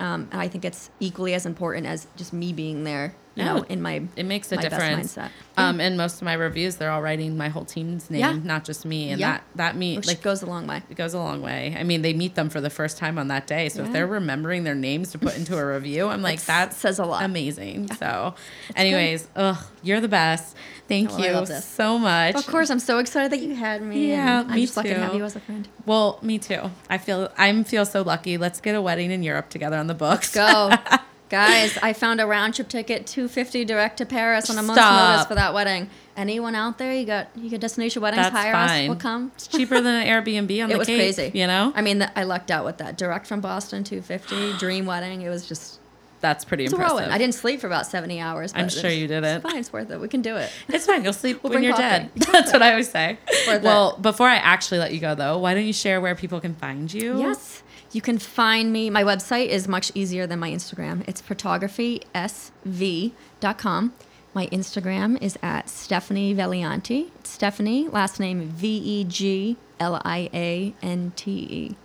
Um, 0.00 0.28
and 0.32 0.40
I 0.40 0.48
think 0.48 0.64
it's 0.64 0.90
equally 1.00 1.34
as 1.34 1.46
important 1.46 1.86
as 1.86 2.06
just 2.16 2.32
me 2.32 2.52
being 2.52 2.84
there, 2.84 3.14
Yeah. 3.34 3.44
know, 3.54 3.62
in 3.62 3.80
my 3.80 4.02
It 4.16 4.26
makes 4.26 4.52
a 4.52 4.56
difference. 4.58 5.16
mindset. 5.16 5.30
Um, 5.56 5.80
and 5.80 5.96
most 5.96 6.16
of 6.16 6.22
my 6.22 6.34
reviews, 6.34 6.76
they're 6.76 6.90
all 6.90 7.00
writing 7.02 7.36
my 7.36 7.48
whole 7.48 7.64
team's 7.64 8.10
name, 8.10 8.20
Yeah. 8.20 8.36
not 8.42 8.64
just 8.64 8.84
me. 8.84 9.10
And 9.10 9.20
Yeah. 9.20 9.32
that 9.32 9.42
that 9.56 9.76
me 9.76 9.96
which 9.96 10.06
like 10.06 10.22
goes 10.22 10.42
a 10.42 10.46
long 10.46 10.66
way. 10.66 10.82
it 10.90 10.96
goes 10.96 11.14
a 11.14 11.18
long 11.18 11.40
way. 11.42 11.74
I 11.78 11.82
mean, 11.82 12.02
they 12.02 12.12
meet 12.12 12.34
them 12.34 12.50
for 12.50 12.60
the 12.60 12.70
first 12.70 12.98
time 12.98 13.18
on 13.18 13.28
that 13.28 13.46
day, 13.46 13.68
so 13.70 13.84
if 13.84 13.92
they're 13.92 14.06
remembering 14.06 14.64
their 14.64 14.74
names 14.74 15.12
to 15.12 15.18
put 15.18 15.36
into 15.36 15.56
a 15.56 15.64
review, 15.74 16.08
I'm 16.08 16.20
like, 16.22 16.42
that 16.46 16.74
says 16.74 16.98
a 16.98 17.04
lot. 17.04 17.22
Amazing. 17.24 17.88
So, 17.98 18.34
anyways, 18.76 19.28
ugh, 19.36 19.58
you're 19.82 20.00
the 20.00 20.08
best. 20.08 20.56
Thank 20.88 21.10
Oh, 21.12 21.18
you 21.18 21.46
so 21.60 21.98
much. 21.98 22.34
Of 22.34 22.46
course, 22.46 22.68
I'm 22.68 22.78
so 22.80 22.98
excited 22.98 23.32
that 23.32 23.40
you 23.40 23.54
had 23.54 23.80
me. 23.82 24.10
Yeah, 24.10 24.40
and 24.40 24.50
I'm 24.50 24.56
me 24.56 24.62
just 24.66 24.76
lucky 24.76 24.90
to 24.90 24.98
have 24.98 25.12
too. 25.12 25.18
you 25.18 25.24
as 25.24 25.36
a 25.36 25.40
friend. 25.40 25.66
Well, 25.86 26.18
me 26.22 26.38
too. 26.38 26.70
I 26.90 26.98
feel 26.98 27.30
I'm 27.38 27.64
feel 27.64 27.86
so 27.86 28.02
lucky. 28.02 28.36
Let's 28.36 28.60
get 28.60 28.74
a 28.74 28.82
wedding 28.82 29.10
in 29.10 29.22
Europe 29.22 29.48
together 29.48 29.78
on 29.78 29.86
the 29.86 29.94
books. 29.94 30.34
Go. 30.34 30.70
Guys, 31.32 31.78
I 31.82 31.94
found 31.94 32.20
a 32.20 32.26
round 32.26 32.52
trip 32.52 32.68
ticket, 32.68 33.06
two 33.06 33.26
fifty 33.26 33.64
direct 33.64 33.96
to 33.96 34.04
Paris 34.06 34.50
on 34.50 34.58
a 34.58 34.62
month's 34.62 34.82
Stop. 34.82 35.12
notice 35.12 35.26
for 35.26 35.34
that 35.34 35.54
wedding. 35.54 35.88
Anyone 36.14 36.54
out 36.54 36.76
there? 36.76 36.92
You 36.94 37.06
got 37.06 37.28
you 37.34 37.48
got 37.50 37.60
destination 37.60 38.02
weddings? 38.02 38.24
That's 38.24 38.36
hire 38.36 38.52
fine. 38.52 38.84
us. 38.84 38.88
We'll 38.88 38.98
come. 38.98 39.32
It's 39.34 39.46
cheaper 39.48 39.80
than 39.80 39.94
an 39.94 40.06
Airbnb 40.06 40.62
on 40.62 40.70
It 40.70 40.74
the 40.74 40.78
was 40.78 40.86
Cape, 40.86 40.98
crazy. 40.98 41.30
You 41.32 41.46
know, 41.46 41.72
I 41.74 41.80
mean, 41.80 42.06
I 42.14 42.24
lucked 42.24 42.50
out 42.50 42.66
with 42.66 42.76
that. 42.78 42.98
Direct 42.98 43.26
from 43.26 43.40
Boston, 43.40 43.82
two 43.82 44.02
fifty, 44.02 44.52
dream 44.58 44.84
wedding. 44.84 45.22
It 45.22 45.30
was 45.30 45.48
just 45.48 45.78
that's 46.20 46.44
pretty 46.44 46.66
impressive. 46.66 47.10
I 47.10 47.16
didn't 47.16 47.34
sleep 47.34 47.60
for 47.60 47.66
about 47.66 47.86
seventy 47.86 48.20
hours. 48.20 48.52
I'm 48.54 48.68
sure 48.68 48.90
you 48.90 49.06
didn't. 49.08 49.24
It's 49.24 49.42
fine. 49.42 49.56
It's 49.56 49.72
worth 49.72 49.90
it. 49.90 49.98
We 50.00 50.08
can 50.08 50.20
do 50.20 50.36
it. 50.36 50.50
It's 50.68 50.84
fine. 50.84 51.02
You'll 51.02 51.14
sleep 51.14 51.42
We'll 51.42 51.54
when 51.54 51.62
you're 51.62 51.72
coffee. 51.72 51.82
dead. 51.82 52.10
That's 52.30 52.52
what 52.52 52.60
I 52.60 52.72
always 52.72 52.90
say. 52.90 53.16
Well, 53.46 53.96
before 53.96 54.28
I 54.28 54.36
actually 54.36 54.80
let 54.80 54.92
you 54.92 55.00
go, 55.00 55.14
though, 55.14 55.38
why 55.38 55.54
don't 55.54 55.64
you 55.64 55.72
share 55.72 55.98
where 56.02 56.14
people 56.14 56.40
can 56.42 56.54
find 56.54 56.92
you? 56.92 57.18
Yes. 57.18 57.61
You 57.92 58.00
can 58.00 58.18
find 58.18 58.72
me. 58.72 58.88
My 58.88 59.04
website 59.04 59.48
is 59.48 59.68
much 59.68 59.92
easier 59.94 60.26
than 60.26 60.38
my 60.38 60.50
Instagram. 60.50 61.06
It's 61.06 61.20
photographysv.com. 61.20 63.92
My 64.34 64.46
Instagram 64.46 65.22
is 65.22 65.38
at 65.42 65.68
Stephanie 65.68 66.34
Vegliante. 66.34 67.10
Stephanie, 67.22 67.88
last 67.88 68.18
name 68.18 68.48
V 68.48 68.78
E 68.78 69.04
G 69.04 69.58
L 69.78 70.00
I 70.06 70.30
A 70.32 70.72
N 70.82 71.12
T 71.14 71.30
E. 71.30 71.76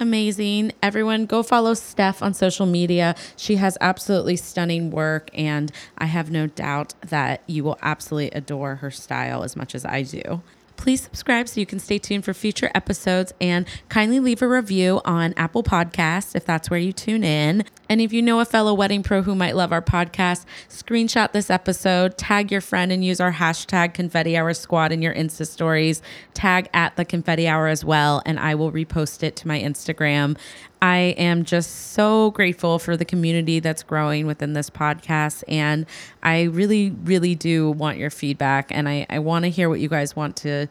Amazing. 0.00 0.72
Everyone, 0.82 1.26
go 1.26 1.44
follow 1.44 1.74
Steph 1.74 2.20
on 2.20 2.34
social 2.34 2.66
media. 2.66 3.14
She 3.36 3.54
has 3.56 3.78
absolutely 3.80 4.34
stunning 4.36 4.90
work, 4.90 5.30
and 5.34 5.70
I 5.96 6.06
have 6.06 6.32
no 6.32 6.48
doubt 6.48 6.94
that 7.00 7.42
you 7.46 7.62
will 7.62 7.78
absolutely 7.82 8.32
adore 8.32 8.76
her 8.76 8.90
style 8.90 9.44
as 9.44 9.56
much 9.56 9.74
as 9.74 9.84
I 9.84 10.02
do. 10.02 10.42
Please 10.78 11.02
subscribe 11.02 11.48
so 11.48 11.58
you 11.58 11.66
can 11.66 11.80
stay 11.80 11.98
tuned 11.98 12.24
for 12.24 12.32
future 12.32 12.70
episodes 12.72 13.34
and 13.40 13.66
kindly 13.88 14.20
leave 14.20 14.40
a 14.40 14.48
review 14.48 15.00
on 15.04 15.34
Apple 15.36 15.64
Podcasts 15.64 16.36
if 16.36 16.46
that's 16.46 16.70
where 16.70 16.78
you 16.78 16.92
tune 16.92 17.24
in. 17.24 17.64
And 17.88 18.00
if 18.00 18.12
you 18.12 18.22
know 18.22 18.38
a 18.38 18.44
fellow 18.44 18.72
wedding 18.72 19.02
pro 19.02 19.22
who 19.22 19.34
might 19.34 19.56
love 19.56 19.72
our 19.72 19.82
podcast, 19.82 20.44
screenshot 20.68 21.32
this 21.32 21.50
episode, 21.50 22.16
tag 22.16 22.52
your 22.52 22.60
friend, 22.60 22.92
and 22.92 23.04
use 23.04 23.18
our 23.18 23.32
hashtag 23.32 23.92
Confetti 23.92 24.36
Hour 24.36 24.54
Squad 24.54 24.92
in 24.92 25.02
your 25.02 25.14
Insta 25.14 25.46
stories. 25.46 26.00
Tag 26.32 26.68
at 26.72 26.94
the 26.96 27.04
Confetti 27.04 27.48
Hour 27.48 27.66
as 27.66 27.84
well, 27.84 28.22
and 28.24 28.38
I 28.38 28.54
will 28.54 28.70
repost 28.70 29.24
it 29.24 29.34
to 29.36 29.48
my 29.48 29.58
Instagram. 29.60 30.38
I 30.80 31.14
am 31.18 31.44
just 31.44 31.92
so 31.92 32.30
grateful 32.32 32.78
for 32.78 32.96
the 32.96 33.04
community 33.04 33.60
that's 33.60 33.82
growing 33.82 34.26
within 34.26 34.52
this 34.52 34.70
podcast. 34.70 35.42
And 35.48 35.86
I 36.22 36.42
really, 36.44 36.90
really 36.90 37.34
do 37.34 37.70
want 37.70 37.98
your 37.98 38.10
feedback. 38.10 38.68
And 38.70 38.88
I, 38.88 39.06
I 39.10 39.18
want 39.18 39.44
to 39.44 39.50
hear 39.50 39.68
what 39.68 39.80
you 39.80 39.88
guys 39.88 40.14
want 40.14 40.36
to 40.36 40.68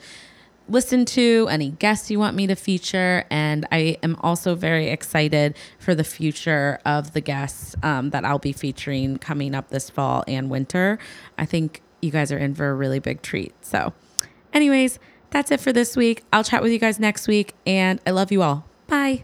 listen 0.69 1.05
to, 1.05 1.47
any 1.49 1.71
guests 1.71 2.11
you 2.11 2.19
want 2.19 2.35
me 2.35 2.47
to 2.47 2.55
feature. 2.55 3.25
And 3.29 3.67
I 3.71 3.97
am 4.03 4.15
also 4.21 4.55
very 4.55 4.87
excited 4.87 5.55
for 5.79 5.95
the 5.95 6.03
future 6.03 6.79
of 6.85 7.13
the 7.13 7.21
guests 7.21 7.75
um, 7.83 8.09
that 8.11 8.25
I'll 8.25 8.39
be 8.39 8.53
featuring 8.53 9.17
coming 9.17 9.55
up 9.55 9.69
this 9.69 9.89
fall 9.89 10.23
and 10.27 10.49
winter. 10.49 10.99
I 11.37 11.45
think 11.45 11.81
you 12.01 12.11
guys 12.11 12.31
are 12.31 12.37
in 12.37 12.53
for 12.55 12.69
a 12.69 12.75
really 12.75 12.99
big 12.99 13.21
treat. 13.21 13.53
So, 13.61 13.93
anyways, 14.53 14.99
that's 15.31 15.51
it 15.51 15.59
for 15.59 15.73
this 15.73 15.95
week. 15.95 16.23
I'll 16.31 16.43
chat 16.43 16.61
with 16.61 16.71
you 16.71 16.79
guys 16.79 16.99
next 16.99 17.27
week. 17.27 17.55
And 17.65 17.99
I 18.05 18.11
love 18.11 18.31
you 18.31 18.43
all. 18.43 18.65
Bye. 18.87 19.23